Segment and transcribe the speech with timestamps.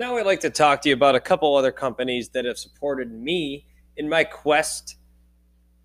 [0.00, 3.12] Now, I'd like to talk to you about a couple other companies that have supported
[3.12, 3.66] me
[3.98, 4.96] in my quest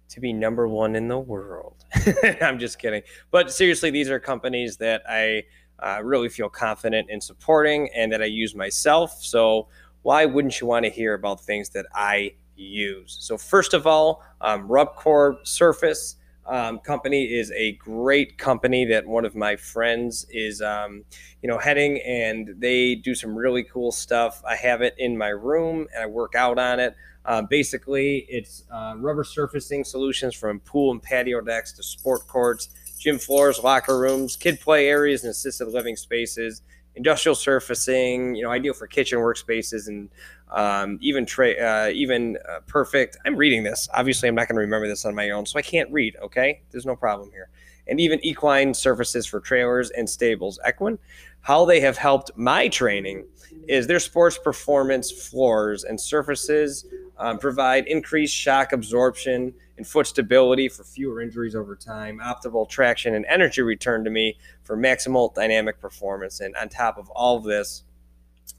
[0.08, 1.84] to be number one in the world.
[2.42, 3.02] I'm just kidding.
[3.30, 5.44] But seriously, these are companies that I
[5.80, 9.22] uh, really feel confident in supporting and that I use myself.
[9.22, 9.68] So,
[10.04, 13.18] why wouldn't you want to hear about things that I use?
[13.20, 16.16] So, first of all, um, Rubcore Surface
[16.48, 21.04] um, company is a great company that one of my friends is, um,
[21.42, 24.42] you know, heading, and they do some really cool stuff.
[24.48, 26.96] I have it in my room, and I work out on it.
[27.26, 32.70] Uh, basically, it's uh, rubber surfacing solutions from pool and patio decks to sport courts,
[33.00, 36.62] gym floors, locker rooms, kid play areas, and assisted living spaces
[36.96, 40.10] industrial surfacing, you know, ideal for kitchen workspaces and
[40.52, 43.18] um, even uh, even uh, perfect.
[43.26, 43.88] I'm reading this.
[43.94, 46.16] Obviously, I'm not going to remember this on my own, so I can't read.
[46.22, 47.50] Okay, there's no problem here.
[47.88, 50.60] And even equine surfaces for trailers and stables.
[50.68, 50.98] Equine,
[51.42, 53.26] how they have helped my training
[53.68, 56.86] is their sports performance floors and surfaces
[57.18, 63.16] um, provide increased shock absorption and foot stability for fewer injuries over time, optimal traction
[63.16, 66.40] and energy return to me for maximal dynamic performance.
[66.40, 67.84] And on top of all of this,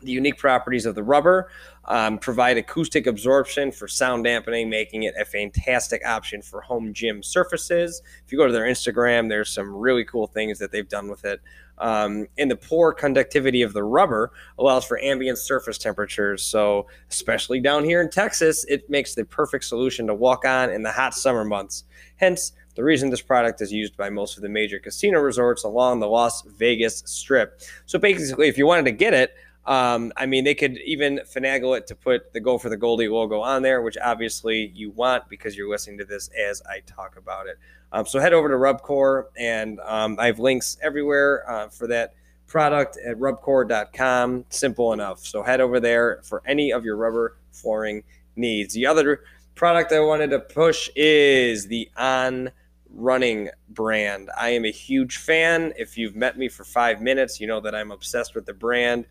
[0.01, 1.49] the unique properties of the rubber
[1.85, 7.23] um, provide acoustic absorption for sound dampening, making it a fantastic option for home gym
[7.23, 8.03] surfaces.
[8.25, 11.25] If you go to their Instagram, there's some really cool things that they've done with
[11.25, 11.41] it.
[11.79, 16.43] Um, and the poor conductivity of the rubber allows for ambient surface temperatures.
[16.43, 20.83] So, especially down here in Texas, it makes the perfect solution to walk on in
[20.83, 21.85] the hot summer months.
[22.17, 26.01] Hence, the reason this product is used by most of the major casino resorts along
[26.01, 27.61] the Las Vegas Strip.
[27.87, 29.35] So, basically, if you wanted to get it,
[29.67, 33.09] um, I mean, they could even finagle it to put the Go for the Goldie
[33.09, 37.17] logo on there, which obviously you want because you're listening to this as I talk
[37.17, 37.59] about it.
[37.93, 42.15] Um, so head over to Rubcore, and um, I have links everywhere uh, for that
[42.47, 44.45] product at rubcore.com.
[44.51, 45.27] Simple enough.
[45.27, 48.05] So head over there for any of your rubber flooring
[48.37, 48.73] needs.
[48.75, 49.25] The other
[49.57, 52.51] product I wanted to push is the On
[52.89, 54.31] Running brand.
[54.39, 55.75] I am a huge fan.
[55.77, 59.07] If you've met me for five minutes, you know that I'm obsessed with the brand.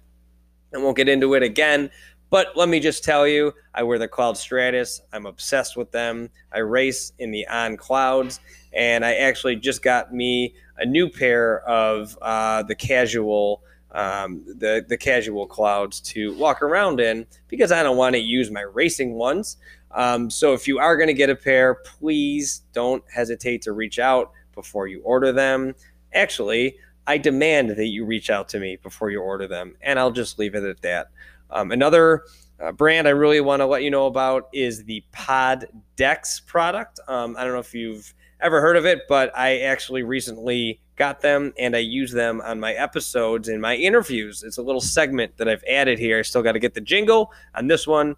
[0.76, 1.90] I won't get into it again,
[2.30, 5.02] but let me just tell you, I wear the Cloud Stratus.
[5.14, 6.30] I'm obsessed with them.
[6.52, 8.40] I race in the On Clouds,
[8.74, 13.64] and I actually just got me a new pair of uh, the casual.
[13.92, 18.52] Um, the the casual clouds to walk around in because I don't want to use
[18.52, 19.56] my racing ones.
[19.92, 23.98] Um, so if you are going to get a pair, please don't hesitate to reach
[23.98, 25.76] out before you order them.
[26.14, 26.76] Actually,
[27.08, 30.40] I demand that you reach out to me before you order them, and I'll just
[30.40, 31.08] leave it at that.
[31.52, 32.24] Um, another
[32.60, 37.00] uh, brand I really want to let you know about is the Pod Dex product.
[37.08, 41.22] Um, I don't know if you've ever heard of it, but I actually recently got
[41.22, 44.44] them and I use them on my episodes and my interviews.
[44.44, 46.20] It's a little segment that I've added here.
[46.20, 48.16] I still got to get the jingle on this one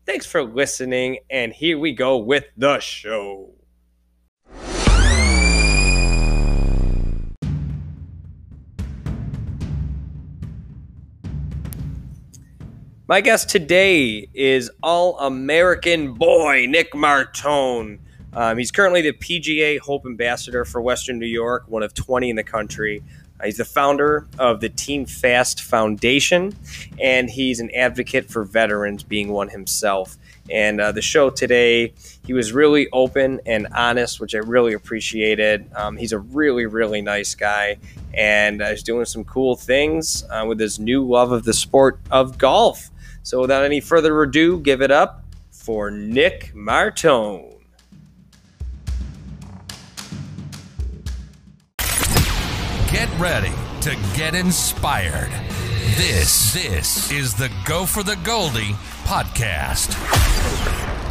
[0.06, 3.52] Thanks for listening, and here we go with the show.
[13.08, 18.00] My guest today is All American boy Nick Martone.
[18.35, 22.35] Um, he's currently the PGA Hope Ambassador for Western New York, one of 20 in
[22.35, 23.01] the country.
[23.40, 26.56] Uh, he's the founder of the Team Fast Foundation,
[27.00, 30.18] and he's an advocate for veterans, being one himself.
[30.50, 31.94] And uh, the show today,
[32.25, 35.69] he was really open and honest, which I really appreciated.
[35.75, 37.77] Um, he's a really, really nice guy,
[38.13, 42.00] and uh, he's doing some cool things uh, with his new love of the sport
[42.12, 42.89] of golf.
[43.24, 47.55] So, without any further ado, give it up for Nick Martone.
[53.06, 55.30] Get ready to get inspired.
[55.96, 58.74] This, this is the Go for the Goldie
[59.04, 59.94] podcast.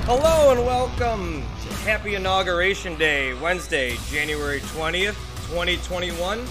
[0.04, 1.42] Hello and welcome.
[1.84, 5.14] Happy Inauguration Day, Wednesday, January 20th,
[5.50, 6.44] 2021.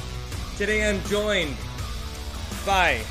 [0.57, 1.57] Today I'm joined
[2.66, 3.01] by,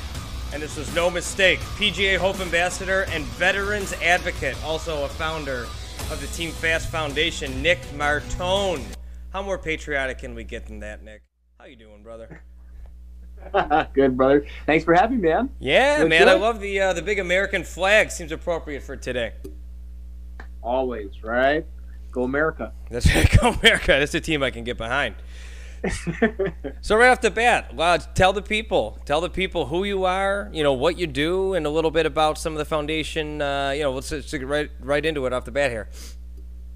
[0.53, 5.67] and this was no mistake, PGA Hope Ambassador and Veterans Advocate, also a founder,
[6.09, 8.83] of the Team Fast Foundation, Nick Martone.
[9.31, 11.21] How more patriotic can we get than that, Nick?
[11.63, 12.41] How you doing, brother?
[13.93, 14.45] good, brother.
[14.65, 15.49] Thanks for having me, man.
[15.59, 16.27] Yeah, good man.
[16.27, 18.11] I love the uh, the big American flag.
[18.11, 19.31] Seems appropriate for today.
[20.61, 21.65] Always, right?
[22.11, 22.73] Go America.
[22.89, 23.29] That's right.
[23.39, 23.93] Go America.
[23.93, 25.15] That's a team I can get behind.
[26.81, 30.49] so right off the bat, well, tell the people, tell the people who you are,
[30.51, 33.41] you know what you do, and a little bit about some of the foundation.
[33.41, 35.87] Uh, you know, let's, let's get right right into it off the bat here.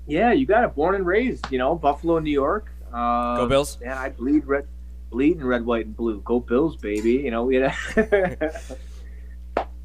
[0.06, 0.76] Yeah, you got it.
[0.76, 2.72] Born and raised, you know, Buffalo, New York.
[2.94, 3.78] Uh, Go Bills.
[3.82, 4.66] Man, I bleed red,
[5.10, 6.22] bleed in red, white, and blue.
[6.22, 7.14] Go Bills, baby.
[7.14, 7.60] You know, we.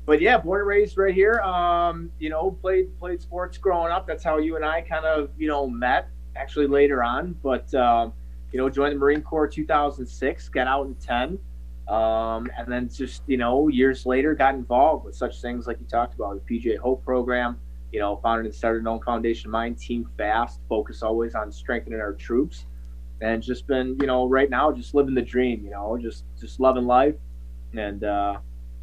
[0.06, 1.40] but yeah, born and raised right here.
[1.40, 4.06] Um, you know, played played sports growing up.
[4.06, 6.08] That's how you and I kind of you know met.
[6.36, 7.72] Actually, later on, but.
[7.74, 8.12] Um,
[8.52, 11.38] you know, joined the Marine Corps 2006, got out in 10.
[11.88, 15.86] Um, and then just, you know, years later got involved with such things like you
[15.86, 17.58] talked about, the PGA Hope program,
[17.90, 22.00] you know, founded and started an own foundation mine, Team Fast, focus always on strengthening
[22.00, 22.66] our troops.
[23.22, 26.58] And just been, you know, right now just living the dream, you know, just just
[26.58, 27.14] loving life
[27.72, 28.38] and uh,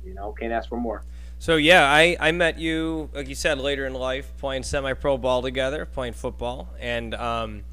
[0.05, 1.03] you know, can't ask for more.
[1.39, 5.41] So yeah, I, I met you, like you said, later in life, playing semi-pro ball
[5.41, 7.63] together, playing football, and um,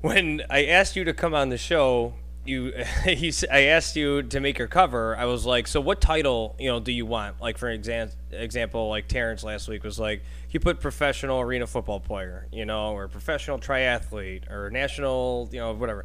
[0.00, 2.14] when I asked you to come on the show,
[2.48, 2.72] you
[3.04, 5.16] he I asked you to make your cover.
[5.16, 7.40] I was like, so what title you know do you want?
[7.40, 12.00] Like for exam, example, like Terrence last week was like he put professional arena football
[12.00, 16.04] player, you know, or professional triathlete or national, you know, whatever.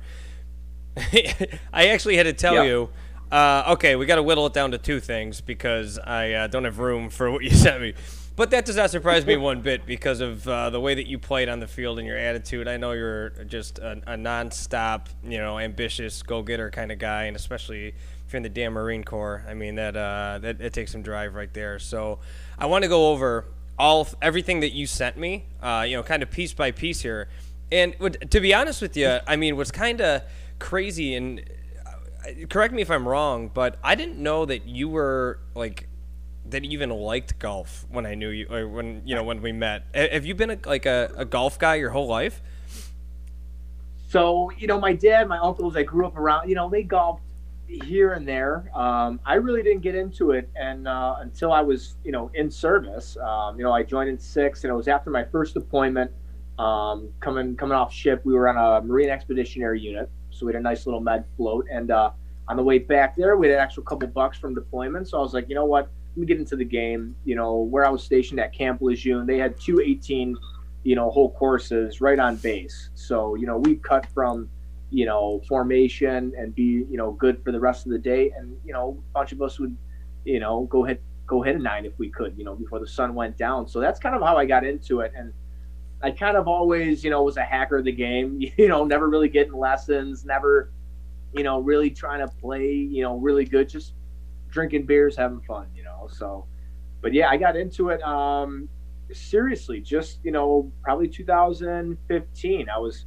[0.98, 2.64] I actually had to tell yeah.
[2.64, 2.90] you.
[3.32, 6.66] Uh, okay, we got to whittle it down to two things because I uh, don't
[6.66, 7.94] have room for what you sent me.
[8.36, 11.20] But that does not surprise me one bit because of uh, the way that you
[11.20, 12.68] played on the field and your attitude.
[12.68, 17.36] I know you're just a, a non-stop, you know, ambitious, go-getter kind of guy, and
[17.36, 17.96] especially if
[18.32, 19.44] you're in the damn Marine Corps.
[19.48, 21.78] I mean, that uh, that takes some drive right there.
[21.78, 22.20] So
[22.58, 23.46] I want to go over
[23.78, 27.28] all everything that you sent me, uh, you know, kind of piece by piece here.
[27.72, 27.96] And
[28.30, 30.24] to be honest with you, I mean, what's kind of
[30.60, 31.44] crazy and
[31.86, 35.88] uh, correct me if I'm wrong, but I didn't know that you were like
[36.52, 39.84] that even liked golf when I knew you, or when you know when we met.
[39.94, 42.42] Have you been a, like a, a golf guy your whole life?
[44.08, 46.50] So you know, my dad, my uncles, I grew up around.
[46.50, 47.24] You know, they golfed
[47.68, 48.70] here and there.
[48.76, 52.52] Um, I really didn't get into it, and uh, until I was you know in
[52.52, 53.18] service.
[53.18, 56.12] Um, you know, I joined in six, and it was after my first deployment.
[56.60, 60.60] Um, coming coming off ship, we were on a Marine Expeditionary Unit, so we had
[60.60, 62.12] a nice little med float, and uh,
[62.48, 65.08] on the way back there, we had an extra couple bucks from deployment.
[65.08, 65.90] So I was like, you know what?
[66.16, 67.16] Me get into the game.
[67.26, 70.38] You know, where I was stationed at Camp Lejeune, they had two 18,
[70.84, 72.90] you know, hole courses right on base.
[72.94, 74.50] So, you know, we cut from,
[74.90, 78.32] you know, formation and be, you know, good for the rest of the day.
[78.38, 79.76] And, you know, a bunch of us would,
[80.26, 82.88] you know, go hit go hit a nine if we could, you know, before the
[82.88, 83.66] sun went down.
[83.66, 85.14] So that's kind of how I got into it.
[85.16, 85.32] And
[86.04, 89.10] I kind of always, you know, was a hacker of the game, you know, never
[89.10, 90.74] really getting lessons, never,
[91.34, 93.94] you know, really trying to play, you know, really good, just
[94.50, 96.08] drinking beers, having fun, you know.
[96.08, 96.46] So,
[97.02, 98.70] but yeah, I got into it um,
[99.12, 99.80] seriously.
[99.80, 102.70] Just you know, probably 2015.
[102.70, 103.06] I was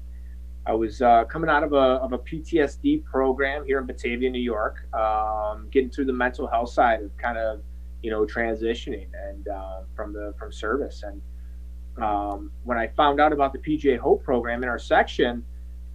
[0.66, 4.40] I was uh, coming out of a of a PTSD program here in Batavia, New
[4.40, 7.62] York, um, getting through the mental health side of kind of
[8.02, 11.02] you know transitioning and uh, from the from service.
[11.02, 11.22] And
[12.02, 15.44] um, when I found out about the PGA Hope program in our section,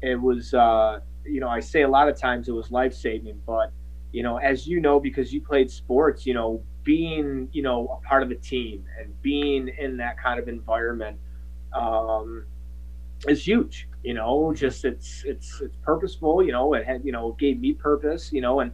[0.02, 3.42] it was uh, you know I say a lot of times it was life saving,
[3.46, 3.72] but
[4.12, 8.08] you know as you know because you played sports, you know being you know a
[8.08, 11.18] part of a team and being in that kind of environment
[11.74, 12.46] um,
[13.28, 17.36] is huge you know just it's it's it's purposeful you know it had you know
[17.40, 18.72] gave me purpose you know and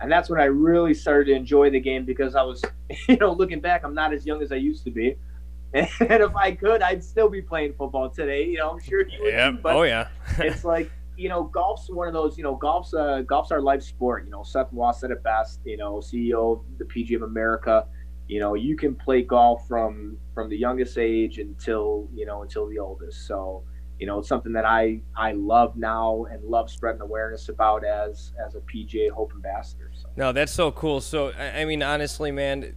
[0.00, 2.62] and that's when i really started to enjoy the game because i was
[3.08, 5.14] you know looking back i'm not as young as i used to be
[5.74, 9.18] and if i could i'd still be playing football today you know i'm sure you
[9.22, 9.54] would yep.
[9.62, 10.90] but oh yeah it's like
[11.22, 14.24] you know, golf's one of those, you know, golf's uh, golf's our life sport.
[14.24, 15.60] You know, Seth Waugh said it best.
[15.64, 17.86] You know, CEO of the PGA of America.
[18.26, 22.68] You know, you can play golf from from the youngest age until you know until
[22.68, 23.28] the oldest.
[23.28, 23.62] So,
[24.00, 28.32] you know, it's something that I I love now and love spreading awareness about as
[28.44, 29.92] as a PGA Hope ambassador.
[29.94, 30.08] So.
[30.16, 31.00] No, that's so cool.
[31.00, 32.74] So, I mean, honestly, man,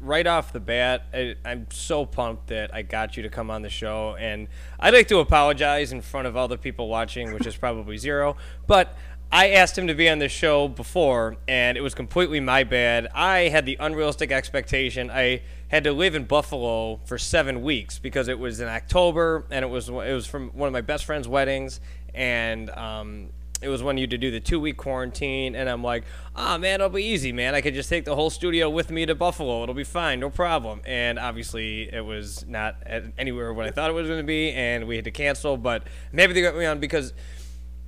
[0.00, 3.62] right off the bat, I, am so pumped that I got you to come on
[3.62, 4.16] the show.
[4.18, 7.96] And I'd like to apologize in front of all the people watching, which is probably
[7.98, 8.36] zero.
[8.66, 8.96] But
[9.32, 13.06] I asked him to be on the show before, and it was completely my bad.
[13.14, 15.08] I had the unrealistic expectation.
[15.08, 19.64] I had to live in Buffalo for seven weeks because it was in October, and
[19.64, 21.80] it was it was from one of my best friend's weddings,
[22.12, 23.30] and um,
[23.62, 26.58] it was when you to do the two week quarantine, and I'm like, ah, oh,
[26.58, 27.54] man, it'll be easy, man.
[27.54, 29.62] I could just take the whole studio with me to Buffalo.
[29.62, 30.80] It'll be fine, no problem.
[30.86, 32.76] And obviously, it was not
[33.18, 35.56] anywhere what I thought it was going to be, and we had to cancel.
[35.56, 37.12] But maybe they got me on because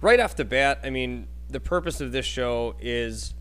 [0.00, 3.34] right off the bat, I mean, the purpose of this show is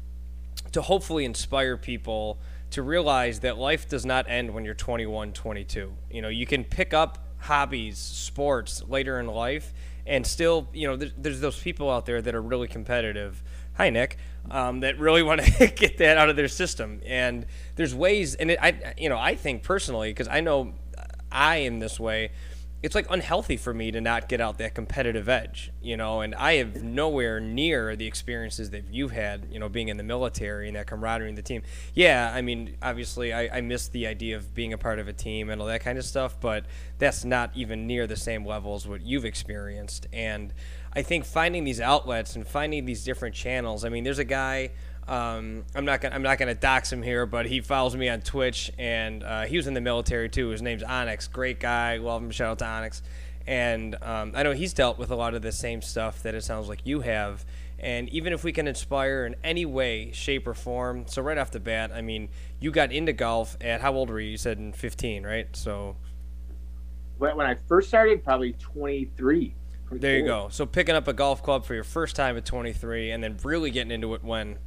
[0.71, 2.39] to hopefully inspire people
[2.71, 5.93] to realize that life does not end when you're 21, 22.
[6.09, 9.73] You know, you can pick up hobbies, sports later in life
[10.05, 13.41] and still, you know, there's, there's those people out there that are really competitive.
[13.75, 14.17] Hi, Nick.
[14.49, 17.45] Um, that really want to get that out of their system, and
[17.75, 20.73] there's ways, and it, I, you know, I think personally, because I know
[21.31, 22.31] I am this way
[22.83, 26.33] it's like unhealthy for me to not get out that competitive edge, you know, and
[26.33, 30.67] I have nowhere near the experiences that you've had, you know, being in the military
[30.67, 31.61] and that camaraderie in the team.
[31.93, 35.13] Yeah, I mean, obviously I, I miss the idea of being a part of a
[35.13, 36.65] team and all that kind of stuff, but
[36.97, 40.07] that's not even near the same level as what you've experienced.
[40.11, 40.51] And
[40.93, 44.71] I think finding these outlets and finding these different channels, I mean, there's a guy
[45.07, 48.21] um, I'm not gonna I'm not gonna dox him here, but he follows me on
[48.21, 50.49] Twitch, and uh, he was in the military too.
[50.49, 51.97] His name's Onyx, great guy.
[51.97, 52.31] Love him.
[52.31, 53.01] Shout out to Onyx.
[53.47, 56.43] And um, I know he's dealt with a lot of the same stuff that it
[56.43, 57.43] sounds like you have.
[57.79, 61.49] And even if we can inspire in any way, shape, or form, so right off
[61.49, 62.29] the bat, I mean,
[62.59, 64.29] you got into golf at how old were you?
[64.29, 65.47] You said in 15, right?
[65.55, 65.95] So
[67.17, 69.55] when I first started, probably 23.
[69.93, 70.47] There you go.
[70.49, 73.71] So picking up a golf club for your first time at 23, and then really
[73.71, 74.57] getting into it when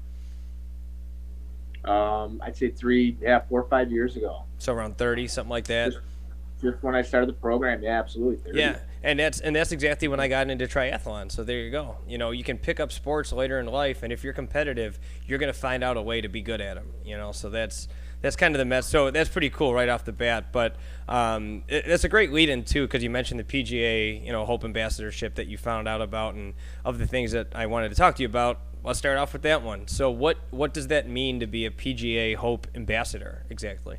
[1.85, 4.45] um, I'd say three, yeah, four or five years ago.
[4.59, 5.93] So around thirty, something like that.
[5.93, 6.05] Just,
[6.63, 8.37] just when I started the program, yeah, absolutely.
[8.37, 8.59] 30.
[8.59, 11.31] Yeah, and that's and that's exactly when I got into triathlon.
[11.31, 11.99] So there you go.
[12.09, 15.39] You know, you can pick up sports later in life, and if you're competitive, you're
[15.39, 16.91] gonna find out a way to be good at them.
[17.05, 17.89] You know, so that's
[18.25, 18.87] that's kind of the mess.
[18.87, 20.47] So that's pretty cool right off the bat.
[20.51, 20.77] But
[21.09, 24.65] um, it, a great lead in too because you mentioned the PGA, you know, Hope
[24.65, 26.55] Ambassadorship that you found out about, and
[26.87, 29.43] of the things that I wanted to talk to you about let's start off with
[29.43, 29.87] that one.
[29.89, 33.99] So, what what does that mean to be a PGA Hope ambassador exactly?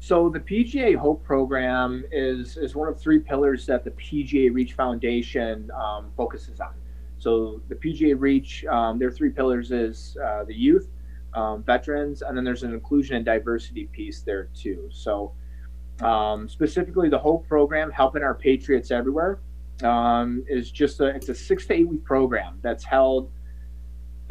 [0.00, 4.72] So, the PGA Hope program is is one of three pillars that the PGA Reach
[4.72, 6.74] Foundation um, focuses on.
[7.18, 10.88] So, the PGA Reach, um, their three pillars is uh, the youth,
[11.34, 14.88] um, veterans, and then there's an inclusion and diversity piece there too.
[14.92, 15.32] So,
[16.00, 19.40] um, specifically, the Hope program, helping our patriots everywhere,
[19.82, 23.30] um, is just a it's a six to eight week program that's held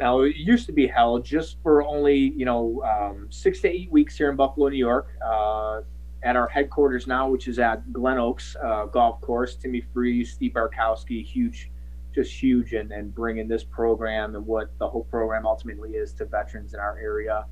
[0.02, 3.88] now, it used to be held just for only, you know, um, six to eight
[3.92, 5.82] weeks here in Buffalo, New York, uh,
[6.24, 9.54] at our headquarters now, which is at Glen Oaks uh, Golf Course.
[9.54, 11.70] Timmy Free, Steve Barkowski, huge,
[12.14, 16.24] just huge, and, and bringing this program and what the whole program ultimately is to
[16.24, 17.46] veterans in our area.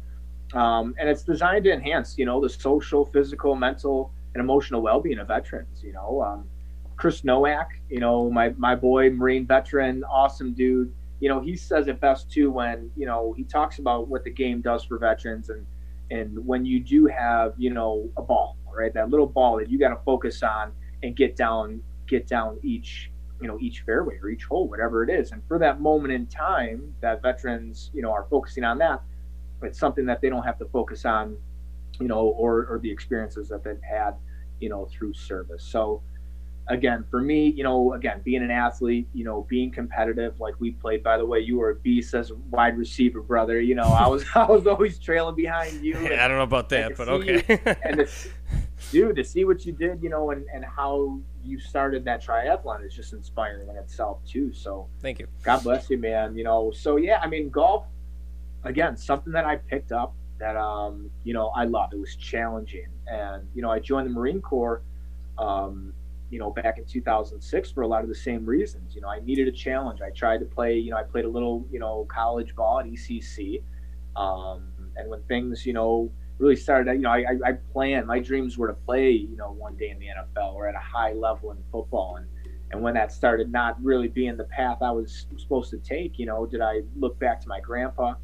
[0.52, 5.18] Um, and it's designed to enhance, you know, the social, physical, mental, and emotional well-being
[5.18, 5.82] of veterans.
[5.82, 6.48] You know, um,
[6.96, 11.86] Chris Nowak, you know, my my boy, Marine veteran, awesome dude you know, he says
[11.86, 15.50] it best too when, you know, he talks about what the game does for veterans
[15.50, 15.66] and
[16.12, 18.92] and when you do have, you know, a ball, right?
[18.92, 20.72] That little ball that you got to focus on
[21.04, 25.10] and get down get down each, you know, each fairway or each hole, whatever it
[25.10, 25.32] is.
[25.32, 29.02] And for that moment in time that veterans, you know, are focusing on that,
[29.62, 31.36] it's something that they don't have to focus on,
[31.98, 34.12] you know, or or the experiences that they've had,
[34.60, 35.64] you know, through service.
[35.64, 36.02] So
[36.70, 40.70] again, for me, you know, again, being an athlete, you know, being competitive, like we
[40.70, 41.02] played.
[41.02, 43.60] By the way, you were a beast as a wide receiver, brother.
[43.60, 45.96] You know, I was I was always trailing behind you.
[45.96, 47.42] And, I don't know about that, but okay.
[47.82, 48.08] and to,
[48.90, 52.84] dude, to see what you did, you know, and and how you started that triathlon
[52.84, 54.52] is just inspiring in itself too.
[54.52, 55.26] So thank you.
[55.42, 56.36] God bless you, man.
[56.36, 57.86] You know, so yeah, I mean, golf,
[58.64, 61.92] again, something that I picked up that um, you know, I love.
[61.92, 64.82] It was challenging, and you know, I joined the Marine Corps.
[65.38, 65.94] Um,
[66.30, 68.94] you know, back in 2006 for a lot of the same reasons.
[68.94, 70.00] You know, I needed a challenge.
[70.00, 72.86] I tried to play, you know, I played a little, you know, college ball at
[72.86, 73.62] ECC.
[74.14, 78.56] Um, and when things, you know, really started, you know, I, I, planned, my dreams
[78.56, 81.50] were to play, you know, one day in the NFL or at a high level
[81.52, 82.16] in football.
[82.16, 82.26] And,
[82.72, 86.26] and when that started not really being the path I was supposed to take, you
[86.26, 88.14] know, did I look back to my grandpa?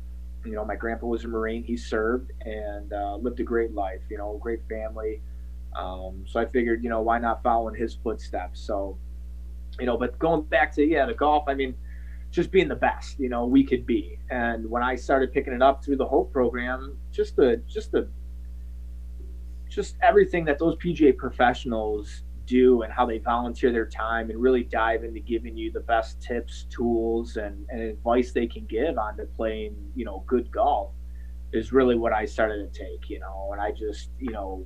[0.44, 1.62] You know, my grandpa was a Marine.
[1.62, 5.20] He served and uh, lived a great life, you know, great family.
[5.74, 8.60] Um, so I figured, you know, why not follow in his footsteps?
[8.60, 8.96] So,
[9.78, 11.44] you know, but going back to yeah, the golf.
[11.48, 11.74] I mean,
[12.30, 14.18] just being the best, you know, we could be.
[14.30, 18.08] And when I started picking it up through the Hope program, just the just the
[19.68, 24.62] just everything that those PGA professionals do and how they volunteer their time and really
[24.62, 29.16] dive into giving you the best tips, tools, and, and advice they can give on
[29.16, 30.92] to playing, you know, good golf
[31.52, 34.64] is really what I started to take, you know, and I just, you know,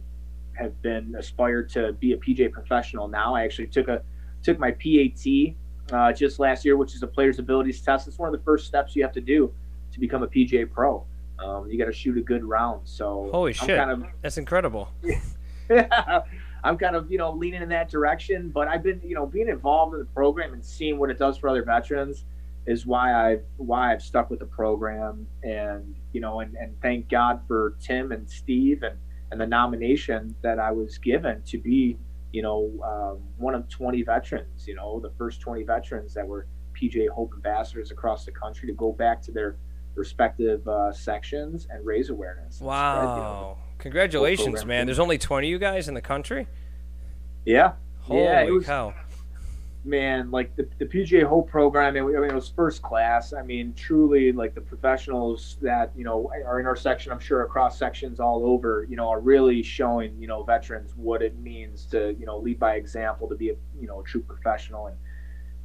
[0.54, 3.34] have been aspired to be a PGA professional now.
[3.34, 4.02] I actually took a
[4.42, 5.54] took my PAT
[5.92, 8.08] uh, just last year, which is a player's abilities test.
[8.08, 9.52] It's one of the first steps you have to do
[9.92, 11.04] to become a PGA pro.
[11.38, 12.82] Um, you got to shoot a good round.
[12.84, 14.90] So holy I'm shit, kind of, that's incredible.
[15.02, 16.22] yeah,
[16.64, 18.50] I'm kind of you know leaning in that direction.
[18.50, 21.38] But I've been you know being involved in the program and seeing what it does
[21.38, 22.24] for other veterans
[22.66, 25.26] is why I've why I've stuck with the program.
[25.42, 28.96] And you know and, and thank God for Tim and Steve and
[29.30, 31.96] and the nomination that I was given to be
[32.32, 34.66] you know um, one of 20 veterans.
[34.66, 36.46] You know the first 20 veterans that were
[36.80, 39.56] PGA Hope ambassadors across the country to go back to their
[39.94, 42.60] respective uh, sections and raise awareness.
[42.60, 42.94] Wow.
[42.94, 44.86] Spread, you know, Congratulations, man.
[44.86, 46.46] There's only 20 of you guys in the country?
[47.44, 47.72] Yeah.
[48.00, 48.94] Holy yeah, was, cow.
[49.82, 53.32] Man, like the, the PGA Hope program, I mean, it was first class.
[53.32, 57.44] I mean, truly, like the professionals that, you know, are in our section, I'm sure
[57.44, 61.86] across sections all over, you know, are really showing, you know, veterans what it means
[61.86, 64.88] to, you know, lead by example, to be a, you know, a true professional.
[64.88, 64.96] And,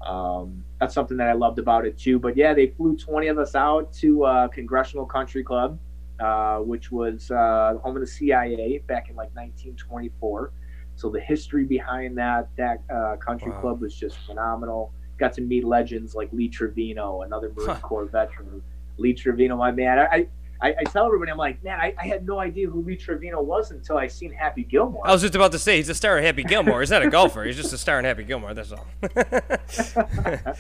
[0.05, 2.19] um, that's something that I loved about it too.
[2.19, 5.79] But yeah, they flew 20 of us out to uh, Congressional Country Club,
[6.19, 10.51] uh, which was uh, home of the CIA back in like 1924.
[10.95, 13.61] So the history behind that that uh, country wow.
[13.61, 14.93] club was just phenomenal.
[15.17, 18.61] Got to meet legends like Lee Trevino, another Marine Corps veteran.
[18.97, 19.99] Lee Trevino, my man.
[19.99, 20.27] I,
[20.61, 23.41] I, I, tell everybody, I'm like, man, I, I, had no idea who Lee Trevino
[23.41, 25.05] was until I seen Happy Gilmore.
[25.05, 26.79] I was just about to say he's a star in Happy Gilmore.
[26.79, 27.43] He's not a golfer.
[27.43, 28.53] He's just a star in Happy Gilmore.
[28.53, 28.87] That's all.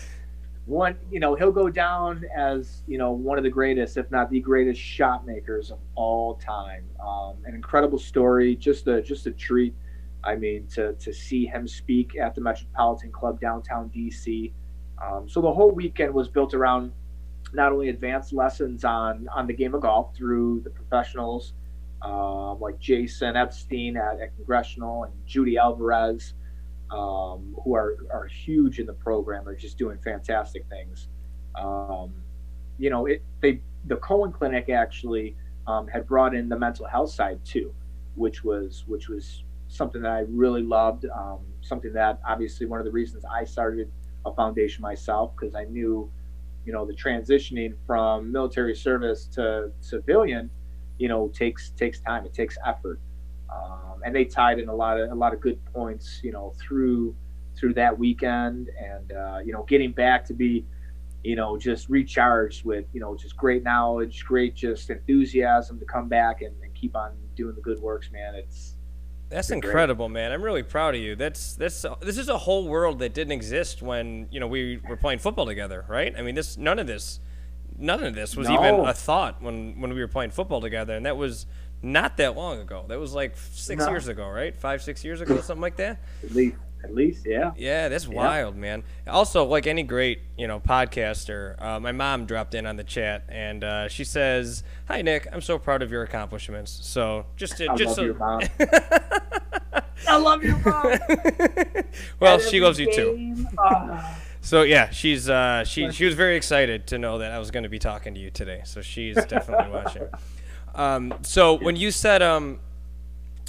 [0.65, 4.29] one, you know, he'll go down as you know one of the greatest, if not
[4.29, 6.83] the greatest, shot makers of all time.
[6.99, 9.73] Um, an incredible story, just a just a treat.
[10.25, 14.51] I mean, to to see him speak at the Metropolitan Club downtown DC.
[15.03, 16.91] Um, so the whole weekend was built around
[17.53, 21.53] not only advanced lessons on on the game of golf through the professionals
[22.05, 26.33] um, like Jason Epstein at, at, Congressional and Judy Alvarez,
[26.91, 31.07] um, who are are huge in the program, are just doing fantastic things.
[31.55, 32.13] Um,
[32.77, 35.35] you know, it they the Cohen Clinic actually
[35.67, 37.73] um, had brought in the mental health side too,
[38.15, 39.43] which was which was
[39.75, 41.05] something that I really loved.
[41.05, 43.91] Um, something that obviously one of the reasons I started
[44.25, 46.11] a foundation myself because I knew
[46.65, 50.49] you know the transitioning from military service to civilian
[50.97, 52.99] you know takes takes time it takes effort
[53.53, 56.53] um, and they tied in a lot of a lot of good points you know
[56.59, 57.15] through
[57.55, 60.65] through that weekend and uh, you know getting back to be
[61.23, 66.07] you know just recharged with you know just great knowledge great just enthusiasm to come
[66.07, 68.74] back and, and keep on doing the good works man it's
[69.29, 70.31] that's incredible, man.
[70.31, 71.15] I'm really proud of you.
[71.15, 74.97] That's that's this is a whole world that didn't exist when you know we were
[74.97, 76.13] playing football together, right?
[76.17, 77.19] I mean, this none of this,
[77.77, 78.53] none of this was no.
[78.53, 81.47] even a thought when when we were playing football together, and that was
[81.81, 82.85] not that long ago.
[82.87, 83.89] That was like six no.
[83.89, 84.55] years ago, right?
[84.55, 85.99] Five, six years ago, something like that.
[86.23, 86.57] At least.
[86.83, 87.51] At least, yeah.
[87.57, 88.13] Yeah, that's yeah.
[88.13, 88.83] wild, man.
[89.07, 93.23] Also, like any great, you know, podcaster, uh, my mom dropped in on the chat
[93.27, 95.27] and uh, she says, "Hi, Nick.
[95.33, 98.13] I'm so proud of your accomplishments." So just, to, I just love so.
[98.13, 98.41] mom.
[100.07, 100.93] I love you, mom.
[102.19, 103.47] well, she loves you too.
[103.57, 107.49] Uh, so yeah, she's uh, she she was very excited to know that I was
[107.51, 108.61] going to be talking to you today.
[108.65, 110.07] So she's definitely watching.
[110.75, 112.59] Um, so when you said um,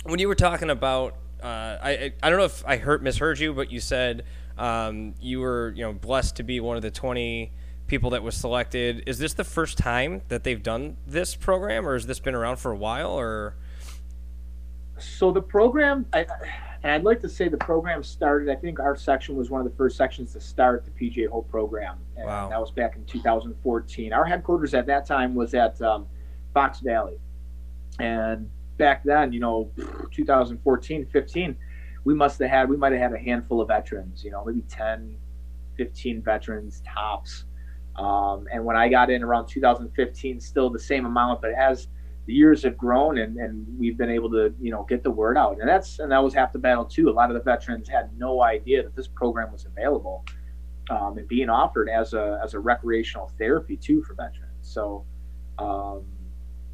[0.05, 3.53] when you were talking about uh, I I don't know if I heard misheard you,
[3.53, 4.25] but you said
[4.59, 7.53] um, you were you know blessed to be one of the 20
[7.87, 9.05] people that was selected.
[9.07, 12.57] Is this the first time that they've done this program, or has this been around
[12.57, 13.11] for a while?
[13.11, 13.57] Or
[14.99, 16.27] so the program, I,
[16.83, 18.49] and I'd like to say the program started.
[18.49, 21.49] I think our section was one of the first sections to start the PGA Hope
[21.51, 22.49] program, and wow.
[22.49, 24.13] that was back in 2014.
[24.13, 26.07] Our headquarters at that time was at um,
[26.55, 27.19] Fox Valley,
[27.99, 29.71] and back then, you know,
[30.13, 31.57] 2014, 15,
[32.05, 34.63] we must have had, we might have had a handful of veterans, you know, maybe
[34.69, 35.17] 10,
[35.77, 37.45] 15 veterans tops.
[37.97, 41.89] Um, and when I got in around 2015, still the same amount, but as
[42.27, 45.39] the years have grown and, and we've been able to, you know, get the word
[45.39, 45.59] out.
[45.61, 47.09] And that's, and that was half the battle too.
[47.09, 50.25] A lot of the veterans had no idea that this program was available
[50.91, 54.53] um, and being offered as a, as a recreational therapy too for veterans.
[54.61, 55.05] So,
[55.59, 56.05] um,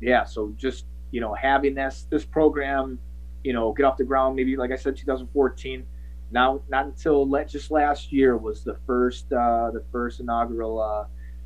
[0.00, 2.98] yeah, so just you know, having this this program,
[3.44, 4.34] you know, get off the ground.
[4.34, 5.86] Maybe like I said, 2014.
[6.32, 11.04] Now, not until let, just last year was the first uh, the first inaugural, uh,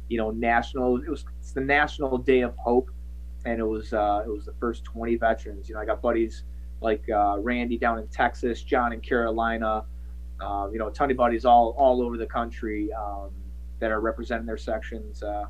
[0.09, 1.03] you know, national.
[1.03, 2.89] It was it's the National Day of Hope,
[3.45, 5.69] and it was uh, it was the first 20 veterans.
[5.69, 6.45] You know, I got buddies
[6.81, 9.85] like uh, Randy down in Texas, John in Carolina.
[10.41, 13.31] Um, you know, a ton of buddies all all over the country um,
[13.81, 15.25] that are representing their sections.
[15.25, 15.47] Uh,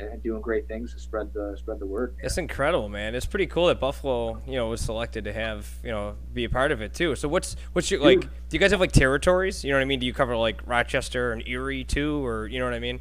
[0.00, 2.16] and doing great things to spread the spread the word.
[2.22, 3.14] It's incredible, man.
[3.14, 6.48] It's pretty cool that Buffalo, you know, was selected to have, you know, be a
[6.48, 7.14] part of it too.
[7.16, 8.20] So what's what's your like?
[8.20, 9.64] Do you guys have like territories?
[9.64, 10.00] You know what I mean?
[10.00, 13.00] Do you cover like Rochester and Erie too, or you know what I mean?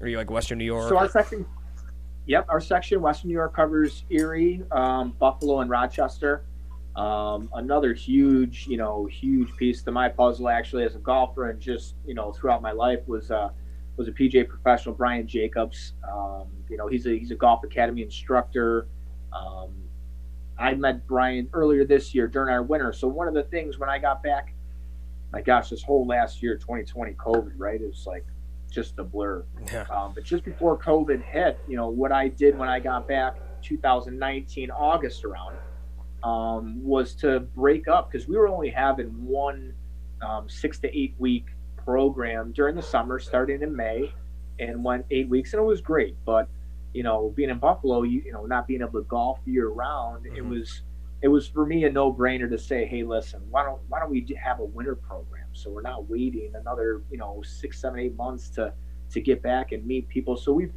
[0.00, 0.88] Or you like Western New York?
[0.88, 1.46] So our section,
[2.26, 6.44] yep, our section Western New York covers Erie, um, Buffalo, and Rochester.
[6.96, 11.58] Um, another huge, you know, huge piece to my puzzle actually as a golfer and
[11.58, 13.30] just you know throughout my life was.
[13.30, 13.50] Uh,
[14.02, 15.94] was a PGA professional, Brian Jacobs.
[16.10, 18.88] Um, you know, he's a he's a golf academy instructor.
[19.32, 19.70] Um,
[20.58, 22.92] I met Brian earlier this year during our winter.
[22.92, 24.54] So one of the things when I got back,
[25.32, 27.80] my gosh, this whole last year, 2020, COVID, right?
[27.80, 28.24] It was like
[28.70, 29.44] just a blur.
[29.72, 29.86] Yeah.
[29.90, 33.36] Um, but just before COVID hit, you know, what I did when I got back
[33.62, 35.56] 2019 August around
[36.22, 39.74] um, was to break up because we were only having one
[40.20, 41.46] um, six to eight week
[41.84, 44.12] program during the summer, starting in May,
[44.58, 46.16] and went eight weeks, and it was great.
[46.24, 46.48] But
[46.92, 50.26] you know, being in Buffalo, you, you know, not being able to golf year round,
[50.26, 50.36] mm-hmm.
[50.36, 50.82] it was
[51.22, 54.10] it was for me a no brainer to say, hey, listen, why don't why don't
[54.10, 58.16] we have a winter program so we're not waiting another you know six, seven, eight
[58.16, 58.72] months to
[59.10, 60.36] to get back and meet people.
[60.36, 60.72] So we've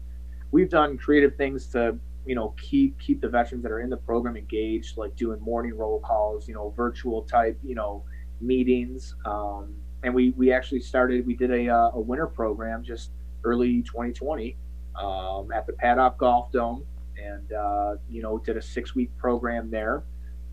[0.52, 3.98] we've done creative things to you know keep keep the veterans that are in the
[3.98, 8.04] program engaged, like doing morning roll calls, you know, virtual type, you know,
[8.42, 9.16] meetings.
[9.26, 11.26] Um, and we we actually started.
[11.26, 13.12] We did a uh, a winter program just
[13.44, 14.56] early 2020
[14.96, 16.84] um, at the Paddock Golf Dome,
[17.22, 20.04] and uh, you know did a six week program there.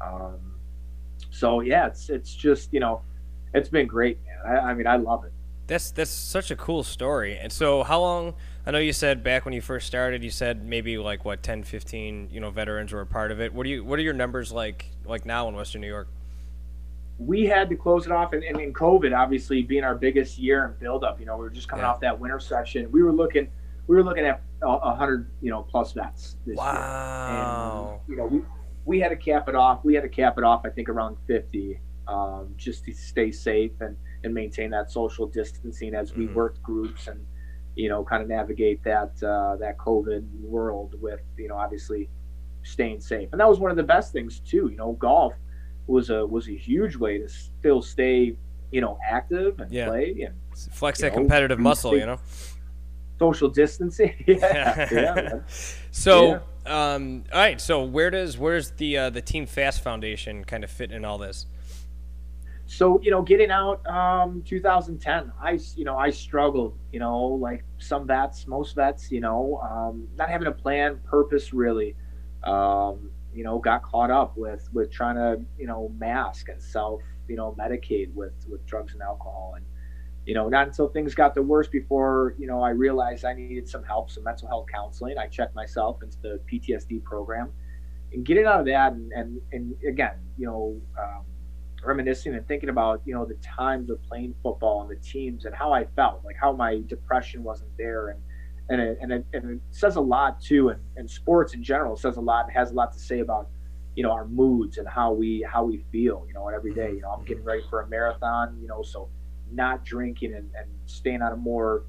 [0.00, 0.54] Um,
[1.30, 3.02] so yeah, it's it's just you know
[3.54, 4.56] it's been great, man.
[4.56, 5.32] I, I mean I love it.
[5.66, 7.38] That's that's such a cool story.
[7.38, 8.34] And so how long
[8.66, 11.62] I know you said back when you first started you said maybe like what 10
[11.62, 13.54] 15 you know veterans were a part of it.
[13.54, 16.08] What do you what are your numbers like like now in Western New York?
[17.26, 20.66] We had to close it off, and, and in COVID, obviously being our biggest year
[20.66, 21.90] in buildup, you know, we were just coming yeah.
[21.90, 22.90] off that winter session.
[22.90, 23.48] We were looking,
[23.86, 26.68] we were looking at a hundred, you know, plus vets this wow.
[26.68, 27.92] year.
[27.92, 28.42] And, you know, we
[28.84, 29.84] we had to cap it off.
[29.84, 33.72] We had to cap it off, I think, around fifty, um, just to stay safe
[33.80, 36.34] and and maintain that social distancing as we mm-hmm.
[36.34, 37.24] worked groups and
[37.74, 42.08] you know kind of navigate that uh, that COVID world with you know obviously
[42.64, 43.28] staying safe.
[43.32, 44.68] And that was one of the best things too.
[44.70, 45.34] You know, golf
[45.86, 48.36] was a was a huge way to still stay
[48.70, 49.88] you know active and yeah.
[49.88, 50.34] play and
[50.72, 52.18] flex that know, competitive muscle you know?
[53.18, 54.14] social distancing.
[54.26, 55.38] Yeah, yeah.
[55.92, 56.94] So yeah.
[56.94, 60.70] um all right so where does where's the uh, the team fast foundation kind of
[60.70, 61.46] fit in all this?
[62.66, 67.64] So you know getting out um 2010 i you know i struggled you know like
[67.78, 71.94] some vets most vets you know um not having a plan purpose really.
[72.42, 77.02] Um you know, got caught up with with trying to, you know, mask and self,
[77.28, 79.54] you know, medicate with with drugs and alcohol.
[79.56, 79.64] And,
[80.26, 83.68] you know, not until things got the worst before, you know, I realized I needed
[83.68, 85.18] some help, some mental health counseling.
[85.18, 87.50] I checked myself into the PTSD program
[88.12, 91.24] and getting out of that and and, and again, you know, um,
[91.84, 95.54] reminiscing and thinking about, you know, the times of playing football and the teams and
[95.54, 98.20] how I felt, like how my depression wasn't there and
[98.68, 100.68] and it, and it, and it says a lot too.
[100.70, 102.48] And, and sports in general says a lot.
[102.48, 103.48] It has a lot to say about
[103.94, 106.24] you know our moods and how we how we feel.
[106.26, 106.90] You know, and every day.
[106.90, 108.58] You know, I'm getting ready for a marathon.
[108.60, 109.08] You know, so
[109.50, 111.84] not drinking and, and staying on a more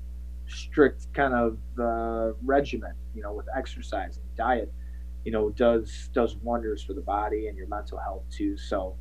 [0.48, 2.94] strict kind of uh, regimen.
[3.14, 4.72] You know, with exercise and diet.
[5.26, 8.58] You know, does does wonders for the body and your mental health too.
[8.58, 8.98] So,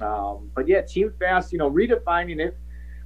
[0.00, 1.52] um, but yeah, Team Fast.
[1.52, 2.56] You know, redefining it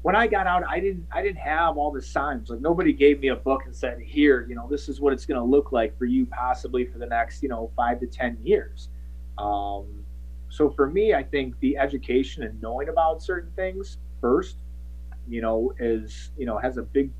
[0.06, 2.48] when I got out, I didn't I didn't have all the signs.
[2.48, 5.26] Like nobody gave me a book and said, "Here, you know, this is what it's
[5.26, 8.38] going to look like for you, possibly for the next, you know, five to ten
[8.40, 8.88] years."
[9.36, 10.04] Um,
[10.48, 14.58] so for me, I think the education and knowing about certain things first,
[15.26, 17.10] you know, is you know has a big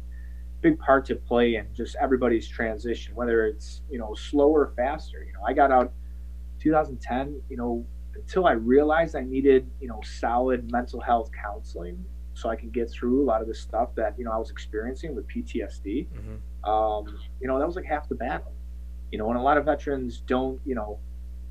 [0.60, 5.24] big part to play in just everybody's transition, whether it's you know slower or faster.
[5.24, 5.92] You know, I got out
[6.60, 7.42] 2010.
[7.48, 12.04] You know, until I realized I needed you know solid mental health counseling
[12.36, 14.50] so I can get through a lot of the stuff that you know I was
[14.50, 16.06] experiencing with PTSD.
[16.06, 16.70] Mm-hmm.
[16.70, 18.52] Um, you know, that was like half the battle.
[19.10, 20.98] You know, and a lot of veterans don't, you know,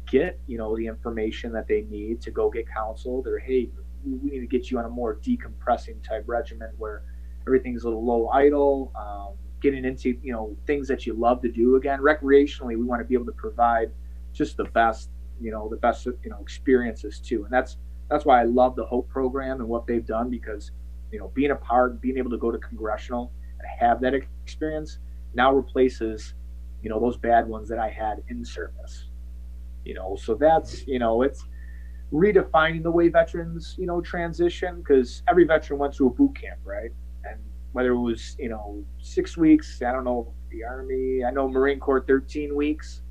[0.06, 3.72] get you know the information that they need to go get counseled, or hey,
[4.06, 7.02] we need to get you on a more decompressing type regimen where
[7.48, 8.92] everything's a little low idle.
[8.96, 13.00] Um, getting into you know things that you love to do again recreationally we want
[13.00, 13.90] to be able to provide
[14.32, 15.10] just the best
[15.42, 17.78] you know the best you know experiences too and that's
[18.10, 20.72] that's why I love the Hope program and what they've done because
[21.12, 25.00] you know being a part, being able to go to congressional and have that experience
[25.34, 26.34] now replaces
[26.82, 29.10] you know those bad ones that I had in service.
[29.84, 31.46] You know, so that's you know it's
[32.14, 36.60] redefining the way veterans you know transition because every veteran went through a boot camp,
[36.64, 36.92] right?
[37.24, 37.40] And
[37.72, 39.82] whether it was you know six weeks.
[39.82, 41.24] I don't know the Army.
[41.26, 43.02] I know Marine Corps 13 weeks.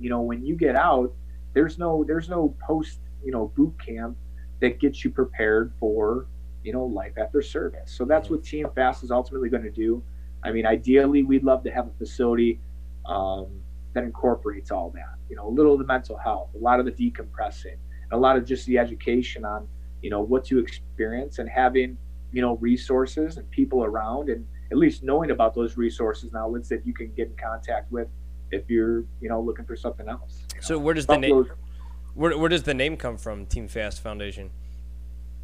[0.00, 1.12] You know, when you get out,
[1.54, 4.16] there's no there's no post you know boot camp
[4.60, 6.26] that gets you prepared for
[6.62, 7.90] you know life after service.
[7.90, 10.02] So that's what Team Fast is ultimately going to do.
[10.44, 12.60] I mean, ideally, we'd love to have a facility
[13.06, 13.46] um,
[13.94, 15.14] that incorporates all that.
[15.28, 18.16] You know, a little of the mental health, a lot of the decompressing, and a
[18.16, 19.66] lot of just the education on
[20.02, 21.96] you know what to experience and having
[22.32, 26.68] you know resources and people around and at least knowing about those resources and outlets
[26.68, 28.08] that you can get in contact with
[28.50, 30.44] if you're you know looking for something else.
[30.54, 30.66] You know?
[30.66, 31.46] So where does the name
[32.14, 33.46] where, where does the name come from?
[33.46, 34.50] Team Fast Foundation.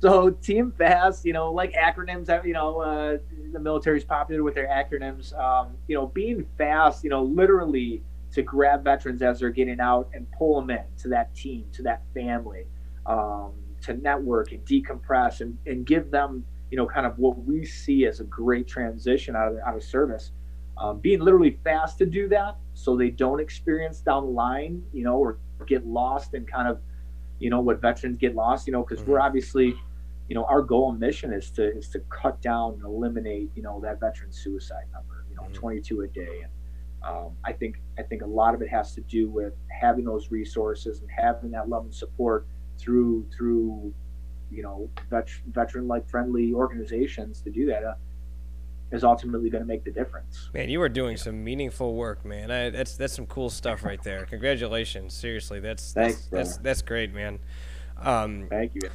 [0.00, 3.18] So Team Fast, you know, like acronyms, you know, uh,
[3.53, 5.33] the military is popular with their acronyms.
[5.38, 10.11] Um, you know, being fast, you know, literally to grab veterans as they're getting out
[10.12, 12.64] and pull them in to that team, to that family,
[13.07, 17.64] um, to network and decompress and, and give them, you know, kind of what we
[17.64, 20.33] see as a great transition out of, out of service.
[20.77, 25.05] Um, being literally fast to do that so they don't experience down the line, you
[25.05, 26.81] know, or get lost and kind of,
[27.39, 29.13] you know, what veterans get lost, you know, because mm-hmm.
[29.13, 29.75] we're obviously,
[30.29, 33.63] you know, our goal and mission is to is to cut down and eliminate, you
[33.63, 35.55] know, that veteran suicide number, you know, mm-hmm.
[35.55, 36.43] 22 a day.
[36.43, 36.51] And
[37.05, 40.31] um, I think I think a lot of it has to do with having those
[40.31, 42.47] resources and having that love and support
[42.79, 43.95] through through,
[44.51, 47.85] you know, vet, veteran like friendly organizations to do that.
[47.85, 47.95] Uh,
[48.92, 50.49] is ultimately going to make the difference.
[50.55, 52.51] Man, you are doing some meaningful work, man.
[52.51, 54.25] I, that's that's some cool stuff right there.
[54.27, 55.61] Congratulations, seriously.
[55.61, 57.38] That's that's Thanks, that's, that's, great, man.
[58.01, 58.90] Um, Thank you.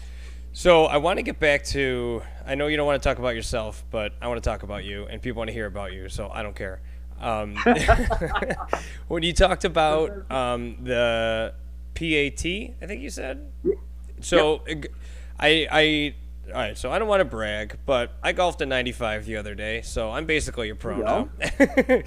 [0.53, 2.21] So I want to get back to.
[2.45, 4.83] I know you don't want to talk about yourself, but I want to talk about
[4.83, 6.09] you, and people want to hear about you.
[6.09, 6.81] So I don't care.
[7.19, 7.55] Um,
[9.07, 11.53] when you talked about um, the
[11.93, 13.51] PAT, I think you said.
[14.21, 14.85] So, yep.
[15.39, 16.15] I I
[16.51, 19.55] all right, so I don't want to brag, but I golfed a 95 the other
[19.55, 21.29] day, so I'm basically a pro now.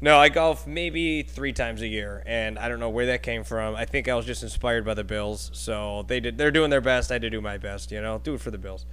[0.00, 3.44] no, I golf maybe three times a year, and I don't know where that came
[3.44, 3.74] from.
[3.74, 6.38] I think I was just inspired by the Bills, so they did.
[6.38, 7.10] They're doing their best.
[7.10, 7.90] I had to do my best.
[7.90, 8.86] You know, do it for the Bills.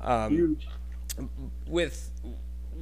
[0.00, 0.68] Um, Huge.
[1.66, 2.10] With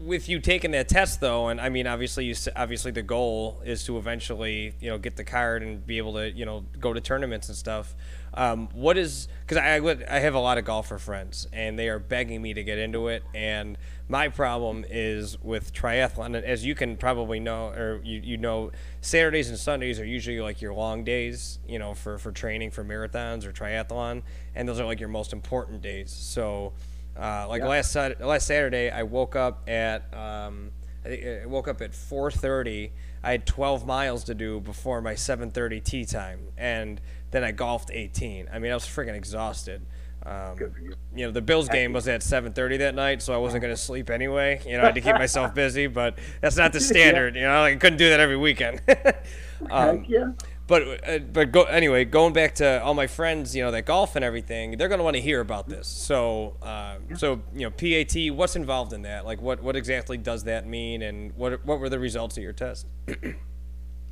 [0.04, 3.84] with you taking that test though, and I mean, obviously, you obviously the goal is
[3.84, 7.00] to eventually, you know, get the card and be able to, you know, go to
[7.00, 7.94] tournaments and stuff.
[8.34, 9.76] Um, what is because I
[10.08, 13.08] I have a lot of golfer friends and they are begging me to get into
[13.08, 13.76] it, and
[14.08, 16.40] my problem is with triathlon.
[16.42, 20.62] As you can probably know, or you, you know, Saturdays and Sundays are usually like
[20.62, 24.22] your long days, you know, for for training for marathons or triathlon,
[24.54, 26.10] and those are like your most important days.
[26.10, 26.72] So
[27.16, 27.68] uh, like yeah.
[27.68, 30.70] last last Saturday, I woke up at um,
[31.04, 32.90] I woke up at 4:30.
[33.24, 37.00] I had 12 miles to do before my 7:30 tee time, and
[37.32, 38.48] then I golfed 18.
[38.52, 39.84] I mean, I was freaking exhausted.
[40.24, 40.94] Um, you.
[41.16, 41.26] you.
[41.26, 44.08] know, the Bills game was at 7:30 that night, so I wasn't going to sleep
[44.08, 44.60] anyway.
[44.64, 47.34] You know, I had to keep myself busy, but that's not the standard.
[47.34, 48.80] You know, I couldn't do that every weekend.
[49.70, 50.30] um, yeah
[50.72, 52.04] but uh, but go anyway.
[52.04, 55.16] Going back to all my friends, you know, that golf and everything, they're gonna want
[55.16, 55.86] to hear about this.
[55.86, 59.26] So uh, so you know, PAT, what's involved in that?
[59.26, 62.54] Like, what what exactly does that mean, and what what were the results of your
[62.54, 62.86] test?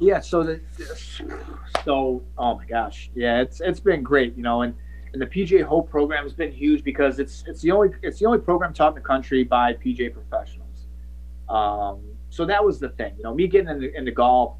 [0.00, 0.20] yeah.
[0.20, 0.60] So the
[1.84, 4.74] so oh my gosh, yeah, it's it's been great, you know, and
[5.12, 8.26] and the PGA Hope program has been huge because it's it's the only it's the
[8.26, 10.86] only program taught in the country by PGA professionals.
[11.48, 14.56] Um, so that was the thing, you know, me getting into, into golf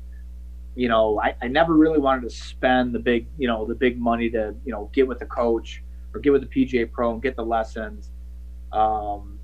[0.75, 4.01] you know, I, I never really wanted to spend the big, you know, the big
[4.01, 5.83] money to, you know, get with a coach
[6.15, 8.11] or get with the PGA Pro and get the lessons.
[8.73, 9.40] Um,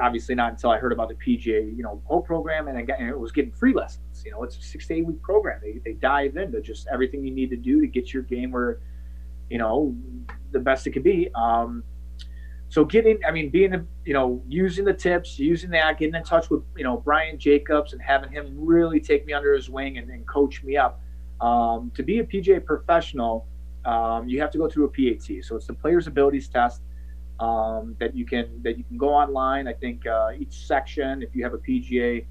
[0.00, 3.32] obviously not until I heard about the PGA, you know, Hope program and, it was
[3.32, 4.22] getting free lessons.
[4.24, 5.60] You know, it's a six to eight week program.
[5.62, 8.80] They, they dive into just everything you need to do to get your game where,
[9.50, 9.94] you know,
[10.50, 11.30] the best it could be.
[11.34, 11.84] Um,
[12.68, 16.24] so getting, I mean, being, a, you know, using the tips, using that, getting in
[16.24, 19.98] touch with, you know, Brian Jacobs and having him really take me under his wing
[19.98, 21.00] and, and coach me up.
[21.40, 23.46] Um, to be a PGA professional,
[23.84, 25.44] um, you have to go through a PAT.
[25.44, 26.80] So it's the player's abilities test
[27.40, 29.68] um, that you can that you can go online.
[29.68, 32.24] I think uh, each section, if you have a PGA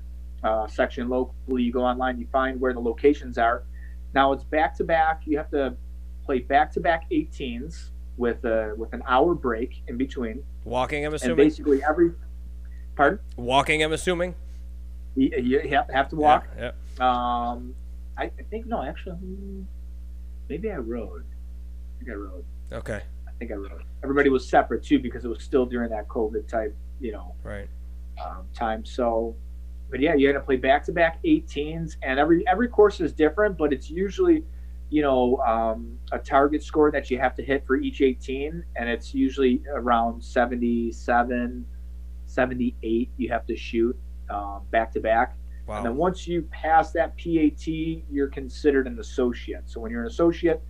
[0.43, 3.63] uh, section locally, you go online, you find where the locations are.
[4.13, 5.23] Now it's back to back.
[5.25, 5.75] You have to
[6.25, 10.43] play back to back 18s with a with an hour break in between.
[10.63, 11.31] Walking, I'm assuming.
[11.31, 12.11] And basically every.
[12.95, 13.19] Pardon.
[13.35, 14.35] Walking, I'm assuming.
[15.15, 16.47] You, you have, have to walk.
[16.57, 16.71] Yeah.
[16.99, 17.49] yeah.
[17.49, 17.75] Um,
[18.17, 19.17] I, I, think no, actually,
[20.47, 21.23] maybe I rode.
[21.25, 22.45] I think I rode.
[22.71, 23.01] Okay.
[23.51, 23.83] I think I.
[24.03, 27.67] Everybody was separate too because it was still during that COVID type, you know, right
[28.23, 28.85] um, time.
[28.85, 29.35] So,
[29.89, 33.13] but yeah, you had to play back to back 18s, and every every course is
[33.13, 34.43] different, but it's usually
[34.93, 38.87] you know, um, a target score that you have to hit for each 18, and
[38.87, 41.65] it's usually around 77,
[42.27, 43.97] 78 you have to shoot
[44.29, 45.35] um, back to back.
[45.65, 45.77] Wow.
[45.77, 49.63] And then once you pass that PAT, you're considered an associate.
[49.65, 50.61] So when you're an associate,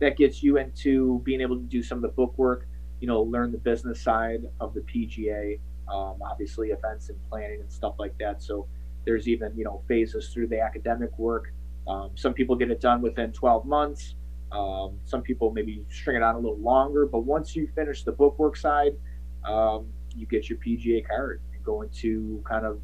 [0.00, 2.66] that gets you into being able to do some of the book work,
[3.00, 7.70] you know, learn the business side of the PGA, um, obviously events and planning and
[7.70, 8.42] stuff like that.
[8.42, 8.66] So
[9.04, 11.52] there's even, you know, phases through the academic work.
[11.86, 14.14] Um, some people get it done within 12 months.
[14.52, 18.12] Um, some people maybe string it on a little longer, but once you finish the
[18.12, 18.96] bookwork side,
[19.44, 22.80] um, you get your PGA card and go into kind of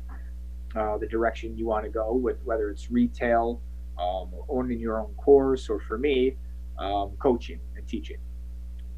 [0.77, 3.61] uh, the direction you want to go with whether it's retail
[3.99, 6.37] um, or owning your own course, or for me,
[6.81, 8.17] um, coaching and teaching.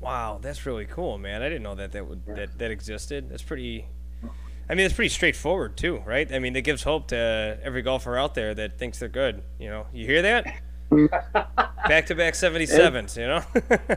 [0.00, 1.42] Wow, that's really cool, man.
[1.42, 3.28] I didn't know that that would that, that existed.
[3.30, 3.86] That's pretty.
[4.68, 6.32] I mean, it's pretty straightforward too, right?
[6.32, 9.42] I mean, it gives hope to every golfer out there that thinks they're good.
[9.58, 10.46] You know, you hear that?
[11.88, 13.96] back to back 77s, you know?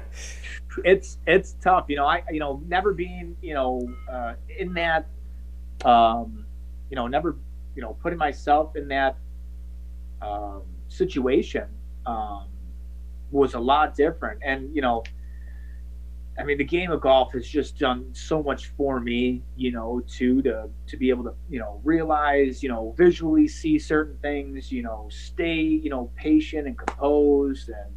[0.84, 2.06] it's it's tough, you know.
[2.06, 5.08] I you know never being you know uh, in that,
[5.84, 6.46] um,
[6.90, 7.36] you know, never
[7.76, 9.18] you know putting myself in that
[10.22, 11.68] um, situation
[12.06, 12.46] um,
[13.32, 15.04] was a lot different, and you know
[16.38, 20.02] I mean, the game of golf has just done so much for me, you know,
[20.18, 24.70] to to to be able to, you know, realize, you know, visually see certain things,
[24.72, 27.96] you know, stay, you know, patient and composed, and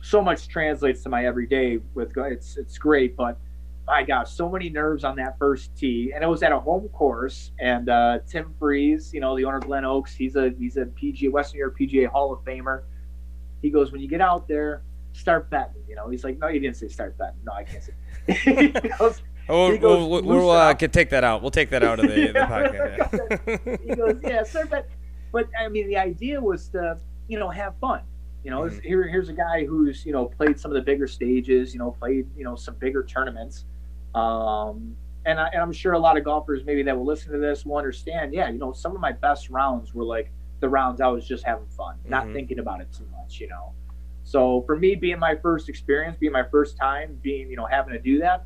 [0.00, 3.38] so much translates to my everyday with it's it's great, but
[3.86, 6.88] my gosh, so many nerves on that first tee, and it was at a home
[6.88, 10.78] course, and uh, Tim Freeze, you know, the owner of Glen Oaks, he's a he's
[10.78, 12.84] a PGA Western New York PGA Hall of Famer.
[13.62, 14.82] He goes, when you get out there
[15.18, 15.82] start betting.
[15.88, 17.40] You know, he's like, no, you didn't say start betting.
[17.44, 18.68] No, I can't say.
[18.98, 21.42] goes, oh, we'll, we'll, we'll uh, take that out.
[21.42, 23.46] We'll take that out of the, the podcast.
[23.46, 23.76] Yeah.
[23.84, 24.90] he goes, yeah, start betting.
[25.32, 28.02] But I mean, the idea was to, you know, have fun.
[28.44, 28.78] You know, mm-hmm.
[28.80, 31.74] here, here's a guy who's, you know, played some of the bigger stages.
[31.74, 33.64] You know, played, you know, some bigger tournaments.
[34.14, 37.38] Um, and, I, and I'm sure a lot of golfers maybe that will listen to
[37.38, 38.32] this will understand.
[38.32, 41.44] Yeah, you know, some of my best rounds were like the rounds I was just
[41.44, 42.10] having fun, mm-hmm.
[42.10, 43.40] not thinking about it too much.
[43.40, 43.72] You know.
[44.24, 47.92] So for me, being my first experience, being my first time, being you know having
[47.92, 48.44] to do that,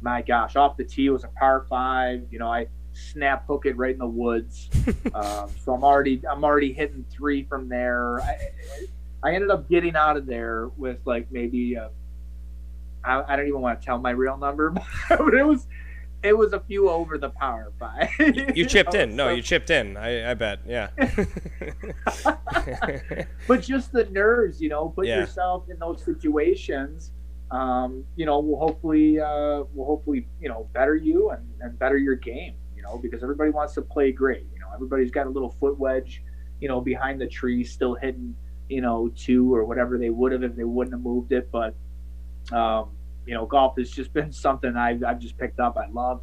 [0.00, 2.26] my gosh, off the tee was a par five.
[2.30, 4.70] You know, I snap hook it right in the woods.
[5.14, 8.20] um, so I'm already I'm already hitting three from there.
[8.20, 8.38] I,
[9.22, 11.78] I ended up getting out of there with like maybe
[13.04, 14.70] I don't even want to tell my real number,
[15.08, 15.66] but it was
[16.22, 18.08] it was a few over the par five.
[18.54, 19.16] you chipped in.
[19.22, 19.96] No, you chipped in.
[19.96, 20.60] I, I bet.
[20.66, 20.88] Yeah.
[23.46, 25.18] but just the nerves, you know, put yeah.
[25.18, 27.12] yourself in those situations.
[27.50, 31.98] Um, you know, will hopefully uh, will hopefully you know better you and, and better
[31.98, 32.54] your game.
[32.74, 34.46] You know, because everybody wants to play great.
[34.52, 36.22] You know, everybody's got a little foot wedge,
[36.60, 38.34] you know, behind the tree, still hitting,
[38.68, 41.50] you know, two or whatever they would have if they wouldn't have moved it.
[41.52, 41.74] But
[42.50, 42.90] um,
[43.26, 45.76] you know, golf has just been something I've, I've just picked up.
[45.76, 46.20] I love.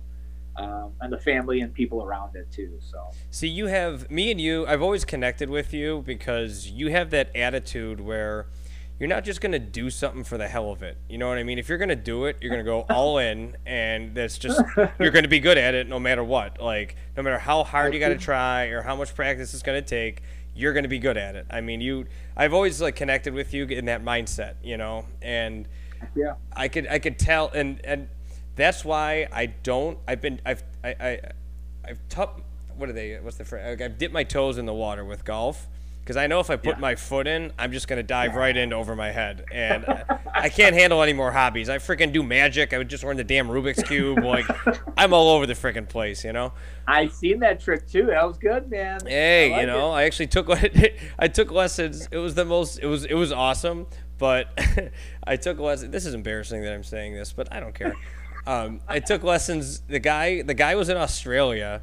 [0.56, 2.74] Um, and the family and people around it too.
[2.80, 4.68] So see, you have me and you.
[4.68, 8.48] I've always connected with you because you have that attitude where
[9.00, 10.98] you're not just gonna do something for the hell of it.
[11.08, 11.58] You know what I mean?
[11.58, 14.62] If you're gonna do it, you're gonna go all in, and that's just
[15.00, 16.62] you're gonna be good at it no matter what.
[16.62, 19.82] Like no matter how hard you got to try or how much practice it's gonna
[19.82, 20.22] take,
[20.54, 21.46] you're gonna be good at it.
[21.50, 22.08] I mean, you.
[22.36, 24.56] I've always like connected with you in that mindset.
[24.62, 25.66] You know, and
[26.16, 26.36] yeah.
[26.56, 28.10] I could I could tell, and and
[28.56, 29.98] that's why I don't.
[30.08, 31.20] I've been I've I, I
[31.86, 32.42] I've tucked.
[32.76, 33.18] What are they?
[33.20, 33.80] What's the phrase?
[33.82, 35.68] I've dipped my toes in the water with golf
[36.10, 36.80] because I know if I put yeah.
[36.80, 39.86] my foot in, I'm just gonna dive right in over my head, and
[40.34, 41.70] I, can't handle any more hobbies.
[41.70, 42.74] I freaking do magic.
[42.74, 44.24] I would just learn the damn Rubik's cube.
[44.24, 44.48] Like
[44.98, 46.52] I'm all over the freaking place, you know.
[46.88, 48.08] I seen that trick too.
[48.08, 49.02] That was good, man.
[49.06, 49.98] Hey, you know, it.
[49.98, 50.50] I actually took
[51.20, 52.08] I took lessons.
[52.12, 52.80] It was the most.
[52.80, 53.86] It was it was awesome.
[54.20, 54.48] But
[55.24, 55.92] I took lessons.
[55.92, 57.96] This is embarrassing that I'm saying this, but I don't care.
[58.46, 59.80] Um, I took lessons.
[59.80, 61.82] The guy, the guy was in Australia,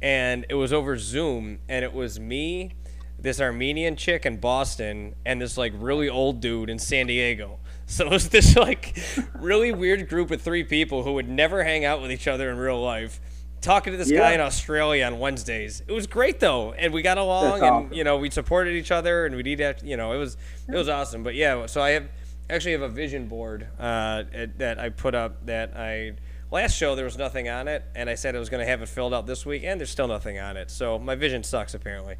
[0.00, 2.74] and it was over Zoom, and it was me,
[3.18, 7.58] this Armenian chick in Boston, and this like really old dude in San Diego.
[7.90, 8.96] So it was this like
[9.34, 12.56] really weird group of three people who would never hang out with each other in
[12.56, 13.20] real life
[13.60, 14.20] talking to this yeah.
[14.20, 15.82] guy in Australia on Wednesdays.
[15.86, 18.90] It was great though, and we got along, That's and you know we supported each
[18.90, 19.60] other, and we did eat.
[19.60, 20.36] At, you know, it was
[20.68, 21.22] it was awesome.
[21.22, 22.08] But yeah, so I have
[22.48, 24.24] actually have a vision board uh,
[24.56, 26.14] that I put up that I
[26.50, 28.82] last show there was nothing on it, and I said I was going to have
[28.82, 30.70] it filled out this week, and there's still nothing on it.
[30.70, 32.16] So my vision sucks apparently.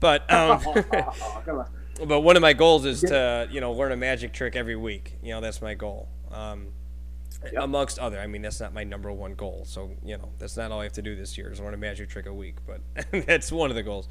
[0.00, 0.62] But um,
[2.06, 5.18] but one of my goals is to you know learn a magic trick every week.
[5.22, 6.08] You know that's my goal.
[6.30, 6.68] Um,
[7.44, 7.62] Yep.
[7.62, 8.18] amongst other.
[8.18, 9.64] I mean, that's not my number one goal.
[9.66, 11.76] So you know, that's not all I have to do this year is learn a
[11.76, 12.56] magic trick a week.
[12.66, 12.80] But
[13.26, 14.08] that's one of the goals.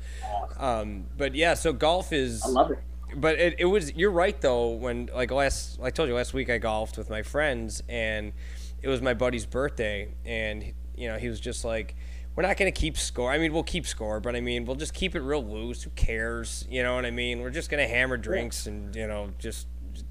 [0.57, 2.43] Um, but yeah, so golf is.
[2.43, 2.79] I love it.
[3.15, 6.49] But it, it was you're right though when like last I told you last week
[6.49, 8.33] I golfed with my friends and
[8.81, 11.95] it was my buddy's birthday and you know, he was just like,
[12.35, 13.31] we're not going to keep score.
[13.31, 15.83] I mean, we'll keep score, but I mean, we'll just keep it real loose.
[15.83, 16.65] Who cares?
[16.69, 17.41] You know what I mean?
[17.41, 19.67] We're just going to hammer drinks and, you know, just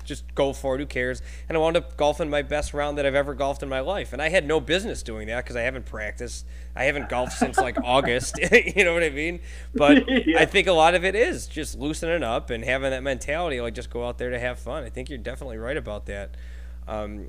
[0.06, 0.78] just go for it.
[0.78, 1.22] Who cares?
[1.48, 4.12] And I wound up golfing my best round that I've ever golfed in my life.
[4.12, 6.46] And I had no business doing that because I haven't practiced.
[6.74, 8.38] I haven't golfed since like August.
[8.52, 9.40] you know what I mean?
[9.74, 10.40] But yeah.
[10.40, 13.74] I think a lot of it is just loosening up and having that mentality, like
[13.74, 14.84] just go out there to have fun.
[14.84, 16.36] I think you're definitely right about that.
[16.88, 17.28] Um,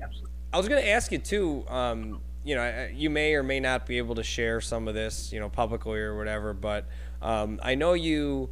[0.52, 1.64] I was going to ask you too.
[1.68, 5.32] Um, you know, you may or may not be able to share some of this,
[5.32, 6.54] you know, publicly or whatever.
[6.54, 6.86] But
[7.20, 8.48] um, I know you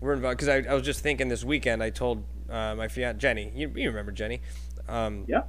[0.00, 1.82] were involved because I, I, was just thinking this weekend.
[1.82, 3.52] I told uh, my fiance Jenny.
[3.54, 4.40] You, you remember Jenny?
[4.88, 5.42] Um, yeah.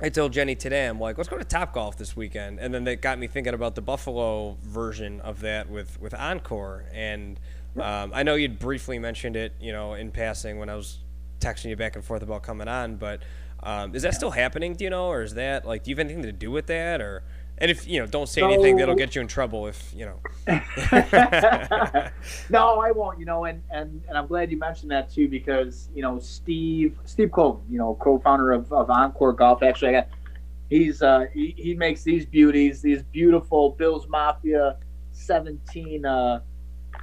[0.00, 2.84] I told Jenny today, I'm like, let's go to Top Golf this weekend, and then
[2.84, 6.84] that got me thinking about the Buffalo version of that with with Encore.
[6.92, 7.40] And
[7.80, 10.98] um, I know you'd briefly mentioned it, you know, in passing when I was
[11.40, 12.96] texting you back and forth about coming on.
[12.96, 13.22] But
[13.62, 14.74] um, is that still happening?
[14.74, 17.00] Do you know, or is that like, do you have anything to do with that,
[17.00, 17.24] or?
[17.60, 19.66] And if you know, don't say so, anything that'll get you in trouble.
[19.66, 20.20] If you know.
[22.50, 23.18] no, I won't.
[23.18, 26.98] You know, and and and I'm glad you mentioned that too because you know Steve
[27.04, 29.62] Steve Cole, you know, co-founder of, of Encore Golf.
[29.62, 30.08] Actually, I got
[30.70, 34.76] he's uh he, he makes these beauties, these beautiful Bills Mafia
[35.12, 36.40] 17 uh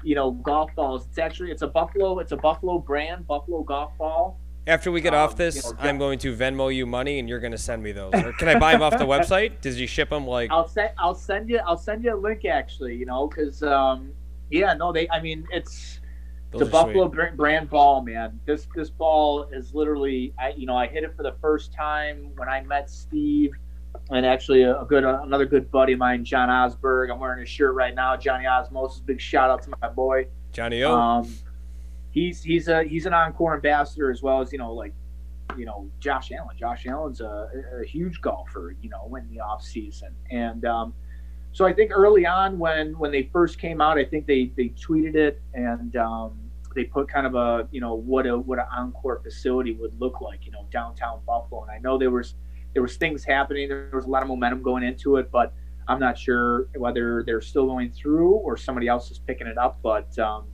[0.03, 1.05] you know golf balls.
[1.07, 5.13] It's actually it's a Buffalo it's a Buffalo brand Buffalo golf ball after we get
[5.13, 7.57] um, off this, you know, I'm going to Venmo you money, and you're going to
[7.57, 8.13] send me those.
[8.13, 9.61] Or can I buy them off the website?
[9.61, 10.51] Does he ship them like?
[10.51, 10.91] I'll send.
[10.97, 11.59] I'll send you.
[11.65, 12.95] I'll send you a link actually.
[12.95, 14.11] You know, because um,
[14.49, 15.09] yeah, no, they.
[15.09, 15.99] I mean, it's
[16.51, 17.35] those the Buffalo sweet.
[17.35, 18.39] brand ball, man.
[18.45, 20.33] This this ball is literally.
[20.39, 23.51] I you know I hit it for the first time when I met Steve,
[24.09, 27.11] and actually a, good another good buddy of mine, John Osberg.
[27.11, 28.15] I'm wearing his shirt right now.
[28.17, 29.01] Johnny Osmosis.
[29.01, 30.27] Big shout out to my boy.
[30.51, 30.95] Johnny O.
[30.95, 31.35] Um,
[32.15, 34.93] he's he's a he's an encore ambassador as well as you know like
[35.55, 36.55] you know Josh Allen.
[36.57, 37.47] Josh Allen's a,
[37.81, 40.95] a huge golfer, you know, in the off season, and um,
[41.51, 44.69] so I think early on when when they first came out, I think they they
[44.69, 46.39] tweeted it and um,
[46.73, 50.19] they put kind of a you know what a what an encore facility would look
[50.21, 51.63] like, you know, downtown Buffalo.
[51.63, 52.35] And I know there was
[52.73, 55.53] there was things happening, there was a lot of momentum going into it, but
[55.87, 59.79] I'm not sure whether they're still going through or somebody else is picking it up,
[59.83, 60.45] but um,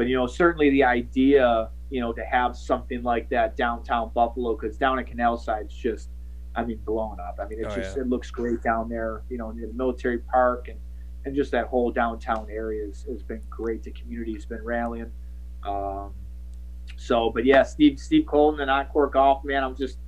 [0.00, 4.56] but you know, certainly the idea, you know, to have something like that downtown Buffalo,
[4.56, 6.08] because down at Canal Side, it's just,
[6.56, 7.38] I mean, blown up.
[7.38, 8.04] I mean, it's oh, just yeah.
[8.04, 10.78] it looks great down there, you know, near the military park and
[11.26, 13.82] and just that whole downtown area has, has been great.
[13.82, 15.12] The community's been rallying.
[15.68, 16.14] Um,
[16.96, 19.98] so, but yeah, Steve Steve Colton and Encore Golf, man, I'm just.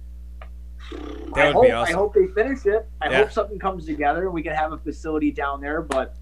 [1.34, 1.94] That I hope, awesome.
[1.94, 2.88] I hope they finish it.
[3.02, 3.18] I yeah.
[3.18, 4.24] hope something comes together.
[4.24, 6.16] and We can have a facility down there, but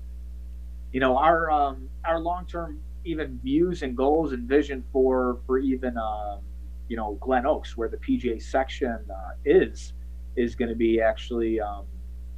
[0.92, 5.58] you know, our um, our long term even views and goals and vision for for
[5.58, 6.40] even um,
[6.88, 9.92] you know Glen Oaks, where the PGA section uh, is,
[10.36, 11.84] is going to be actually um,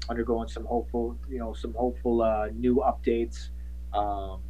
[0.09, 3.49] undergoing some hopeful you know some hopeful uh, new updates
[3.95, 4.41] um,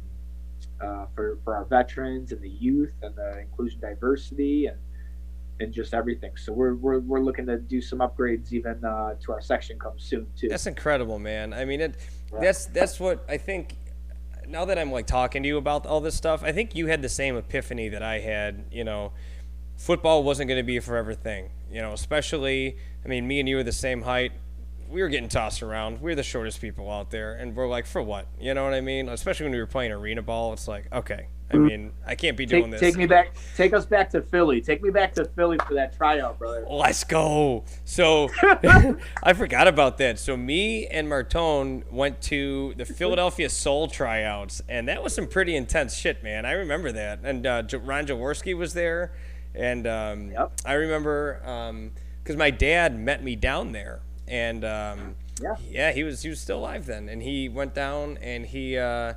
[0.81, 4.77] uh, for for our veterans and the youth and the inclusion diversity and
[5.59, 6.31] and just everything.
[6.35, 9.93] So we're, we're, we're looking to do some upgrades even uh, to our section come
[9.97, 10.49] soon too.
[10.49, 11.53] That's incredible, man.
[11.53, 11.95] I mean, it,
[12.33, 12.39] yeah.
[12.41, 13.77] that's that's what I think
[14.47, 17.01] now that I'm like talking to you about all this stuff, I think you had
[17.01, 18.65] the same epiphany that I had.
[18.71, 19.11] You know,
[19.77, 21.49] football wasn't going to be a forever thing.
[21.71, 24.33] You know, especially, I mean, me and you are the same height.
[24.93, 26.01] We were getting tossed around.
[26.01, 28.27] We are the shortest people out there, and we're like, for what?
[28.39, 29.09] You know what I mean?
[29.09, 31.65] Especially when we were playing arena ball, it's like, okay, I mm-hmm.
[31.65, 32.81] mean, I can't be doing take, this.
[32.81, 33.35] Take me back.
[33.55, 34.61] Take us back to Philly.
[34.61, 36.63] Take me back to Philly for that tryout, brother.
[36.69, 37.63] Let's go.
[37.85, 38.29] So
[39.23, 40.19] I forgot about that.
[40.19, 45.55] So me and Martone went to the Philadelphia Soul tryouts, and that was some pretty
[45.55, 46.45] intense shit, man.
[46.45, 47.19] I remember that.
[47.23, 49.13] And uh, Ron Jaworski was there,
[49.55, 50.53] and um, yep.
[50.65, 51.39] I remember
[52.21, 56.29] because um, my dad met me down there, and um, yeah, yeah, he was he
[56.29, 59.13] was still alive then, and he went down and he uh,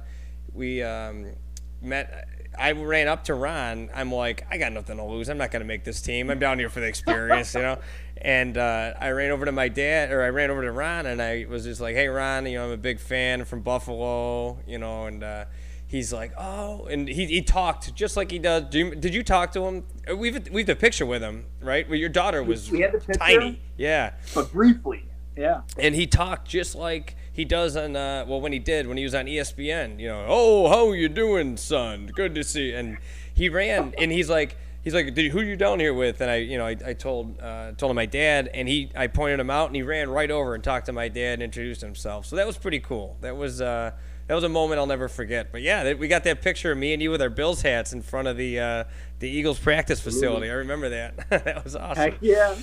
[0.52, 1.32] we um,
[1.80, 2.28] met.
[2.59, 3.90] I ran up to Ron.
[3.94, 5.28] I'm like, I got nothing to lose.
[5.28, 6.30] I'm not going to make this team.
[6.30, 7.78] I'm down here for the experience, you know.
[8.18, 11.20] And uh, I ran over to my dad, or I ran over to Ron, and
[11.20, 14.78] I was just like, Hey, Ron, you know, I'm a big fan from Buffalo, you
[14.78, 15.44] know, and uh,
[15.87, 18.64] he's like, Oh, and he, he talked just like he does.
[18.64, 19.84] Did you, did you talk to him?
[20.16, 21.89] We've we've the picture with him, right?
[21.89, 22.70] Where your daughter was
[23.14, 25.05] tiny, yeah, but briefly,
[25.37, 25.62] yeah.
[25.78, 29.05] And he talked just like he does on uh, well when he did when he
[29.05, 29.99] was on ESPN.
[30.01, 32.11] You know, oh how you doing, son?
[32.14, 32.70] Good to see.
[32.70, 32.76] You.
[32.76, 32.99] And
[33.34, 36.20] he ran and he's like he's like who are you down here with?
[36.20, 39.09] And I you know I, I told uh, told him my dad and he I
[39.09, 41.80] pointed him out and he ran right over and talked to my dad and introduced
[41.80, 42.26] himself.
[42.26, 43.16] So that was pretty cool.
[43.20, 43.61] That was.
[43.61, 43.93] Uh,
[44.26, 45.52] that was a moment I'll never forget.
[45.52, 48.02] But yeah, we got that picture of me and you with our Bills hats in
[48.02, 48.84] front of the uh,
[49.18, 50.50] the Eagles practice facility.
[50.50, 51.28] I remember that.
[51.30, 52.02] that was awesome.
[52.02, 52.56] Heck yeah,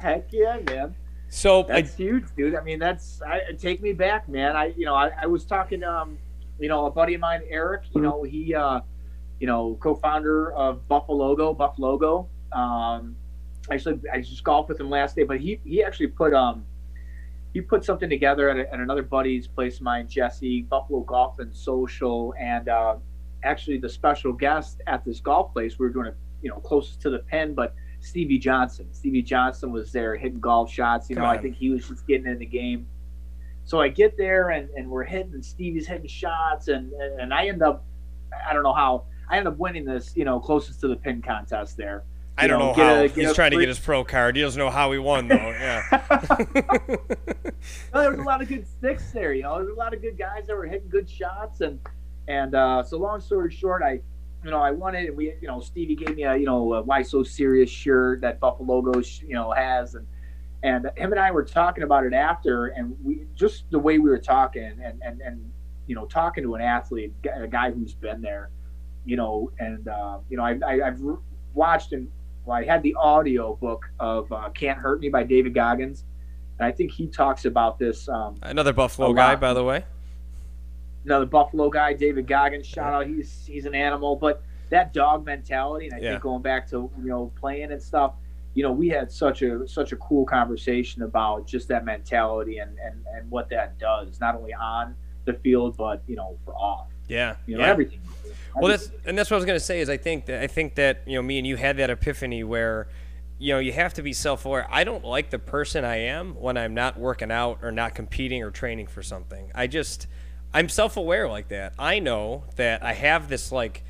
[0.00, 0.94] heck yeah, man.
[1.28, 2.54] So that's I, huge, dude.
[2.54, 4.56] I mean, that's I, take me back, man.
[4.56, 6.18] I you know I, I was talking um
[6.58, 7.82] you know a buddy of mine, Eric.
[7.94, 8.80] You know he uh
[9.40, 12.28] you know co-founder of Buffalogo, Buffalogo.
[12.56, 13.16] Um,
[13.70, 16.64] actually I just golfed with him last day, but he he actually put um
[17.54, 21.38] he put something together at, a, at another buddy's place of mine, Jesse Buffalo Golf
[21.38, 22.96] and Social, and uh,
[23.42, 25.78] actually the special guest at this golf place.
[25.78, 28.88] We were doing it, you know, closest to the pin, but Stevie Johnson.
[28.92, 31.08] Stevie Johnson was there hitting golf shots.
[31.10, 31.24] You know.
[31.24, 32.86] I think he was just getting in the game.
[33.64, 37.48] So I get there and, and we're hitting, and Stevie's hitting shots, and and I
[37.48, 37.84] end up,
[38.48, 41.20] I don't know how, I end up winning this, you know, closest to the pin
[41.20, 42.04] contest there.
[42.38, 42.94] I don't know, know how.
[43.02, 43.58] A, He's trying free...
[43.58, 44.36] to get his pro card.
[44.36, 45.34] He doesn't know how he won, though.
[45.34, 45.88] Yeah.
[47.92, 49.32] well, there was a lot of good sticks there.
[49.32, 51.80] You know, there was a lot of good guys that were hitting good shots, and
[52.28, 54.00] and uh, so long story short, I,
[54.44, 56.74] you know, I won it, and we, you know, Stevie gave me a, you know,
[56.74, 60.06] a why so serious shirt that Buffalogo, you know, has, and
[60.62, 64.08] and him and I were talking about it after, and we just the way we
[64.10, 65.50] were talking, and and and
[65.88, 68.50] you know, talking to an athlete, a guy who's been there,
[69.04, 71.00] you know, and uh, you know, I, I have
[71.54, 72.08] watched and
[72.50, 76.04] I had the audio book of uh, "Can't Hurt Me" by David Goggins,
[76.58, 78.08] and I think he talks about this.
[78.08, 79.84] Um, Another Buffalo guy, by the way
[81.08, 82.66] another Buffalo guy, David Goggins.
[82.66, 84.16] Shout out, he's he's an animal.
[84.16, 86.10] But that dog mentality, and I yeah.
[86.12, 88.12] think going back to you know playing and stuff,
[88.54, 92.78] you know, we had such a such a cool conversation about just that mentality and
[92.78, 94.94] and and what that does, not only on
[95.24, 96.88] the field, but you know, for off.
[97.08, 97.70] Yeah, you know, yeah.
[97.70, 98.00] everything.
[98.56, 100.74] Well, that's and that's what I was gonna say is I think that I think
[100.76, 102.88] that you know me and you had that epiphany where
[103.38, 104.66] you know, you have to be self aware.
[104.70, 108.42] I don't like the person I am when I'm not working out or not competing
[108.42, 109.50] or training for something.
[109.54, 110.08] I just,
[110.52, 111.74] I'm self-aware like that.
[111.78, 113.84] I know that I have this like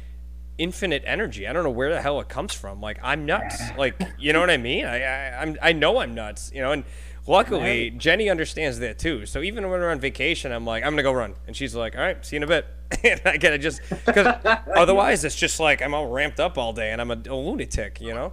[0.59, 1.47] infinite energy.
[1.47, 2.81] I don't know where the hell it comes from.
[2.81, 3.57] Like I'm nuts.
[3.79, 4.85] Like you know what I mean?
[4.85, 6.51] I, I am I know I'm nuts.
[6.55, 6.85] You know, and
[7.29, 9.27] luckily Jenny understands that too.
[9.27, 11.95] So even when we're on vacation, I'm like I'm gonna go run, and she's like,
[11.95, 12.67] all right, see you in a bit.
[13.05, 14.35] and I gotta just because
[14.77, 18.01] otherwise it's just like I'm all ramped up all day and I'm a, a lunatic.
[18.01, 18.33] You know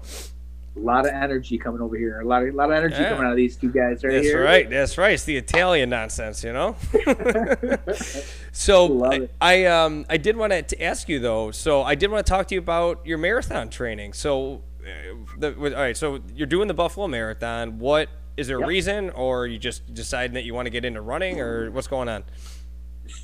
[0.75, 2.19] a lot of energy coming over here.
[2.19, 3.09] A lot of a lot of energy yeah.
[3.09, 4.39] coming out of these two guys right That's here.
[4.39, 4.69] That's right.
[4.69, 5.13] That's right.
[5.13, 6.75] It's the Italian nonsense, you know.
[8.51, 11.51] so I, I, um I did want to ask you though.
[11.51, 14.13] So I did want to talk to you about your marathon training.
[14.13, 15.95] So uh, the, all right.
[15.95, 17.79] So you're doing the Buffalo Marathon.
[17.79, 21.01] What is there a reason, or you just deciding that you want to get into
[21.01, 22.23] running, or what's going on?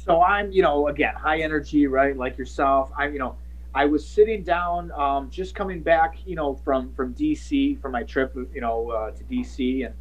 [0.05, 2.15] So I'm, you know, again, high energy, right?
[2.15, 2.91] Like yourself.
[2.97, 3.35] I'm, you know
[3.73, 8.03] I was sitting down, um, just coming back, you know, from from DC from my
[8.03, 9.95] trip, you know, uh, to DC, and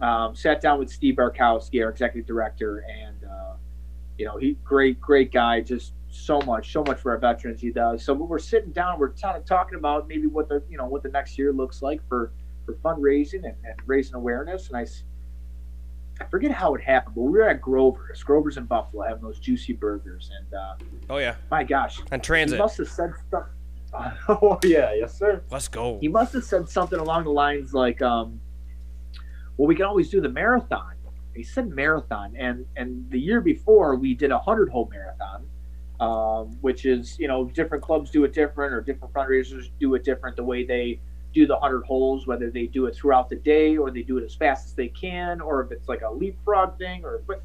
[0.00, 3.54] um, sat down with Steve Barkowski, our executive director, and uh,
[4.16, 7.70] you know, he great, great guy, just so much, so much for our veterans he
[7.70, 8.02] does.
[8.02, 11.02] So we're sitting down, we're kind of talking about maybe what the, you know, what
[11.02, 12.32] the next year looks like for
[12.64, 14.86] for fundraising and, and raising awareness, and I
[16.20, 19.40] I forget how it happened, but we were at Grover's, Grover's in Buffalo, having those
[19.40, 20.74] juicy burgers, and uh,
[21.10, 23.46] oh yeah, my gosh, and transit he must have said stuff.
[24.28, 25.42] oh yeah, yes sir.
[25.50, 25.98] Let's go.
[26.00, 28.40] He must have said something along the lines like, um,
[29.56, 30.92] "Well, we can always do the marathon."
[31.34, 35.46] He said marathon, and and the year before we did a hundred hole marathon,
[35.98, 40.04] um, which is you know different clubs do it different or different fundraisers do it
[40.04, 41.00] different the way they
[41.34, 44.24] do the 100 holes, whether they do it throughout the day or they do it
[44.24, 47.42] as fast as they can, or if it's like a leapfrog thing, or but.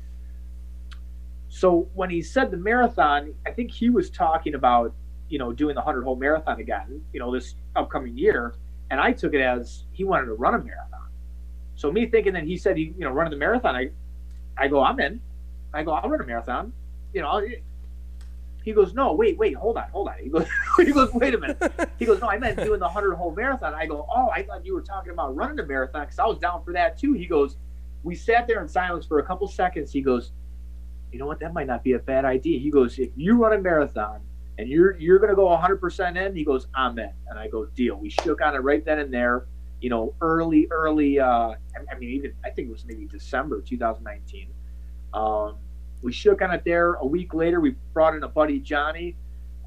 [1.52, 4.94] So when he said the marathon, I think he was talking about
[5.28, 8.54] you know doing the 100 hole marathon again, you know this upcoming year,
[8.92, 11.08] and I took it as he wanted to run a marathon.
[11.76, 13.90] So me thinking that he said he you know running the marathon, I
[14.58, 15.20] I go I'm in,
[15.74, 16.72] I go I'll run a marathon,
[17.14, 17.42] you know
[18.64, 20.16] he goes, no, wait, wait, hold on, hold on.
[20.22, 20.48] He goes,
[20.78, 21.62] he goes, wait a minute.
[22.00, 23.74] He goes, no, I meant doing the hundred hole marathon.
[23.74, 26.38] I go, oh, I thought you were talking about running the marathon because I was
[26.38, 27.12] down for that too.
[27.12, 27.58] He goes,
[28.04, 29.92] we sat there in silence for a couple seconds.
[29.92, 30.32] He goes,
[31.12, 32.58] you know what, that might not be a bad idea.
[32.58, 34.22] He goes, if you run a marathon
[34.58, 37.96] and you're you're gonna go 100% in, he goes, I'm in, and I go, deal.
[37.96, 39.46] We shook on it right then and there.
[39.82, 41.20] You know, early, early.
[41.20, 41.56] Uh,
[41.92, 44.48] I mean, even I think it was maybe December 2019.
[45.14, 45.56] Um,
[46.02, 46.94] we shook on it there.
[46.96, 49.16] A week later, we brought in a buddy Johnny,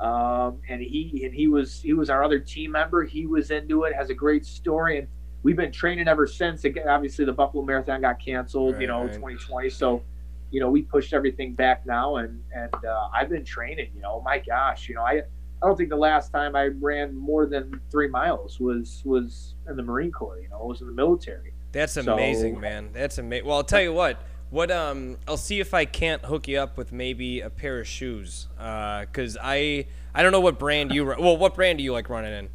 [0.01, 3.05] um, and he and he was he was our other team member.
[3.05, 3.95] He was into it.
[3.95, 5.09] Has a great story, and
[5.43, 6.65] we've been training ever since.
[6.65, 9.13] Again, obviously, the Buffalo Marathon got canceled, right, you know, right.
[9.13, 9.71] 2020.
[9.71, 10.03] So,
[10.51, 13.91] you know, we pushed everything back now, and and uh, I've been training.
[13.95, 15.23] You know, my gosh, you know, I
[15.63, 19.77] I don't think the last time I ran more than three miles was was in
[19.77, 20.41] the Marine Corps.
[20.41, 21.53] You know, it was in the military.
[21.71, 22.91] That's amazing, so, man.
[22.93, 23.47] That's amazing.
[23.47, 24.21] Well, I'll tell you what.
[24.53, 27.89] What um, I'll see if I can't hook you up with maybe a pair of
[27.89, 28.49] shoes.
[28.61, 32.11] Uh, cause I I don't know what brand you well, what brand do you like
[32.11, 32.51] running in?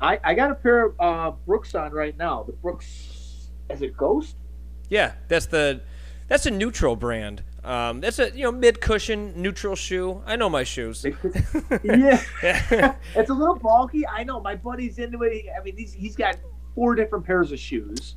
[0.00, 2.42] I I got a pair of uh, Brooks on right now.
[2.42, 4.34] The Brooks is it Ghost?
[4.88, 5.82] Yeah, that's the
[6.26, 7.44] that's a neutral brand.
[7.62, 10.20] Um, that's a you know mid cushion neutral shoe.
[10.26, 11.04] I know my shoes.
[11.84, 12.20] yeah,
[13.14, 14.04] it's a little bulky.
[14.04, 15.44] I know my buddy's into it.
[15.56, 16.38] I mean, he's he's got
[16.74, 18.16] four different pairs of shoes,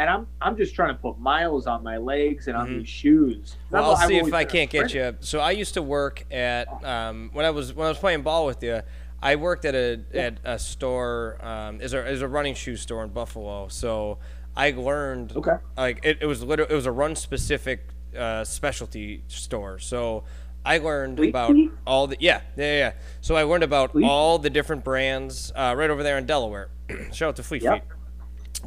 [0.00, 2.78] and I'm I'm just trying to put miles on my legs and on mm-hmm.
[2.78, 3.56] these shoes.
[3.70, 5.14] Well, I'll see if I can't get you.
[5.20, 8.46] So I used to work at um, when I was when I was playing ball
[8.46, 8.80] with you.
[9.22, 10.22] I worked at a yeah.
[10.22, 13.68] at a store um, is a is a running shoe store in Buffalo.
[13.68, 14.18] So
[14.56, 17.86] I learned okay like it, it was literally it was a run specific
[18.16, 19.78] uh, specialty store.
[19.78, 20.24] So
[20.64, 21.54] I learned about
[21.86, 22.92] all the yeah yeah yeah.
[23.20, 26.70] So I learned about all the different brands uh, right over there in Delaware.
[27.12, 27.74] Shout out to Fleet yep.
[27.74, 27.99] Feet.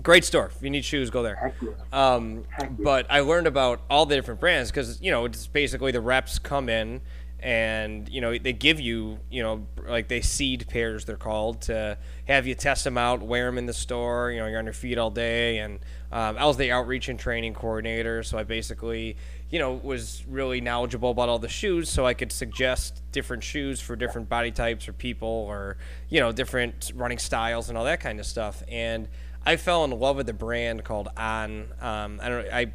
[0.01, 0.51] Great store.
[0.55, 1.53] If you need shoes, go there.
[1.91, 2.43] Um,
[2.79, 6.39] but I learned about all the different brands because you know it's basically the reps
[6.39, 7.01] come in
[7.43, 11.97] and you know they give you you know like they seed pairs they're called to
[12.25, 14.73] have you test them out wear them in the store you know you're on your
[14.73, 15.79] feet all day and
[16.13, 19.17] um, i was the outreach and training coordinator so i basically
[19.49, 23.81] you know was really knowledgeable about all the shoes so i could suggest different shoes
[23.81, 25.75] for different body types or people or
[26.07, 29.09] you know different running styles and all that kind of stuff and
[29.45, 32.73] i fell in love with the brand called on um, i don't i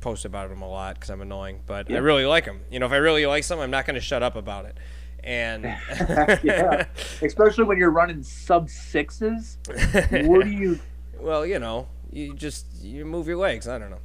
[0.00, 2.60] post about them a lot because I'm annoying, but I really like them.
[2.70, 4.78] You know, if I really like something, I'm not going to shut up about it.
[5.24, 5.64] And
[6.42, 6.86] yeah,
[7.22, 10.78] especially when you're running sub sixes, what do you?
[11.20, 13.66] Well, you know, you just you move your legs.
[13.66, 13.98] I don't know.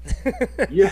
[0.71, 0.91] yeah,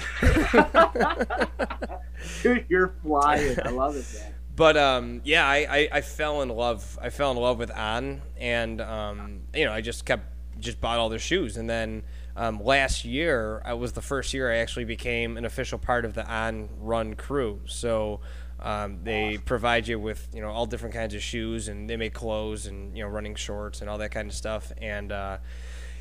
[2.43, 3.57] Dude, you're flying.
[3.66, 4.34] I love it, man.
[4.55, 6.99] But um, yeah, I, I, I, fell in love.
[7.01, 10.26] I fell in love with On, and um, you know, I just kept
[10.60, 12.04] just bought all their shoes, and then
[12.36, 16.14] um, last year, I was the first year I actually became an official part of
[16.14, 17.62] the on run crew.
[17.66, 18.22] So
[18.60, 22.14] um, they provide you with you know all different kinds of shoes, and they make
[22.14, 24.72] clothes and you know running shorts and all that kind of stuff.
[24.82, 25.38] And uh,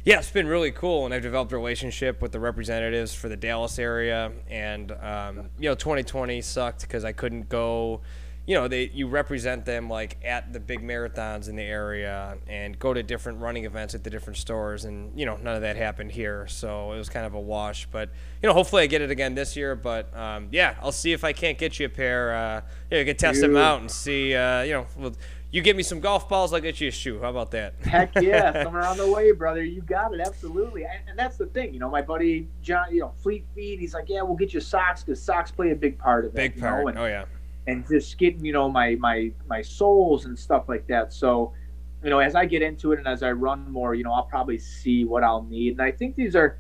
[0.05, 3.36] yeah, it's been really cool, and I've developed a relationship with the representatives for the
[3.36, 4.32] Dallas area.
[4.48, 8.03] And um, you know, 2020 sucked because I couldn't go
[8.51, 12.76] you know they you represent them like at the big marathons in the area and
[12.80, 15.76] go to different running events at the different stores and you know none of that
[15.76, 18.11] happened here so it was kind of a wash but
[18.42, 21.22] you know hopefully i get it again this year but um, yeah i'll see if
[21.22, 23.88] i can't get you a pair uh, you, know, you can test them out and
[23.88, 25.12] see uh, you know well,
[25.53, 27.20] you get me some golf balls, I'll get you a shoe.
[27.20, 27.74] How about that?
[27.82, 29.64] Heck yeah, somewhere on the way, brother.
[29.64, 30.84] You got it, absolutely.
[30.84, 33.92] And, and, that's the thing, you know, my buddy John, you know, Fleet Feet, he's
[33.92, 36.36] like, yeah, we'll get you socks because socks play a big part of it.
[36.36, 36.86] Big part.
[36.86, 37.24] And, oh yeah
[37.66, 41.12] and just getting you know my my my soles and stuff like that.
[41.12, 41.52] So
[42.02, 44.24] you know as i get into it and as i run more you know i'll
[44.24, 45.72] probably see what i'll need.
[45.72, 46.58] And i think these are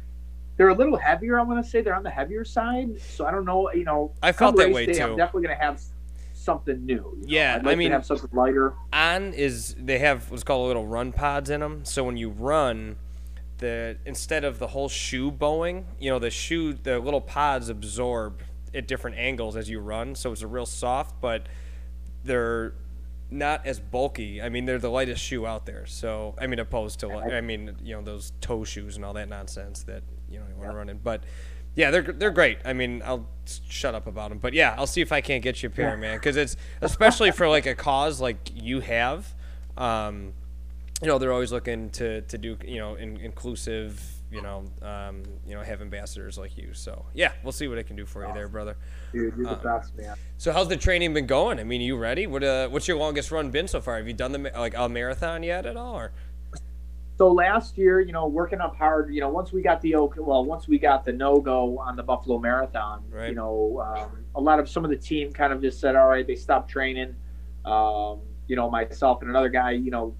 [0.56, 1.80] they're a little heavier i want to say.
[1.80, 3.00] They're on the heavier side.
[3.00, 5.02] So i don't know you know i felt that way day, too.
[5.02, 5.80] i'm definitely going to have
[6.32, 8.72] something new yeah like i mean have something lighter.
[8.94, 12.30] on is they have what's called a little run pods in them so when you
[12.30, 12.96] run
[13.58, 18.42] the instead of the whole shoe bowing you know the shoe the little pods absorb
[18.74, 21.46] at different angles as you run, so it's a real soft, but
[22.24, 22.74] they're
[23.30, 24.42] not as bulky.
[24.42, 25.86] I mean, they're the lightest shoe out there.
[25.86, 29.28] So, I mean, opposed to, I mean, you know, those toe shoes and all that
[29.28, 30.98] nonsense that you know you want to run in.
[30.98, 31.22] But
[31.74, 32.58] yeah, they're they're great.
[32.64, 34.38] I mean, I'll shut up about them.
[34.38, 37.30] But yeah, I'll see if I can't get you a pair, man, because it's especially
[37.30, 39.34] for like a cause like you have.
[39.76, 40.32] Um,
[41.00, 45.22] you know, they're always looking to to do you know in, inclusive you know, um,
[45.46, 46.72] you know, have ambassadors like you.
[46.72, 48.34] So yeah, we'll see what I can do for awesome.
[48.36, 48.76] you there, brother.
[49.12, 50.16] Dude, you're the um, best, man.
[50.38, 51.58] So how's the training been going?
[51.58, 52.26] I mean, you ready?
[52.26, 53.96] What uh, what's your longest run been so far?
[53.96, 55.96] Have you done the like a marathon yet at all?
[55.96, 56.12] Or?
[57.18, 59.12] So last year, you know, working up hard.
[59.12, 62.02] You know, once we got the well, once we got the no go on the
[62.02, 63.28] Buffalo Marathon, right.
[63.28, 66.08] you know, um, a lot of some of the team kind of just said, all
[66.08, 67.14] right, they stopped training.
[67.66, 68.20] Um,
[68.50, 70.12] you know, myself and another guy, you know,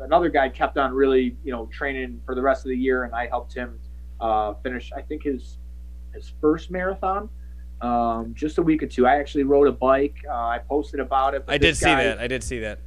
[0.00, 3.14] another guy kept on really, you know, training for the rest of the year, and
[3.14, 3.78] I helped him
[4.20, 5.58] uh, finish, I think his
[6.12, 7.28] his first marathon,
[7.80, 9.06] um, just a week or two.
[9.06, 10.16] I actually rode a bike.
[10.28, 11.44] Uh, I posted about it.
[11.46, 12.18] I did see that.
[12.18, 12.80] I did see that.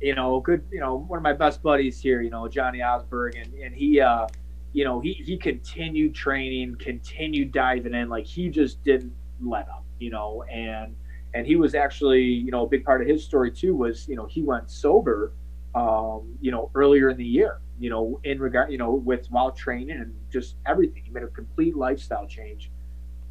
[0.00, 0.64] You know, good.
[0.70, 2.22] You know, one of my best buddies here.
[2.22, 4.28] You know, Johnny Osberg, and and he, uh,
[4.72, 9.12] you know, he he continued training, continued diving in, like he just didn't
[9.44, 9.84] let up.
[9.98, 10.94] You know, and
[11.34, 14.16] and he was actually you know a big part of his story too was you
[14.16, 15.32] know he went sober
[15.74, 19.50] um, you know earlier in the year you know in regard you know with while
[19.50, 21.02] training and just everything.
[21.04, 22.70] He made a complete lifestyle change.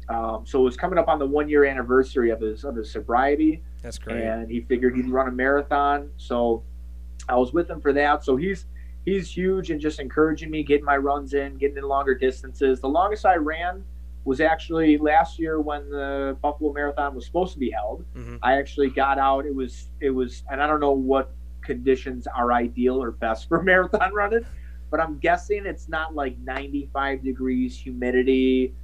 [0.08, 2.90] Um, so it was coming up on the one year anniversary of his of his
[2.90, 3.62] sobriety.
[3.82, 4.22] That's great.
[4.22, 6.10] And he figured he'd run a marathon.
[6.16, 6.64] So
[7.28, 8.24] i was with him for that.
[8.24, 8.66] So he's
[9.04, 12.80] he's huge and just encouraging me getting my runs in getting in longer distances.
[12.80, 13.84] The longest i ran
[14.24, 18.04] was actually last year when the Buffalo Marathon was supposed to be held.
[18.14, 18.36] Mm-hmm.
[18.42, 19.46] I actually got out.
[19.46, 23.62] It was it was, and I don't know what conditions are ideal or best for
[23.62, 24.44] marathon running,
[24.90, 28.74] but I'm guessing it's not like 95 degrees humidity.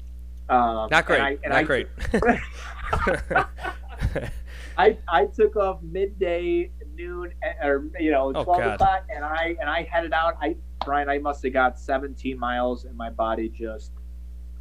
[0.48, 1.20] Um, not great.
[1.20, 1.88] I, not I, great.
[4.78, 9.56] I I took off midday, noon, eh, or you know, oh, 12 o'clock, and I
[9.60, 10.36] and I headed out.
[10.40, 13.92] I Brian, I must have got 17 miles, and my body just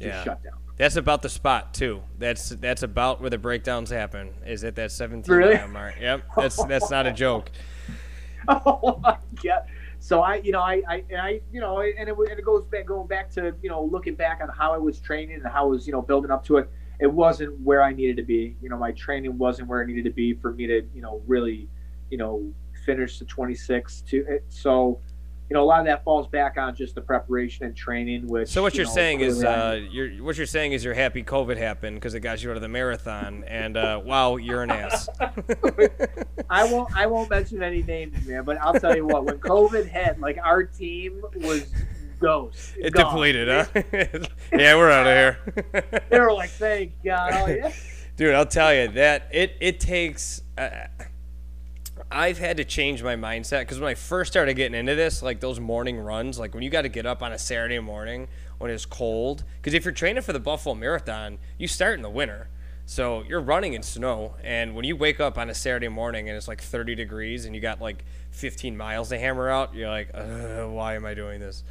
[0.00, 0.24] yeah.
[0.24, 0.58] shut down.
[0.76, 2.02] That's about the spot too.
[2.18, 4.34] That's that's about where the breakdowns happen.
[4.46, 5.68] Is at that 17 really?
[5.68, 5.94] mark.
[6.00, 6.22] Yep.
[6.36, 7.50] That's that's not a joke.
[8.48, 9.62] oh my god.
[9.98, 12.64] So I, you know, I, I, and I, you know, and it, and it goes
[12.66, 15.64] back, going back to, you know, looking back on how I was training and how
[15.64, 16.70] I was, you know, building up to it.
[17.00, 18.56] It wasn't where I needed to be.
[18.62, 21.22] You know, my training wasn't where I needed to be for me to, you know,
[21.26, 21.68] really,
[22.10, 22.52] you know,
[22.84, 24.24] finish the 26 to.
[24.28, 24.44] It.
[24.48, 25.00] So,
[25.48, 28.26] you know, a lot of that falls back on just the preparation and training.
[28.26, 31.22] Which so what you are saying is, uh, you're what you're saying is you're happy
[31.22, 34.70] COVID happened because it got you out of the marathon, and uh, wow, you're an
[34.70, 35.08] ass.
[36.50, 39.86] I won't I won't mention any names, man, but I'll tell you what, when COVID
[39.86, 41.66] hit, like our team was
[42.18, 42.74] ghost.
[42.76, 43.04] It gone.
[43.04, 43.66] depleted, huh?
[44.52, 46.02] yeah, we're out of here.
[46.10, 47.32] they were like, thank God.
[47.36, 47.72] Oh, yeah.
[48.16, 50.40] Dude, I'll tell you that it it takes.
[50.56, 50.86] Uh,
[52.10, 55.40] I've had to change my mindset because when I first started getting into this, like
[55.40, 58.28] those morning runs, like when you got to get up on a Saturday morning
[58.58, 62.10] when it's cold, because if you're training for the Buffalo Marathon, you start in the
[62.10, 62.48] winter.
[62.84, 66.36] So you're running in snow, and when you wake up on a Saturday morning and
[66.36, 70.14] it's like 30 degrees and you got like 15 miles to hammer out, you're like,
[70.14, 71.64] why am I doing this?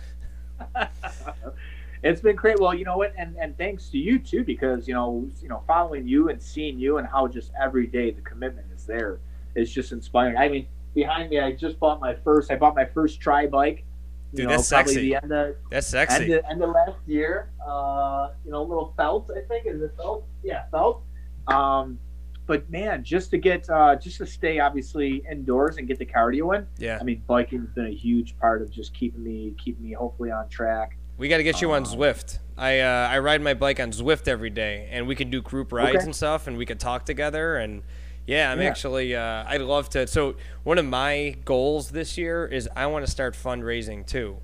[2.04, 2.60] it's been great.
[2.60, 5.64] Well, you know what, and and thanks to you too, because you know, you know,
[5.68, 9.20] following you and seeing you and how just every day the commitment is there
[9.56, 10.38] is just inspiring.
[10.38, 12.52] I mean, behind me, I just bought my first.
[12.52, 13.86] I bought my first tri bike.
[14.34, 15.02] Dude, know, that's sexy.
[15.02, 16.24] The end of, that's sexy.
[16.24, 19.30] End of, end of last year, uh, you know, little felt.
[19.32, 20.26] I think is it felt?
[20.44, 21.04] Yeah, felt.
[21.48, 22.00] Um,
[22.48, 26.56] but man, just to get, uh, just to stay obviously indoors and get the cardio
[26.56, 26.68] in.
[26.78, 26.98] Yeah.
[27.00, 30.50] I mean, biking's been a huge part of just keeping me, keeping me hopefully on
[30.50, 30.98] track.
[31.18, 32.40] We got to get you um, on Zwift.
[32.58, 35.72] I uh, I ride my bike on Zwift every day, and we can do group
[35.72, 36.06] rides okay.
[36.06, 37.84] and stuff, and we can talk together and
[38.28, 38.68] yeah, I'm yeah.
[38.68, 39.16] actually.
[39.16, 40.08] Uh, I'd love to.
[40.08, 44.38] So one of my goals this year is I want to start fundraising too,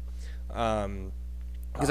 [0.48, 1.12] because um,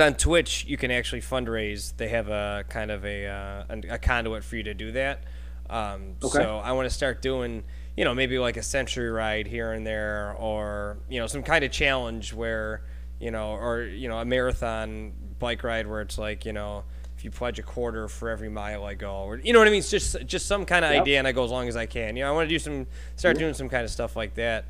[0.01, 1.97] on Twitch you can actually fundraise.
[1.97, 5.25] They have a kind of a uh, a, conduit for you to do that.
[5.69, 6.43] Um, okay.
[6.43, 7.65] So I want to start doing,
[7.97, 11.65] you know, maybe like a century ride here and there, or you know, some kind
[11.65, 12.83] of challenge where,
[13.19, 16.85] you know, or you know, a marathon bike ride where it's like, you know
[17.21, 19.71] if you pledge a quarter for every mile I go, or you know what I
[19.71, 19.81] mean?
[19.81, 21.03] It's just just some kind of yep.
[21.03, 22.17] idea, and I go as long as I can.
[22.17, 24.65] You know, I want to do some, start doing some kind of stuff like that.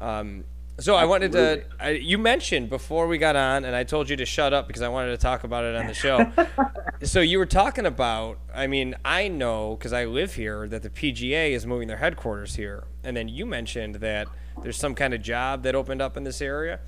[0.00, 0.42] Um,
[0.80, 1.62] so I wanted to.
[1.78, 4.82] I, you mentioned before we got on, and I told you to shut up because
[4.82, 6.32] I wanted to talk about it on the show.
[7.04, 8.40] so you were talking about.
[8.52, 12.56] I mean, I know because I live here that the PGA is moving their headquarters
[12.56, 14.26] here, and then you mentioned that
[14.60, 16.80] there's some kind of job that opened up in this area.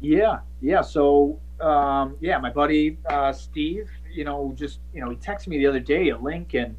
[0.00, 0.82] Yeah, yeah.
[0.82, 5.58] So um, yeah, my buddy uh, Steve you know, just you know, he texted me
[5.58, 6.76] the other day a link and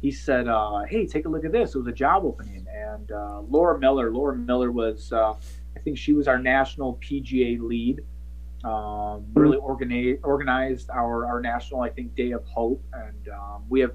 [0.00, 1.74] he said, uh, "Hey, take a look at this.
[1.74, 5.34] It was a job opening." And uh, Laura Miller, Laura Miller was, uh,
[5.76, 8.00] I think she was our national PGA lead.
[8.64, 13.80] Um, really organized organized our our national, I think, Day of Hope, and um, we
[13.80, 13.92] have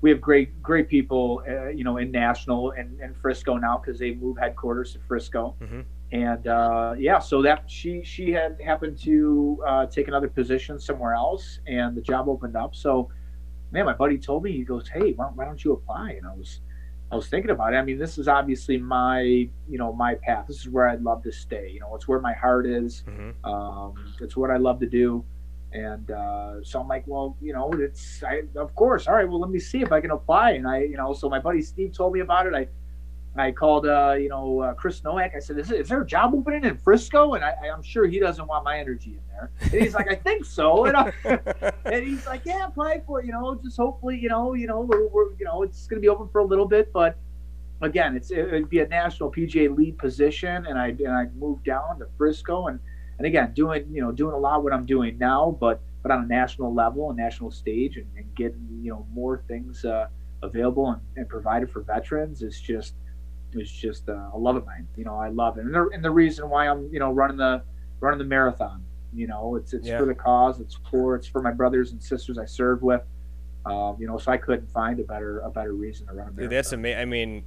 [0.00, 3.98] we have great great people, uh, you know, in national and, and Frisco now because
[3.98, 5.56] they moved headquarters to Frisco.
[5.62, 5.80] Mm-hmm
[6.12, 11.14] and uh, yeah, so that she she had happened to uh, take another position somewhere
[11.14, 12.74] else, and the job opened up.
[12.74, 13.10] So,
[13.72, 16.34] man, my buddy told me he goes, "Hey, why, why don't you apply?" And I
[16.34, 16.60] was
[17.10, 17.76] I was thinking about it.
[17.76, 20.46] I mean, this is obviously my you know my path.
[20.46, 21.70] This is where I'd love to stay.
[21.72, 23.02] You know, it's where my heart is.
[23.08, 23.44] Mm-hmm.
[23.44, 25.24] Um, it's what I love to do.
[25.72, 29.08] And uh, so I'm like, well, you know, it's I, of course.
[29.08, 30.52] All right, well, let me see if I can apply.
[30.52, 32.54] And I, you know, so my buddy Steve told me about it.
[32.54, 32.68] I
[33.36, 35.32] I called, uh, you know, uh, Chris Nowak.
[35.34, 37.34] I said, is, is, there a job opening in Frisco?
[37.34, 39.50] And I, am sure he doesn't want my energy in there.
[39.60, 40.86] And he's like, I think so.
[40.86, 41.12] And, I,
[41.84, 43.26] and, he's like, yeah, apply for it.
[43.26, 46.00] You know, just hopefully, you know, you know, we're, we're you know, it's going to
[46.00, 47.18] be open for a little bit, but
[47.82, 51.64] again, it's it would be a national PGA lead position, and I and I moved
[51.64, 52.78] down to Frisco, and
[53.18, 56.10] and again, doing you know doing a lot of what I'm doing now, but but
[56.10, 60.06] on a national level, a national stage, and, and getting you know more things uh,
[60.42, 62.94] available and, and provided for veterans is just
[63.60, 64.88] is just uh, a love of mine.
[64.96, 67.36] You know, I love it, and the, and the reason why I'm you know running
[67.36, 67.62] the
[68.00, 68.84] running the marathon.
[69.12, 69.98] You know, it's it's yeah.
[69.98, 70.60] for the cause.
[70.60, 73.02] It's for it's for my brothers and sisters I served with.
[73.66, 76.30] Um, you know, so I couldn't find a better a better reason to run a
[76.30, 76.42] marathon.
[76.42, 77.00] Dude, that's amazing.
[77.00, 77.44] I mean,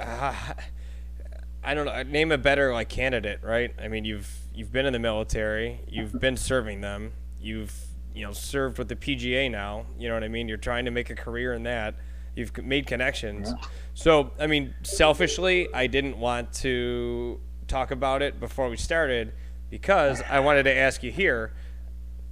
[0.00, 0.34] uh,
[1.64, 2.02] I don't know.
[2.04, 3.74] Name a better like candidate, right?
[3.82, 5.80] I mean, you've you've been in the military.
[5.88, 7.12] You've been serving them.
[7.40, 7.74] You've
[8.14, 9.86] you know served with the PGA now.
[9.98, 10.48] You know what I mean.
[10.48, 11.96] You're trying to make a career in that.
[12.38, 13.50] You've made connections.
[13.50, 13.68] Yeah.
[13.94, 19.32] So, I mean, selfishly, I didn't want to talk about it before we started
[19.70, 21.52] because I wanted to ask you here.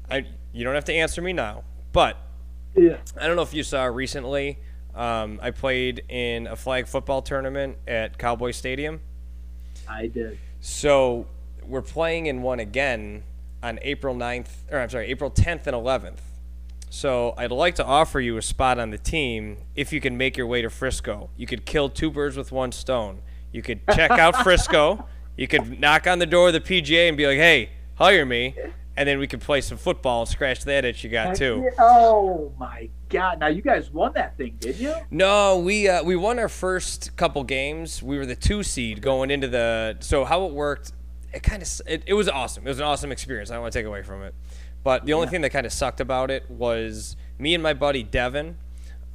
[0.08, 2.18] I you don't have to answer me now, but
[2.76, 2.98] Yeah.
[3.20, 4.60] I don't know if you saw recently.
[4.94, 9.00] Um, I played in a flag football tournament at Cowboy Stadium.
[9.88, 10.38] I did.
[10.60, 11.26] So
[11.66, 13.24] we're playing in one again
[13.60, 16.20] on April 9th, or I'm sorry, April 10th and 11th.
[16.96, 20.38] So I'd like to offer you a spot on the team if you can make
[20.38, 21.28] your way to Frisco.
[21.36, 23.20] You could kill two birds with one stone.
[23.52, 25.06] You could check out Frisco.
[25.36, 28.56] You could knock on the door of the PGA and be like, "Hey, hire me,"
[28.96, 31.68] and then we could play some football and scratch that itch you got too.
[31.78, 33.40] Oh my god!
[33.40, 34.94] Now you guys won that thing, did you?
[35.10, 38.02] No, we uh, we won our first couple games.
[38.02, 39.98] We were the two seed going into the.
[40.00, 40.92] So how it worked,
[41.34, 42.66] it kind of it, it was awesome.
[42.66, 43.50] It was an awesome experience.
[43.50, 44.34] I don't want to take away from it,
[44.86, 48.04] but the only thing that kind of sucked about it was me and my buddy
[48.04, 48.56] Devin.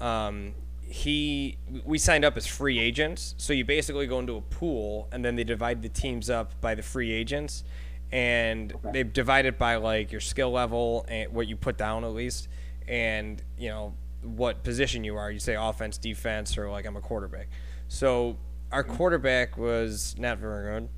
[0.01, 5.07] Um, he we signed up as free agents, so you basically go into a pool
[5.13, 7.63] and then they divide the teams up by the free agents,
[8.11, 12.11] and they divide it by like your skill level and what you put down at
[12.11, 12.49] least,
[12.89, 13.93] and you know
[14.23, 15.31] what position you are.
[15.31, 17.47] You say offense, defense, or like I'm a quarterback.
[17.87, 18.35] So
[18.73, 20.89] our quarterback was not very good,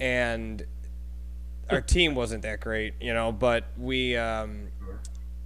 [0.00, 0.66] and
[1.70, 3.32] our team wasn't that great, you know.
[3.32, 4.68] But we, um,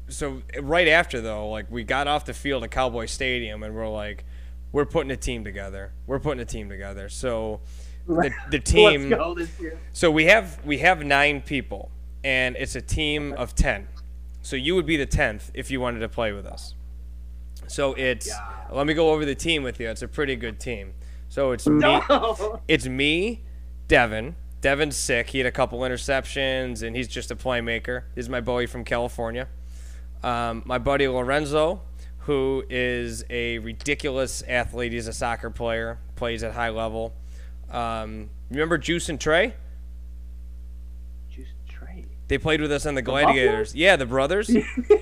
[0.09, 3.89] so right after though, like we got off the field at Cowboy Stadium, and we're
[3.89, 4.25] like,
[4.73, 5.93] we're putting a team together.
[6.07, 7.09] We're putting a team together.
[7.09, 7.61] So
[8.07, 9.11] the, the team.
[9.11, 9.79] Let's go this year.
[9.93, 11.91] So we have we have nine people,
[12.25, 13.89] and it's a team of ten.
[14.43, 16.75] So you would be the tenth if you wanted to play with us.
[17.67, 18.31] So it's
[18.73, 19.89] let me go over the team with you.
[19.89, 20.95] It's a pretty good team.
[21.29, 21.81] So it's me.
[21.81, 22.61] No.
[22.67, 23.43] It's me,
[23.87, 24.35] Devin.
[24.61, 25.31] Devin's sick.
[25.31, 28.03] He had a couple interceptions, and he's just a playmaker.
[28.15, 29.49] He's my boy from California.
[30.23, 31.81] Um, my buddy Lorenzo,
[32.19, 34.93] who is a ridiculous athlete.
[34.93, 37.15] He's a soccer player, plays at high level.
[37.71, 39.55] Um, remember Juice and Trey?
[41.31, 42.05] Juice and Trey.
[42.29, 43.75] They played with us on the Gladiators.
[43.75, 44.51] Yeah, the brothers.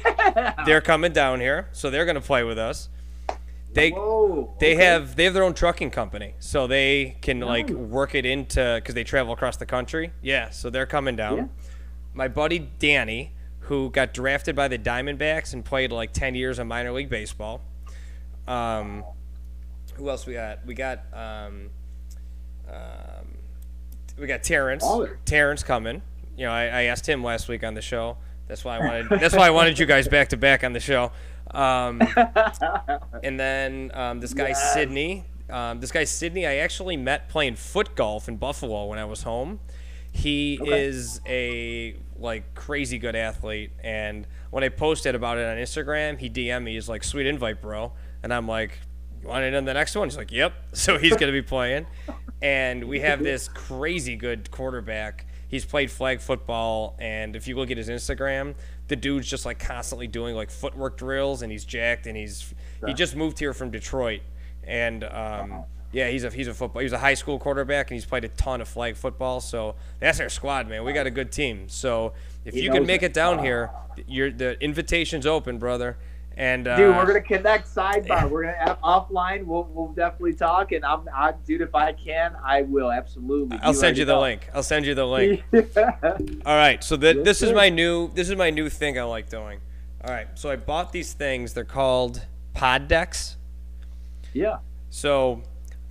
[0.66, 2.88] They're coming down here, so they're gonna play with us.
[3.78, 4.54] They Whoa.
[4.58, 4.84] they okay.
[4.84, 8.94] have they have their own trucking company, so they can like work it into because
[8.96, 10.12] they travel across the country.
[10.20, 11.36] Yeah, so they're coming down.
[11.36, 11.46] Yeah.
[12.12, 16.66] My buddy Danny, who got drafted by the Diamondbacks and played like ten years of
[16.66, 17.60] minor league baseball.
[18.48, 19.04] Um,
[19.94, 20.66] who else we got?
[20.66, 21.70] We got um,
[22.68, 23.38] um,
[24.18, 24.82] we got Terrence.
[24.82, 25.18] Baller.
[25.24, 26.02] Terrence coming.
[26.36, 28.16] You know, I, I asked him last week on the show.
[28.48, 29.08] That's why I wanted.
[29.20, 31.12] that's why I wanted you guys back to back on the show.
[31.50, 32.00] Um,
[33.22, 34.72] and then um, this guy Yes.
[34.72, 35.24] Sydney.
[35.50, 39.22] Um, this guy Sydney, I actually met playing foot golf in Buffalo when I was
[39.22, 39.60] home.
[40.12, 40.84] He Okay.
[40.86, 46.28] is a like crazy good athlete, and when I posted about it on Instagram, he
[46.28, 46.74] DM me.
[46.74, 47.92] He's like, "Sweet invite, bro,"
[48.22, 48.78] and I'm like,
[49.22, 51.86] "You want it in the next one?" He's like, "Yep." So he's gonna be playing,
[52.42, 55.26] and we have this crazy good quarterback.
[55.46, 58.54] He's played flag football, and if you look at his Instagram,
[58.88, 62.52] the dude's just like constantly doing like footwork drills, and he's jacked, and he's
[62.86, 64.22] he just moved here from Detroit,
[64.64, 68.04] and um, yeah, he's a he's a football he's a high school quarterback, and he's
[68.04, 69.40] played a ton of flag football.
[69.40, 70.84] So that's our squad, man.
[70.84, 71.68] We got a good team.
[71.68, 72.12] So
[72.44, 73.06] if He you can make it.
[73.06, 73.70] it down here,
[74.06, 75.96] your the invitation's open, brother.
[76.38, 78.30] And uh, Dude, we're gonna connect sidebar.
[78.30, 79.44] We're gonna have offline.
[79.44, 80.70] We'll, we'll definitely talk.
[80.70, 83.58] And I'm, I, dude, if I can, I will absolutely.
[83.60, 84.48] I'll send you the link.
[84.54, 85.42] I'll send you the link.
[86.46, 89.28] All right, so the, this is my new this is my new thing I like
[89.28, 89.58] doing.
[90.04, 91.54] All right, so I bought these things.
[91.54, 92.24] They're called
[92.54, 93.34] PodDecks.
[94.32, 94.58] yeah.
[94.90, 95.42] So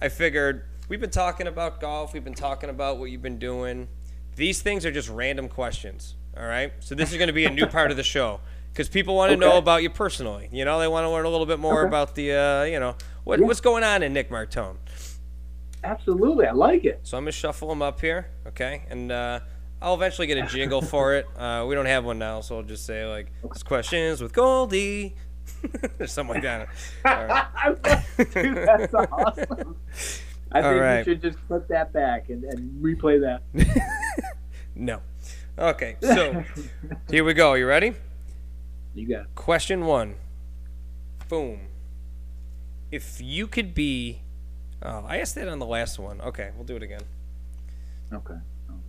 [0.01, 2.13] I figured we've been talking about golf.
[2.13, 3.89] We've been talking about what you've been doing.
[4.37, 6.15] These things are just random questions.
[6.37, 8.39] All right, so this is going to be a new part of the show
[8.77, 10.49] because people want to know about you personally.
[10.51, 11.87] You know, they want to learn a little bit more Okay.
[11.87, 13.47] about the uh, you know what, Yeah.
[13.47, 14.75] what's going on in Nick Martone.
[15.83, 16.99] Absolutely, I like it.
[17.01, 18.83] So I'm gonna shuffle them up here, okay?
[18.91, 19.39] And uh,
[19.81, 21.25] I'll eventually get a jingle for it.
[21.35, 25.15] Uh, we don't have one now, so I'll just say like, "This questions with Goldie,"
[25.99, 26.67] or something like that.
[27.05, 28.03] All right.
[28.31, 29.75] Dude, that's awesome.
[30.51, 30.97] I All think right.
[30.99, 33.41] you should just put that back and, and replay that.
[34.75, 35.01] No.
[35.57, 36.43] Okay, so
[37.09, 37.55] here we go.
[37.55, 37.95] You ready?
[38.97, 39.35] You got it.
[39.35, 40.15] Question one.
[41.29, 41.67] Boom.
[42.91, 44.21] If you could be,
[44.81, 46.19] oh, I asked that on the last one.
[46.21, 47.01] Okay, we'll do it again.
[48.11, 48.35] Okay.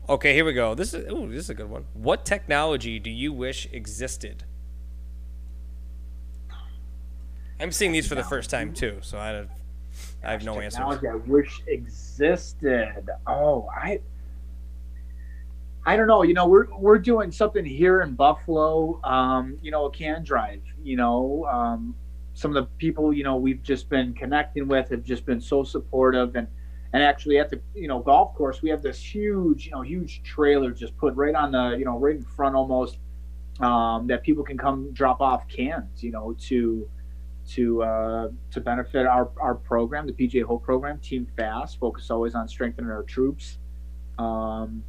[0.08, 0.74] Okay, here we go.
[0.74, 1.84] This is ooh, this is a good one.
[1.92, 4.44] What technology do you wish existed?
[7.60, 9.50] I'm seeing these for the first time too, so I don't,
[10.24, 10.78] I have no answers.
[10.78, 13.10] Technology I wish existed.
[13.26, 14.00] Oh, I.
[15.88, 16.22] I don't know.
[16.22, 19.00] You know, we're we're doing something here in Buffalo.
[19.04, 20.60] Um, you know, a can drive.
[20.82, 21.94] You know, um,
[22.34, 25.64] some of the people you know we've just been connecting with have just been so
[25.64, 26.46] supportive, and
[26.92, 30.22] And actually, at the you know golf course, we have this huge you know huge
[30.24, 32.98] trailer just put right on the you know right in front almost
[33.60, 36.86] um, that people can come drop off cans you know to
[37.52, 42.34] to uh, to benefit our, our program, the PGA Hope program, Team Fast, focus always
[42.34, 43.56] on strengthening our troops.
[44.18, 44.84] Um,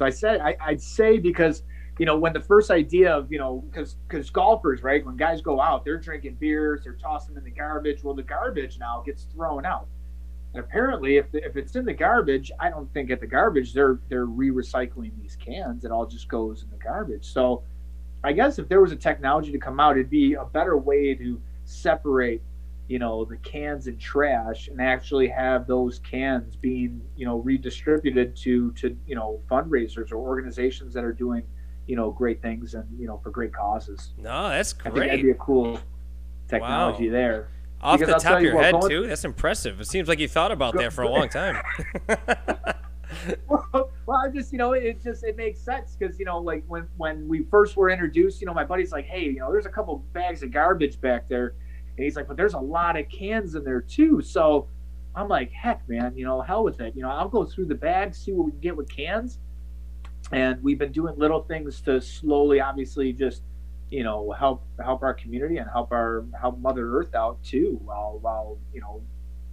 [0.00, 1.62] so I said I, I'd say because
[1.98, 5.42] you know when the first idea of you know because because golfers right when guys
[5.42, 8.02] go out they're drinking beers they're tossing in the garbage.
[8.02, 9.88] Well the garbage now gets thrown out.
[10.54, 14.00] And apparently if, if it's in the garbage i don't think at the garbage they're
[14.08, 15.84] they're re-recycling these cans.
[15.84, 17.26] It all just goes in the garbage.
[17.26, 17.62] So
[18.24, 21.14] i guess if there was a technology to come out it'd be a better way
[21.14, 22.40] to separate
[22.90, 28.34] you know the cans and trash and actually have those cans being you know redistributed
[28.34, 31.44] to to you know fundraisers or organizations that are doing
[31.86, 34.12] you know great things and you know for great causes.
[34.18, 35.78] No that's great I think that'd be a cool
[36.48, 37.12] technology wow.
[37.12, 37.48] there.
[37.80, 39.06] Off because the top of your head too.
[39.06, 39.80] That's impressive.
[39.80, 41.62] It seems like you thought about that for a long time.
[43.48, 43.68] Well,
[44.06, 46.88] well, I just, you know, it just it makes sense because you know, like when
[46.96, 49.70] when we first were introduced, you know, my buddy's like, hey, you know, there's a
[49.70, 51.54] couple bags of garbage back there,
[52.00, 54.22] and he's like, but there's a lot of cans in there too.
[54.22, 54.68] So
[55.14, 56.96] I'm like, heck, man, you know, hell with it.
[56.96, 59.38] You know, I'll go through the bags, see what we can get with cans,
[60.32, 63.42] and we've been doing little things to slowly, obviously, just
[63.90, 68.18] you know, help help our community and help our help Mother Earth out too, while
[68.22, 69.02] while you know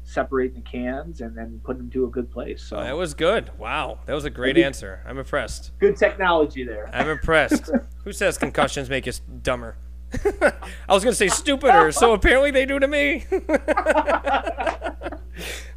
[0.05, 2.63] separating the cans and then putting them to a good place.
[2.63, 3.51] So that was good.
[3.57, 5.03] Wow, that was a great answer.
[5.05, 5.73] I'm impressed.
[5.79, 6.89] Good technology there.
[6.93, 7.71] I'm impressed.
[8.05, 9.75] Who says concussions make us dumber?
[10.13, 13.25] I was gonna say stupider, so apparently they do to me.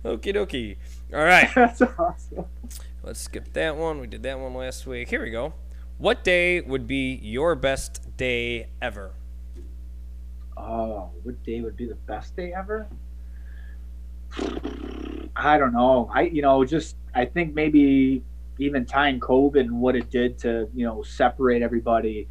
[0.04, 0.76] Okie dokie.
[1.12, 1.50] All right.
[1.54, 2.44] That's awesome.
[3.02, 4.00] Let's skip that one.
[4.00, 5.08] We did that one last week.
[5.08, 5.54] Here we go.
[5.98, 9.12] What day would be your best day ever?
[10.56, 12.88] Oh, what day would be the best day ever?
[15.36, 16.10] I don't know.
[16.12, 18.22] I you know just I think maybe
[18.58, 22.28] even tying COVID and what it did to you know separate everybody.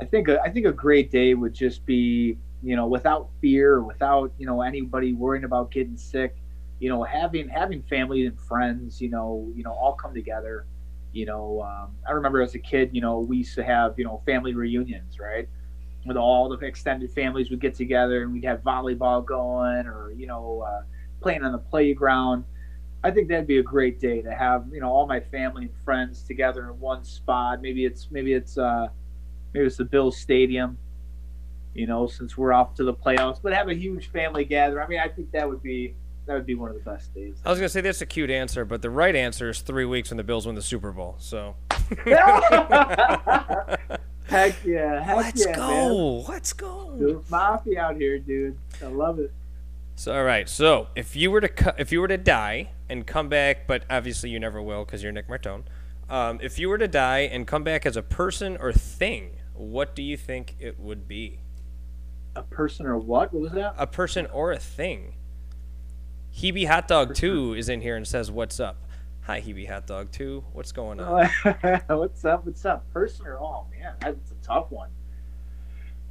[0.00, 3.82] I think a, I think a great day would just be you know without fear,
[3.82, 6.36] without you know anybody worrying about getting sick.
[6.80, 10.66] You know, having having family and friends, you know, you know, all come together.
[11.12, 14.04] You know, um, I remember as a kid, you know, we used to have you
[14.04, 15.48] know family reunions, right?
[16.04, 20.26] With all the extended families we'd get together and we'd have volleyball going, or you
[20.26, 20.64] know.
[20.66, 20.82] Uh,
[21.22, 22.44] playing on the playground.
[23.04, 25.76] I think that'd be a great day to have you know all my family and
[25.84, 27.62] friends together in one spot.
[27.62, 28.88] Maybe it's maybe it's uh,
[29.52, 30.78] maybe it's the Bills Stadium.
[31.74, 34.82] You know, since we're off to the playoffs, but have a huge family gather.
[34.82, 35.94] I mean, I think that would be
[36.26, 37.36] that would be one of the best days.
[37.44, 40.10] I was gonna say that's a cute answer, but the right answer is three weeks
[40.10, 41.16] when the Bills win the Super Bowl.
[41.18, 41.56] So.
[44.24, 45.02] heck yeah!
[45.02, 46.18] Heck Let's yeah, go!
[46.18, 46.24] Man.
[46.28, 46.94] Let's go!
[46.98, 48.56] Dude, Mafia out here, dude.
[48.82, 49.32] I love it.
[49.96, 50.48] So all right.
[50.48, 53.84] So if you were to cu- if you were to die and come back, but
[53.90, 55.64] obviously you never will because you're Nick Martone.
[56.08, 59.30] Um, if you were to die and come back as a person or thing,
[59.62, 61.40] what do you think it would be?
[62.34, 63.32] A person or what?
[63.32, 63.74] What was that?
[63.78, 65.14] A person or a thing.
[66.34, 68.84] Hebe Hot Dog Two is in here and says, "What's up?"
[69.22, 70.44] Hi, Hebe Hot Dog Two.
[70.52, 71.26] What's going on?
[71.88, 72.46] what's up?
[72.46, 72.90] What's up?
[72.92, 74.88] Person or oh man, that's a tough one.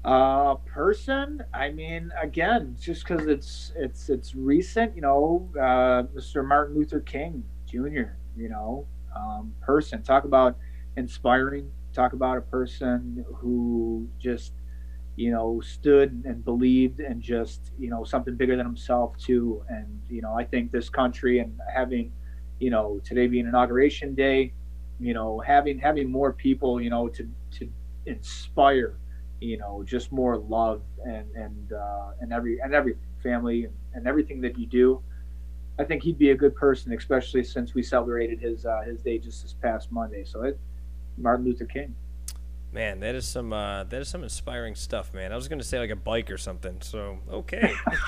[0.04, 6.46] Uh, person, I mean, again, just because it's it's it's recent, you know, uh, Mr.
[6.46, 8.14] Martin Luther King Jr.
[8.38, 10.04] You know, um, person.
[10.04, 10.58] Talk about
[10.98, 11.72] inspiring.
[11.94, 14.54] Talk about a person who just,
[15.16, 19.64] you know, stood and believed and just, you know, something bigger than himself too.
[19.70, 22.12] And you know, I think this country and having,
[22.60, 24.54] you know, today being inauguration day,
[25.00, 27.28] you know, having having more people, you know, to
[27.60, 27.70] to
[28.06, 28.98] inspire
[29.40, 34.42] you know just more love and and uh, and every and every family and everything
[34.42, 35.02] that you do
[35.80, 39.18] i think he'd be a good person especially since we celebrated his uh, his day
[39.18, 40.60] just this past monday so it
[41.22, 41.96] martin luther king
[42.74, 45.34] Man, that is some uh, that is some inspiring stuff, man.
[45.34, 46.78] I was gonna say like a bike or something.
[46.80, 47.74] So okay.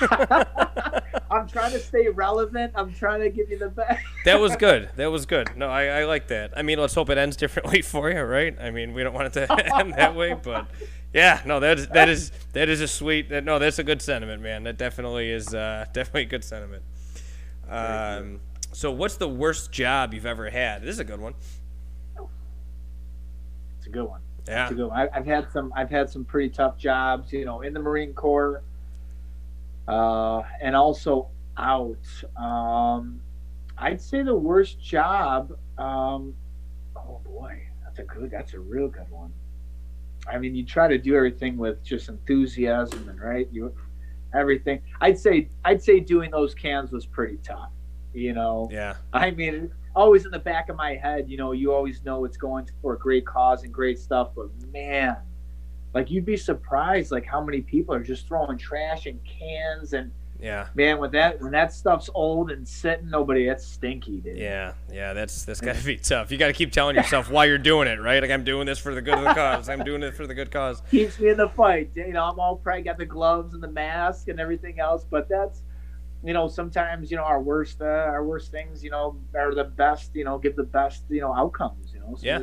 [1.30, 2.72] I'm trying to stay relevant.
[2.74, 4.02] I'm trying to give you the best.
[4.24, 4.88] that was good.
[4.96, 5.54] That was good.
[5.54, 6.56] No, I, I like that.
[6.56, 8.56] I mean, let's hope it ends differently for you, right?
[8.58, 10.66] I mean, we don't want it to end that way, but
[11.12, 13.30] yeah, no, that is that is that is a sweet.
[13.30, 14.62] No, that's a good sentiment, man.
[14.62, 16.82] That definitely is uh, definitely a good sentiment.
[17.68, 18.40] Um,
[18.72, 20.82] so, what's the worst job you've ever had?
[20.82, 21.34] This is a good one.
[23.84, 24.22] It's a good one.
[24.48, 24.66] Yeah.
[24.66, 24.90] To go.
[24.90, 25.70] I, have had some.
[25.76, 27.34] I've had some pretty tough jobs.
[27.34, 28.62] You know, in the Marine Corps,
[29.86, 31.28] uh, and also
[31.58, 31.98] out.
[32.38, 33.20] Um,
[33.76, 35.52] I'd say the worst job.
[35.76, 36.32] Um,
[36.96, 38.30] oh boy, that's a good.
[38.30, 39.34] That's a real good one.
[40.26, 43.46] I mean, you try to do everything with just enthusiasm and right.
[43.52, 43.74] You
[44.32, 44.80] everything.
[45.02, 45.50] I'd say.
[45.66, 47.68] I'd say doing those cans was pretty tough.
[48.14, 48.94] You know, Yeah.
[49.12, 52.36] I mean, always in the back of my head, you know, you always know it's
[52.36, 55.16] going for a great cause and great stuff, but man,
[55.94, 60.10] like you'd be surprised like how many people are just throwing trash and cans and
[60.40, 60.66] Yeah.
[60.74, 65.12] man when that when that stuff's old and sitting nobody that's stinky dude Yeah, yeah,
[65.12, 66.32] that's that's gotta be tough.
[66.32, 68.20] You gotta keep telling yourself why you're doing it, right?
[68.20, 69.68] Like I'm doing this for the good of the cause.
[69.68, 70.82] I'm doing it for the good cause.
[70.90, 73.70] keeps me in the fight you know i'm all proud got the gloves and the
[73.70, 75.62] mask and everything else but that's
[76.24, 79.64] you know sometimes you know our worst uh, our worst things you know are the
[79.64, 82.42] best you know give the best you know outcomes you know so Yeah.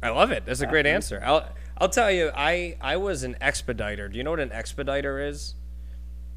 [0.00, 0.46] I love it.
[0.46, 1.20] That's a great answer.
[1.24, 1.44] I'll
[1.76, 4.08] I'll tell you, I I was an expediter.
[4.08, 5.54] Do you know what an expediter is?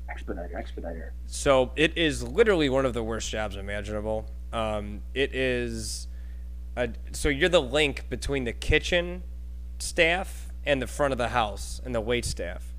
[0.09, 4.29] expediter expediter So it is literally one of the worst jobs imaginable.
[4.51, 6.07] Um, it is,
[6.75, 9.23] a, so you're the link between the kitchen
[9.79, 12.70] staff and the front of the house and the wait staff.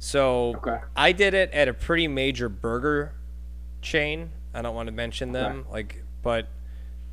[0.00, 0.78] So Okay.
[0.96, 3.14] I did it at a pretty major burger
[3.82, 4.30] chain.
[4.52, 6.48] I don't want to mention them, like, but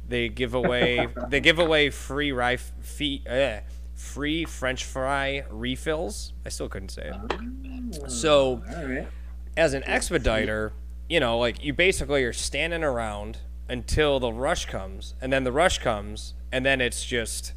[0.07, 3.59] they give away they give away free rye fee, uh,
[3.93, 6.33] free French fry refills.
[6.45, 8.09] I still couldn't say it.
[8.09, 9.07] So all right
[9.57, 10.71] as an expediter,
[11.09, 15.51] you know, like you basically are standing around until the rush comes, and then the
[15.51, 17.53] rush comes, and then it's just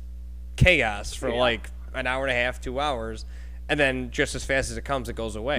[0.57, 1.35] chaos for Yeah.
[1.39, 3.25] like an hour and a half, two hours,
[3.71, 5.59] and then just as fast as it comes, it goes away.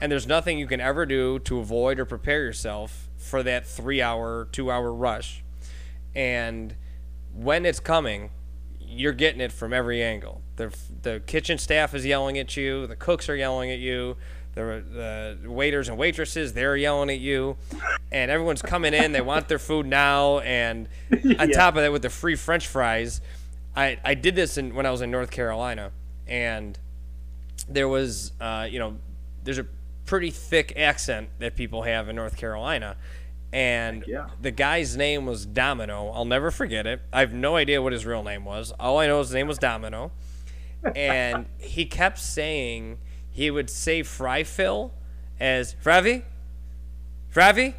[0.00, 4.00] and there's nothing you can ever do to avoid or prepare yourself for that three
[4.00, 5.44] hour, two hour rush.
[6.14, 6.74] And
[7.34, 8.30] when it's coming,
[8.80, 10.42] you're getting it from every angle.
[10.56, 14.16] The, the kitchen staff is yelling at you, the cooks are yelling at you,
[14.54, 17.56] the, the waiters and waitresses, they're yelling at you,
[18.10, 20.40] and everyone's coming in, they want their food now.
[20.40, 21.20] And on
[21.50, 21.56] Yeah.
[21.56, 23.20] top of that, with the free french fries,
[23.76, 25.92] I, I did this in, when I was in North Carolina,
[26.26, 26.76] and
[27.70, 28.96] there was, uh, you know,
[29.44, 29.66] there's a
[30.04, 32.96] pretty thick accent that people have in North Carolina.
[33.52, 34.28] And yeah.
[34.40, 36.10] the guy's name was Domino.
[36.10, 37.00] I'll never forget it.
[37.12, 38.72] I have no idea what his real name was.
[38.78, 40.12] All I know is his name was Domino.
[40.94, 42.98] And he kept saying
[43.30, 44.92] he would say fry fill
[45.38, 46.22] as Fravi,
[47.32, 47.74] Fravi.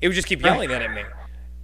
[0.00, 1.02] He would just keep yelling that at me.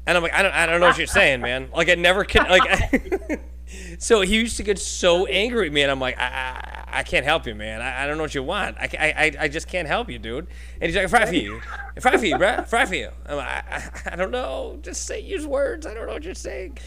[0.07, 1.68] And I'm like, I don't, I don't know what you're saying, man.
[1.75, 3.41] Like I never could, like.
[3.99, 7.24] so he used to get so angry at me, and I'm like, I, I, can't
[7.24, 7.80] help you, man.
[7.80, 8.76] I, I don't know what you want.
[8.78, 10.47] I, I, I- just can't help you, dude.
[10.80, 11.61] And he's like, fry for you,
[12.01, 13.11] fry for you, bruh, fry for you.
[13.26, 14.78] I'm like, I, I, I don't know.
[14.82, 15.86] Just say use words.
[15.86, 16.78] I don't know what you're saying.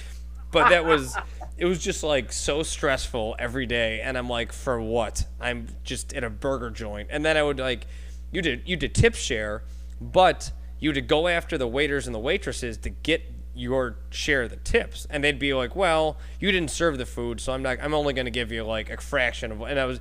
[0.52, 1.16] But that was,
[1.58, 5.26] it was just like so stressful every day, and I'm like, for what?
[5.42, 7.86] I'm just at a burger joint, and then I would like,
[8.32, 9.64] you did you did tip share,
[10.00, 14.50] but you would go after the waiters and the waitresses to get your share of
[14.50, 17.78] the tips, and they'd be like, well, you didn't serve the food, so I'm not,
[17.82, 20.00] I'm only going to give you like a fraction of, and I was,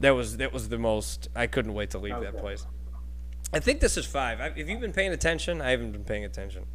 [0.00, 1.28] that was that was the most.
[1.34, 2.66] I couldn't wait to leave that place.
[3.52, 4.40] I think this is five.
[4.40, 6.66] I, if you've been paying attention, I haven't been paying attention.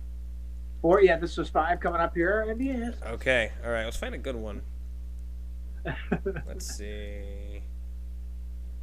[0.81, 2.45] Four, yeah, this was five coming up here.
[2.47, 2.93] Maybe yes.
[3.05, 3.83] Okay, all right.
[3.83, 4.61] Let's find a good one.
[6.45, 7.63] Let's see.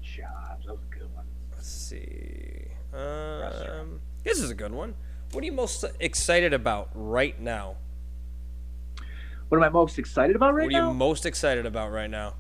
[0.03, 1.25] Jobs, that was a good one.
[1.53, 2.67] Let's see.
[2.93, 4.95] Um, this is a good one.
[5.35, 7.75] What are you most excited about right now?
[9.49, 10.79] What am I most excited about right now?
[10.79, 10.89] what are now?
[10.93, 12.35] you most excited about right now?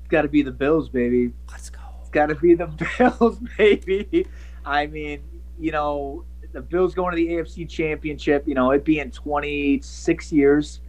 [0.00, 1.32] It's got to be the Bills, baby.
[1.48, 1.78] Let's go.
[2.00, 2.66] It's got to be the
[2.98, 4.26] Bills, baby.
[4.66, 5.22] I mean,
[5.56, 8.42] you know, the Bills going to the AFC Championship.
[8.48, 10.80] You know, it being 26 years.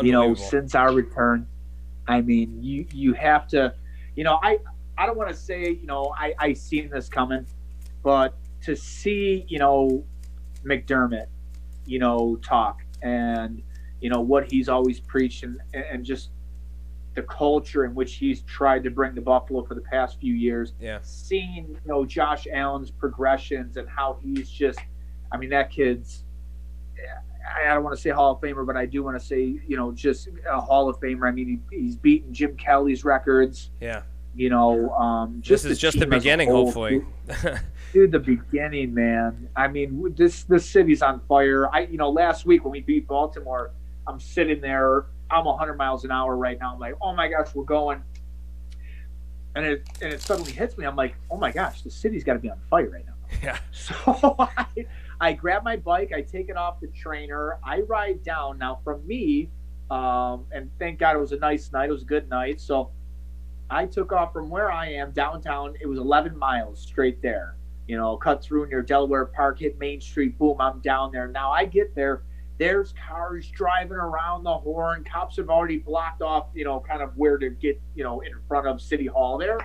[0.00, 1.48] You know, since our return.
[2.06, 3.74] I mean, you you have to.
[4.14, 4.58] You know, I
[4.96, 7.46] I don't want to say you know I I seen this coming,
[8.04, 10.04] but to see you know
[10.66, 11.26] McDermott,
[11.84, 13.62] you know, talk and
[14.00, 16.30] you know what he's always preached and, and just
[17.14, 20.74] the culture in which he's tried to bring the Buffalo for the past few years.
[20.78, 20.98] Yeah.
[21.02, 24.78] Seeing you know Josh Allen's progressions and how he's just,
[25.32, 26.24] I mean that kid's.
[27.64, 29.76] I don't want to say Hall of Famer, but I do want to say you
[29.76, 31.26] know just a Hall of Famer.
[31.26, 33.70] I mean he, he's beaten Jim Kelly's records.
[33.80, 34.02] Yeah.
[34.34, 37.02] You know, um, just This is the just the team as a beginning, hopefully.
[37.96, 39.48] Dude, the beginning, man.
[39.56, 41.74] I mean, this this city's on fire.
[41.74, 43.70] I, you know, last week when we beat Baltimore,
[44.06, 45.06] I'm sitting there.
[45.30, 46.74] I'm 100 miles an hour right now.
[46.74, 48.02] I'm like, oh my gosh, we're going.
[49.54, 50.84] And it and it suddenly hits me.
[50.84, 53.14] I'm like, oh my gosh, the city's got to be on fire right now.
[53.42, 53.58] yeah.
[53.72, 54.66] So I,
[55.18, 58.58] I grab my bike, I take it off the trainer, I ride down.
[58.58, 59.48] Now, from me,
[59.90, 62.60] um, and thank God it was a nice night, it was a good night.
[62.60, 62.90] So
[63.70, 65.76] I took off from where I am downtown.
[65.80, 67.55] It was 11 miles straight there.
[67.86, 71.28] You know, cut through near Delaware Park, hit Main Street, boom, I'm down there.
[71.28, 72.22] Now I get there.
[72.58, 75.04] There's cars driving around the horn.
[75.04, 78.32] Cops have already blocked off, you know, kind of where to get, you know, in
[78.48, 79.58] front of City Hall there.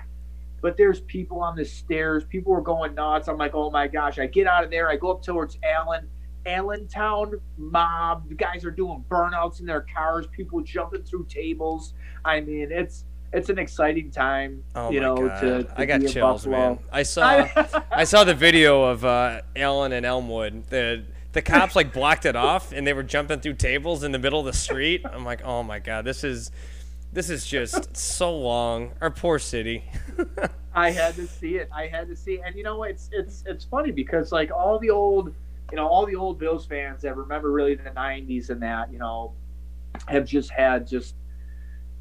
[0.62, 2.24] but there's people on the stairs.
[2.24, 3.28] People are going nuts.
[3.28, 4.20] I'm like, oh my gosh!
[4.20, 4.90] I get out of there.
[4.90, 6.08] I go up towards Allen.
[6.46, 8.28] Allentown mob.
[8.28, 10.26] The guys are doing burnouts in their cars.
[10.32, 11.94] People jumping through tables.
[12.26, 14.64] I mean, it's it's an exciting time.
[14.76, 16.80] Oh you know, to, to I got chills, man.
[16.92, 17.48] I saw
[17.92, 20.68] I saw the video of uh, Allen and Elmwood.
[20.70, 21.04] The
[21.34, 24.40] the cops like blocked it off, and they were jumping through tables in the middle
[24.40, 25.06] of the street.
[25.06, 26.52] I'm like, oh my god, this is
[27.14, 28.92] this is just so long.
[29.02, 29.84] Our poor city.
[30.74, 31.70] I had to see it.
[31.76, 32.42] I had to see, it.
[32.46, 35.34] and you know, it's it's it's funny because like all the old,
[35.72, 39.00] you know, all the old Bills fans that remember really the '90s and that, you
[39.00, 39.34] know,
[40.08, 41.16] have just had just,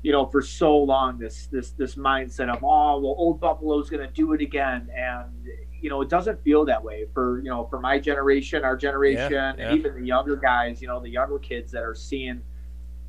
[0.03, 4.07] you know, for so long this this this mindset of oh well, old Buffalo's going
[4.07, 5.31] to do it again, and
[5.81, 9.33] you know, it doesn't feel that way for you know for my generation, our generation,
[9.33, 9.55] yeah.
[9.59, 12.43] and even the younger guys, you know, the younger kids that are seeing.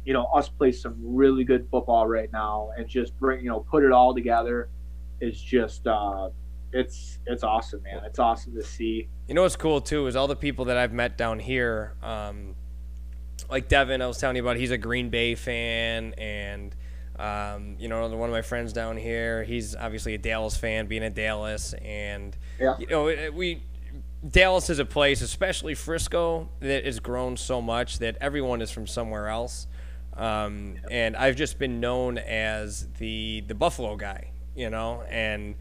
[0.03, 3.59] You know, us play some really good football right now, and just bring you know
[3.59, 4.68] put it all together
[5.22, 6.30] is just uh,
[6.73, 8.01] it's it's awesome, man.
[8.05, 9.07] It's awesome to see.
[9.27, 11.93] You know what's cool too is all the people that I've met down here.
[12.01, 12.55] Um,
[13.49, 14.57] like Devin, I was telling you about.
[14.57, 16.76] He's a Green Bay fan, and
[17.22, 19.43] um, you know one of my friends down here.
[19.43, 22.76] He's obviously a Dallas fan, being in Dallas, and Yeah.
[22.80, 23.64] you know we.
[24.27, 28.85] Dallas is a place, especially Frisco, that has grown so much that everyone is from
[28.85, 29.65] somewhere else.
[30.15, 35.03] Um, and I've just been known as the the Buffalo guy, you know.
[35.10, 35.56] And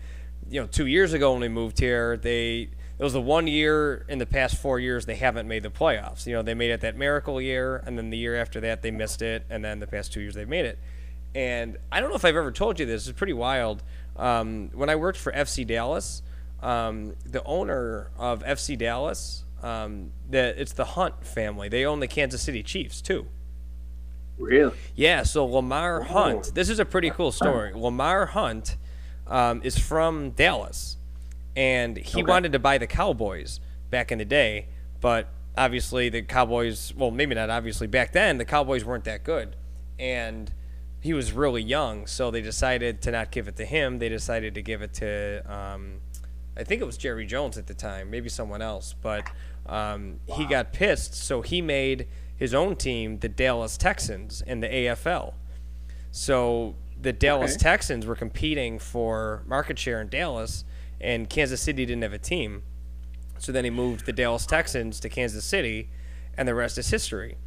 [0.49, 2.69] you know, two years ago when we moved here, they
[2.99, 6.27] it was the one year in the past four years they haven't made the playoffs.
[6.27, 8.91] You know, they made it that miracle year, and then the year after that they
[8.91, 10.79] missed it, and then the past two years they've made it.
[11.35, 13.07] And I don't know if I've ever told you this.
[13.07, 13.83] It's pretty wild.
[14.17, 16.23] Um, when I worked for FC Dallas,
[16.63, 21.69] um, the owner of FC Dallas, um, the, it's the Hunt family.
[21.69, 23.27] They own the Kansas City Chiefs too.
[24.39, 24.75] Really?
[24.97, 26.55] Yeah, so Lamar Hunt.
[26.55, 27.73] This is a pretty cool story.
[27.75, 28.77] Lamar Hunt
[29.27, 30.97] um, is from Dallas,
[31.55, 32.29] and he Okay.
[32.31, 34.69] wanted to buy the Cowboys back in the day,
[35.01, 35.29] but
[35.59, 36.95] obviously the Cowboys.
[36.97, 37.87] Well, maybe not obviously.
[37.87, 39.57] Back then, the Cowboys weren't that good,
[39.99, 40.51] and
[41.01, 43.99] he was really young, so they decided to not give it to him.
[43.99, 45.43] They decided to give it to.
[45.53, 46.01] Um,
[46.57, 49.31] I think it was Jerry Jones at the time, maybe someone else, but
[49.67, 52.07] um, he got pissed, so he made
[52.37, 55.35] his own team, the Dallas Texans, in the AFL.
[56.11, 57.63] So the Dallas Okay.
[57.63, 60.65] Texans were competing for market share in Dallas,
[61.01, 62.63] and Kansas City didn't have a team.
[63.39, 65.89] So then he moved the Dallas Texans to Kansas City,
[66.37, 67.39] and the rest is history.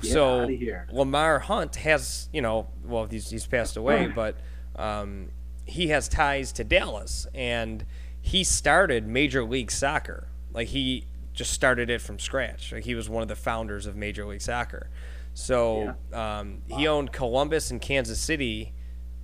[0.00, 0.46] Get so.
[0.92, 4.36] Lamar Hunt has, you know, well, he's, he's passed away, but
[4.76, 5.28] um,
[5.64, 7.84] he has ties to Dallas, and
[8.20, 10.28] he started Major League Soccer.
[10.52, 12.72] Like he just started it from scratch.
[12.72, 14.90] Like he was one of the founders of Major League Soccer.
[15.32, 18.72] So um, he owned Columbus and Kansas City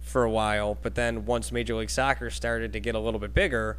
[0.01, 3.35] for a while, but then once Major League Soccer started to get a little bit
[3.35, 3.79] bigger,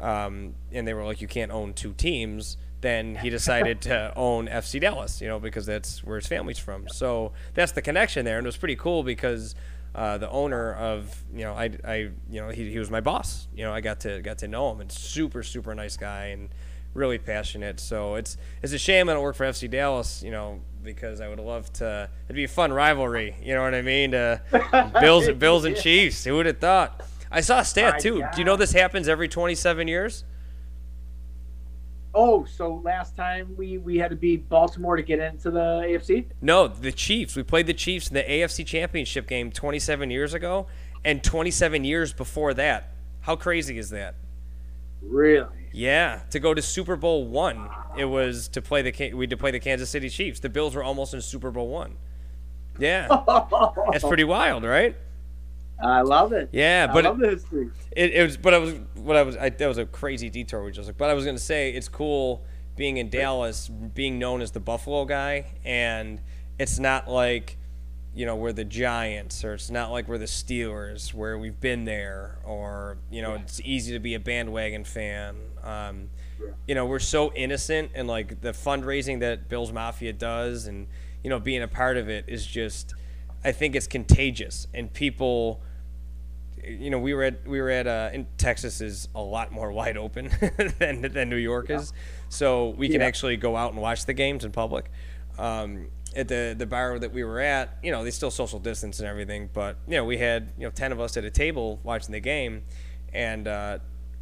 [0.00, 2.56] um, and they were like, you can't own two teams.
[2.80, 6.88] Then he decided to own FC Dallas, you know, because that's where his family's from.
[6.88, 9.54] So that's the connection there, and it was pretty cool because
[9.94, 11.94] uh, the owner of, you know, I, I,
[12.30, 13.48] you know, he, he was my boss.
[13.54, 16.48] You know, I got to got to know him, and super super nice guy, and
[16.94, 17.80] really passionate.
[17.80, 21.28] So it's it's a shame I don't work for FC Dallas, you know, because I
[21.28, 22.08] would love to.
[22.26, 24.12] It'd be a fun rivalry, you know what I mean?
[24.12, 24.40] To
[25.00, 26.24] Bills, Bills and Chiefs.
[26.24, 27.02] Who would have thought?
[27.30, 28.24] I saw a stat too.
[28.32, 30.24] Do you know this happens every 27 years?
[32.12, 36.26] Oh, so last time we we had to beat Baltimore to get into the AFC.
[36.40, 37.36] No, the Chiefs.
[37.36, 40.66] We played the Chiefs in the AFC Championship game 27 years ago,
[41.04, 42.92] and 27 years before that.
[43.20, 44.16] How crazy is that?
[45.02, 45.46] Really?
[45.72, 49.36] Yeah, to go to Super Bowl one, it was to play the we had to
[49.36, 50.40] play the Kansas City Chiefs.
[50.40, 51.96] The Bills were almost in Super Bowl one.
[52.78, 53.06] Yeah,
[53.92, 54.96] that's pretty wild, right?
[55.82, 56.48] I love it.
[56.52, 57.70] Yeah, I but love the history.
[57.92, 60.62] It, it was, but I was, what I was, I, that was a crazy detour
[60.64, 60.98] we just took.
[60.98, 62.44] But I was gonna say it's cool
[62.76, 66.20] being in Dallas, being known as the Buffalo guy, and
[66.58, 67.56] it's not like,
[68.14, 71.84] you know, we're the Giants, or it's not like we're the Steelers, where we've been
[71.84, 75.36] there, or you know, it's easy to be a bandwagon fan.
[75.62, 76.10] Um,
[76.66, 80.86] you know, we're so innocent, and like the fundraising that Bills Mafia does, and
[81.22, 82.94] you know, being a part of it is just,
[83.44, 85.60] I think it's contagious, and people
[86.66, 89.72] you know, we were at we were at uh, in Texas is a lot more
[89.72, 90.30] wide open
[90.78, 91.92] than than New York is,
[92.28, 93.06] so we can Yeah.
[93.06, 94.90] actually go out and watch the games in public.
[95.38, 98.98] Um, at the the bar that we were at, you know, they still social distance
[98.98, 101.78] and everything, but you know, we had you know ten of us at a table
[101.84, 102.62] watching the game,
[103.12, 103.78] and uh,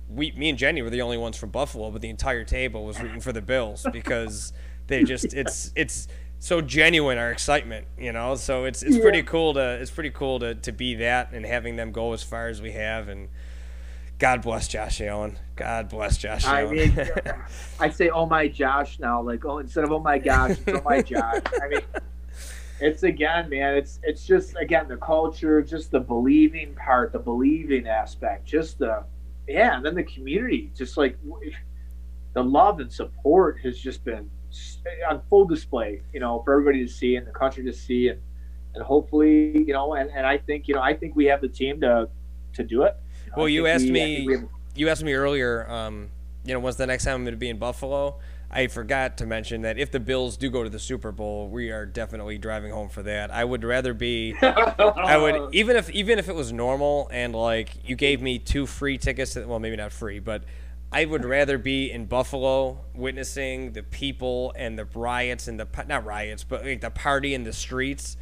[0.09, 3.01] we me and Jenny were the only ones from Buffalo, but the entire table was
[3.01, 4.53] rooting for the Bills because
[4.87, 6.09] they just it's it's
[6.41, 8.35] so genuine our excitement, you know.
[8.35, 11.77] So it's it's pretty cool to it's pretty cool to, to be that and having
[11.77, 13.29] them go as far as we have and
[14.19, 15.39] God bless Josh Allen.
[15.55, 16.77] God bless Josh I Allen.
[16.77, 17.09] mean,
[17.81, 19.23] I say, "Oh my Josh" now.
[19.23, 21.81] Like, oh, instead of "Oh my gosh," it's "Oh my Josh." I mean,
[22.81, 23.77] it's again, man.
[23.77, 29.05] It's it's just again the culture, just the believing part, the believing aspect, just the
[29.47, 31.17] yeah, and then the community, just like
[32.35, 34.29] the love and support has just been
[35.09, 38.21] on full display, you know, for everybody to see and the country to see, and
[38.75, 41.49] and hopefully, you know, and, and I think you know, I think we have the
[41.49, 42.09] team to
[42.55, 42.97] to do it.
[43.25, 46.11] You know, well, you asked we, me, have, you asked me earlier, um,
[46.45, 48.19] you know, when's the next time I'm going to be in Buffalo?
[48.51, 51.71] I forgot to mention that if the Bills do go to the Super Bowl, we
[51.71, 53.31] are definitely driving home for that.
[53.31, 57.87] I would rather be I would even if even if it was normal and like
[57.87, 60.45] you gave me two free tickets, to, well maybe not free, but
[60.91, 66.05] I would rather be in Buffalo witnessing the people and the riots and the not
[66.05, 68.17] riots, but like the party in the streets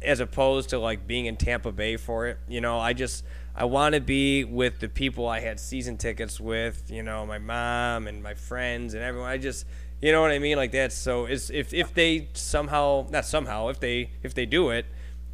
[0.00, 2.38] as opposed to like being in Tampa Bay for it.
[2.48, 3.24] You know, I just
[3.54, 7.38] I want to be with the people I had season tickets with, you know, my
[7.38, 9.28] mom and my friends and everyone.
[9.28, 9.66] I just
[10.00, 10.92] you know what I mean like that.
[10.92, 14.86] So it's if if they somehow not somehow if they if they do it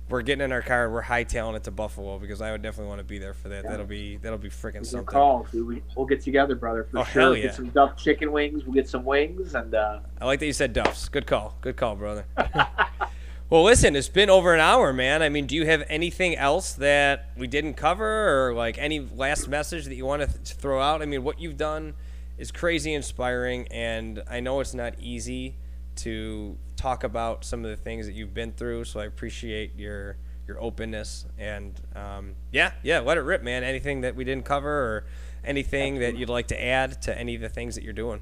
[0.09, 2.89] we're getting in our car and we're hightailing it to Buffalo because I would definitely
[2.89, 3.65] want to be there for that.
[3.65, 3.71] Yeah.
[3.71, 5.01] That'll be that'll be freaking something.
[5.01, 5.47] Good call.
[5.53, 7.23] We, will get together, brother, for oh, sure.
[7.23, 7.43] Hell yeah.
[7.45, 8.65] Get some Duff chicken wings.
[8.65, 9.75] We'll get some wings and.
[9.75, 10.01] Uh...
[10.21, 11.09] I like that you said Duffs.
[11.09, 11.57] Good call.
[11.61, 12.25] Good call, brother.
[13.51, 15.23] well, listen, it's been over an hour, man.
[15.23, 19.49] I mean, do you have anything else that we didn't cover, or like any last
[19.49, 21.03] message that you want to th- throw out?
[21.03, 21.95] I mean, what you've done
[22.39, 25.57] is crazy inspiring, and I know it's not easy
[25.99, 28.85] to talk about some of the things that you've been through.
[28.85, 30.17] So I appreciate your
[30.47, 33.65] your openness and um, yeah, yeah, let it rip, man.
[33.65, 35.07] Anything that we didn't cover or
[35.45, 38.21] anything that you'd like to add to any of the things that you're doing.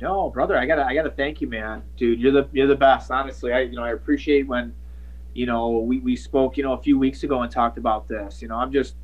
[0.00, 2.20] No, brother, I gotta I gotta thank you, man, dude.
[2.20, 3.10] You're the you're the best.
[3.10, 4.74] Honestly, I you know I appreciate when
[5.34, 8.40] you know we, we spoke you know a few weeks ago and talked about this.
[8.40, 8.96] You know, I'm just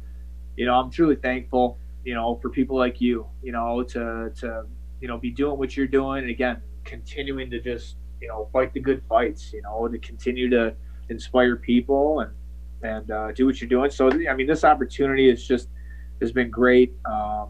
[0.56, 4.64] you know I'm truly thankful you know for people like you you know to to
[5.00, 6.60] you know be doing what you're doing and again
[6.90, 10.74] continuing to just you know fight the good fights you know to continue to
[11.08, 12.32] inspire people and
[12.82, 13.90] and uh, do what you're doing.
[13.90, 15.68] So i mean this opportunity is just
[16.20, 16.92] has been great.
[17.04, 17.48] Um,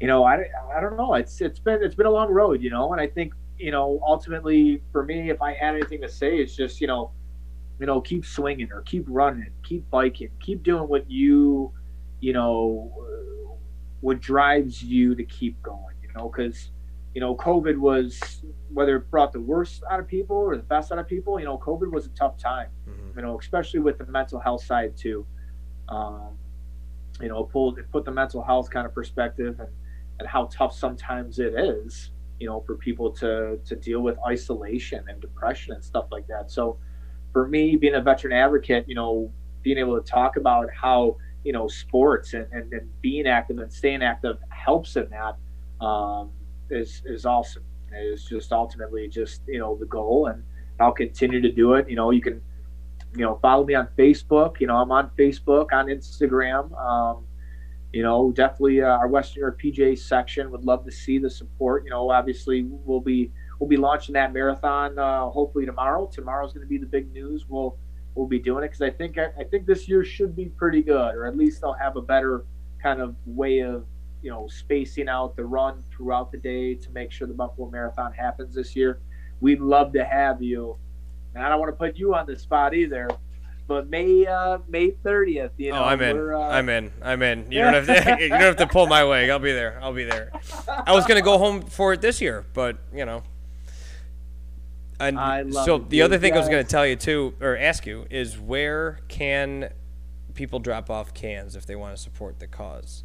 [0.00, 0.34] you know I,
[0.76, 1.14] I don't know.
[1.14, 4.00] It's it's been it's been a long road you know and i think you know
[4.06, 7.12] ultimately for me if i had anything to say it's just you know
[7.80, 11.72] you know keep swinging or keep running keep biking keep doing what you
[12.20, 12.92] you know
[14.00, 16.70] what drives you to keep going you know because
[17.14, 18.42] you know, COVID was
[18.72, 21.38] whether it brought the worst out of people or the best out of people.
[21.38, 22.68] You know, COVID was a tough time.
[22.88, 23.18] Mm-hmm.
[23.18, 25.24] You know, especially with the mental health side too.
[25.88, 26.36] Um,
[27.20, 29.68] you know, pulled it put the mental health kind of perspective and
[30.18, 32.10] and how tough sometimes it is.
[32.40, 36.50] You know, for people to to deal with isolation and depression and stuff like that.
[36.50, 36.78] So,
[37.32, 39.32] for me, being a veteran advocate, you know,
[39.62, 43.72] being able to talk about how you know sports and, and, and being active and
[43.72, 45.36] staying active helps in that.
[45.84, 46.32] Um,
[46.70, 47.64] is is awesome.
[47.96, 50.42] Is just ultimately just you know the goal, and
[50.80, 51.88] I'll continue to do it.
[51.88, 52.40] You know, you can
[53.14, 54.60] you know follow me on Facebook.
[54.60, 56.76] You know, I'm on Facebook, on Instagram.
[56.80, 57.24] Um,
[57.92, 61.30] you know, definitely uh, our Western New York PGA section would love to see the
[61.30, 61.84] support.
[61.84, 63.30] You know, obviously we'll be
[63.60, 66.10] we'll be launching that marathon uh, hopefully tomorrow.
[66.12, 67.46] Tomorrow's going to be the big news.
[67.48, 67.78] We'll
[68.16, 70.82] we'll be doing it because I think I, I think this year should be pretty
[70.82, 72.44] good, or at least they'll have a better
[72.82, 73.86] kind of way of
[74.24, 78.10] you know, spacing out the run throughout the day to make sure the Buffalo Marathon
[78.10, 79.00] happens this year.
[79.40, 80.78] We'd love to have you.
[81.34, 83.10] And I don't want to put you on the spot either,
[83.66, 85.52] but May uh, May thirtieth.
[85.58, 86.32] You oh, know, oh, I'm in.
[86.32, 86.92] Uh, I'm in.
[87.02, 87.52] I'm in.
[87.52, 88.16] You don't have to.
[88.22, 89.28] you don't have to pull my leg.
[89.28, 89.78] I'll be there.
[89.82, 90.32] I'll be there.
[90.68, 93.24] I was gonna go home for it this year, but you know.
[95.00, 98.06] And so the other thing I was going to tell you too, or ask you,
[98.10, 99.70] is where can
[100.34, 103.02] people drop off cans if they want to support the cause?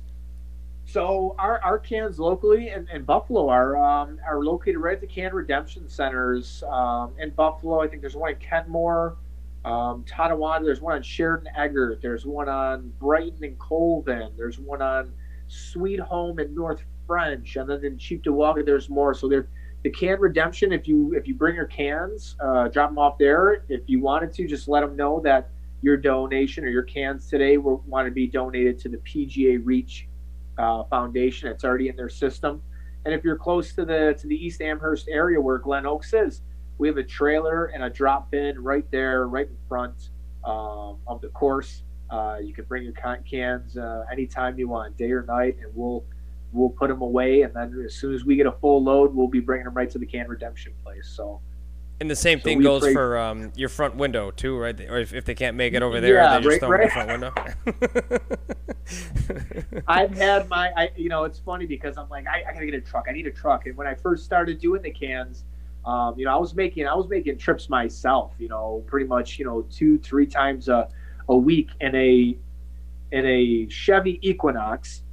[0.89, 5.05] So our, our cans locally in, in Buffalo are um, are located right at the
[5.05, 7.79] can redemption centers um, in Buffalo.
[7.79, 9.15] I think there's one in Kenmore,
[9.65, 10.65] um, Tonawanda.
[10.65, 12.01] There's one on Sheridan Eggert.
[12.01, 14.31] There's one on Brighton and Colvin.
[14.35, 15.13] There's one on
[15.47, 19.13] Sweet Home in North French, and then in Cheektowaga there's more.
[19.13, 19.47] So there,
[19.83, 20.73] the can redemption.
[20.73, 23.63] If you if you bring your cans, uh, drop them off there.
[23.69, 25.51] If you wanted to, just let them know that
[25.83, 30.07] your donation or your cans today will want to be donated to the PGA Reach
[30.59, 31.49] uh, foundation.
[31.49, 32.61] It's already in their system.
[33.05, 36.41] And if you're close to the to the East Amherst area where Glen Oaks is,
[36.77, 40.09] we have a trailer and a drop bin right there, right in front
[40.43, 41.83] um, of the course.
[42.09, 42.93] Uh, you can bring your
[43.29, 46.03] cans uh, anytime you want, day or night, and we'll
[46.51, 47.43] we'll put them away.
[47.43, 49.89] And then as soon as we get a full load, we'll be bringing them right
[49.91, 51.13] to the can redemption place.
[51.15, 51.39] So
[52.01, 54.79] And the same So thing goes pray- for um, your front window too, right?
[54.89, 57.09] Or if, if they can't make it over there, Yeah, they just right- throw 'em
[57.09, 57.35] in right.
[57.35, 59.81] the front window.
[59.87, 62.75] I've had my, I, you know, it's funny because I'm like, I, I gotta get
[62.75, 63.05] a truck.
[63.09, 63.65] I need a truck.
[63.65, 65.43] And when I first started doing the cans,
[65.85, 68.33] um, you know, I was making, I was making trips myself.
[68.39, 70.89] You know, pretty much, you know, two, three times a,
[71.27, 72.37] a week in a,
[73.11, 75.03] in a Chevy Equinox.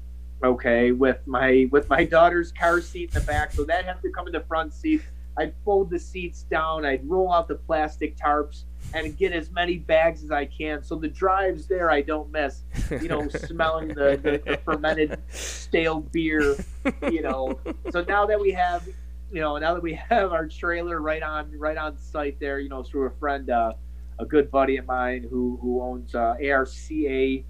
[0.44, 4.10] Okay, with my with my daughter's car seat in the back, so that has to
[4.10, 5.00] come in the front seat.
[5.38, 6.86] I'd fold the seats down.
[6.86, 8.64] I'd roll out the plastic tarps
[8.94, 10.82] and get as many bags as I can.
[10.82, 12.62] So the drives there, I don't miss.
[12.90, 16.56] You know, smelling the, the, the fermented stale beer.
[17.02, 17.58] You know,
[17.90, 18.86] so now that we have,
[19.30, 22.68] you know, now that we have our trailer right on right on site there, you
[22.68, 23.72] know, through a friend, uh,
[24.18, 27.42] a good buddy of mine who who owns uh, ARCA.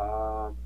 [0.00, 0.56] Um,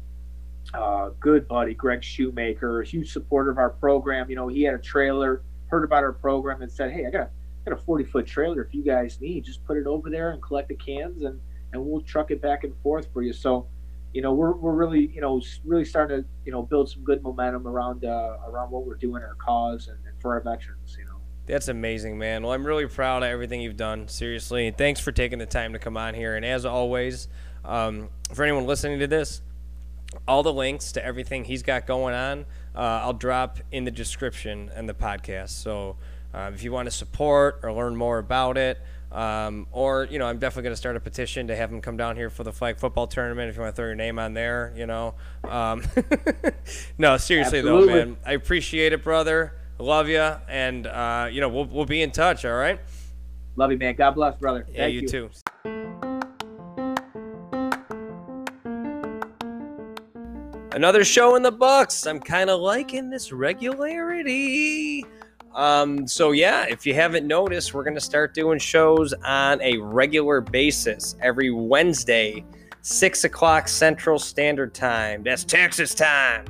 [0.74, 4.30] uh, good buddy, Greg Shoemaker, a huge supporter of our program.
[4.30, 7.22] You know, he had a trailer, heard about our program, and said, "Hey, I got
[7.22, 7.30] a
[7.64, 8.62] got a 40 foot trailer.
[8.62, 11.40] If you guys need, just put it over there and collect the cans, and
[11.72, 13.66] and we'll truck it back and forth for you." So,
[14.12, 17.22] you know, we're, we're really you know really starting to you know build some good
[17.22, 20.96] momentum around uh, around what we're doing, our cause, and, and for our veterans.
[20.98, 21.20] You know.
[21.46, 22.42] That's amazing, man.
[22.42, 24.06] Well, I'm really proud of everything you've done.
[24.06, 26.36] Seriously, thanks for taking the time to come on here.
[26.36, 27.26] And as always,
[27.64, 29.42] um, for anyone listening to this,
[30.28, 34.70] all the links to everything he's got going on, uh, I'll drop in the description
[34.74, 35.50] and the podcast.
[35.50, 35.96] So
[36.32, 38.80] uh, if you want to support or learn more about it,
[39.12, 41.96] um, or you know, I'm definitely going to start a petition to have him come
[41.96, 43.50] down here for the flag football tournament.
[43.50, 45.14] If you want to throw your name on there, you know.
[45.42, 45.82] Um,
[46.98, 49.52] no, seriously though, man, I appreciate it, brother.
[49.78, 52.44] Love you, and uh, you know, we'll we'll be in touch.
[52.44, 52.78] All right.
[53.56, 53.96] Love you, man.
[53.96, 54.64] God bless, brother.
[54.70, 56.09] Yeah, Thank you too.
[60.72, 62.06] Another show in the books.
[62.06, 65.04] I'm kind of liking this regularity.
[65.52, 70.40] Um, so yeah, if you haven't noticed, we're gonna start doing shows on a regular
[70.40, 72.44] basis every Wednesday,
[72.82, 75.24] six o'clock Central Standard Time.
[75.24, 76.44] That's Texas time.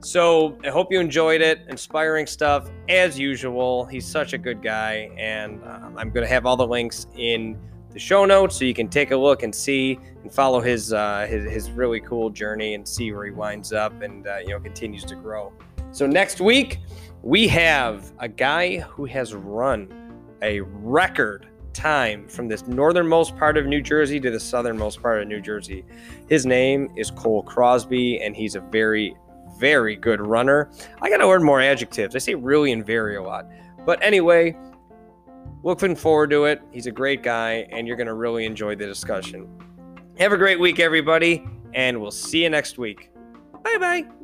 [0.00, 1.60] So I hope you enjoyed it.
[1.68, 3.84] Inspiring stuff as usual.
[3.84, 7.56] He's such a good guy, and um, I'm gonna have all the links in
[7.92, 11.26] the show notes so you can take a look and see and follow his uh,
[11.28, 14.60] his, his really cool journey and see where he winds up and uh, you know
[14.60, 15.52] continues to grow.
[15.92, 16.78] So next week
[17.22, 23.66] we have a guy who has run a record time from this northernmost part of
[23.66, 25.84] New Jersey to the southernmost part of New Jersey.
[26.28, 29.14] His name is Cole Crosby, and he's a very
[29.58, 30.70] very good runner.
[31.02, 32.16] I got to learn more adjectives.
[32.16, 33.46] I say really and very a lot.
[33.84, 34.56] But anyway,
[35.62, 36.62] looking forward to it.
[36.70, 39.48] He's a great guy, and you're going to really enjoy the discussion.
[40.18, 43.10] Have a great week, everybody, and we'll see you next week.
[43.62, 44.19] Bye bye.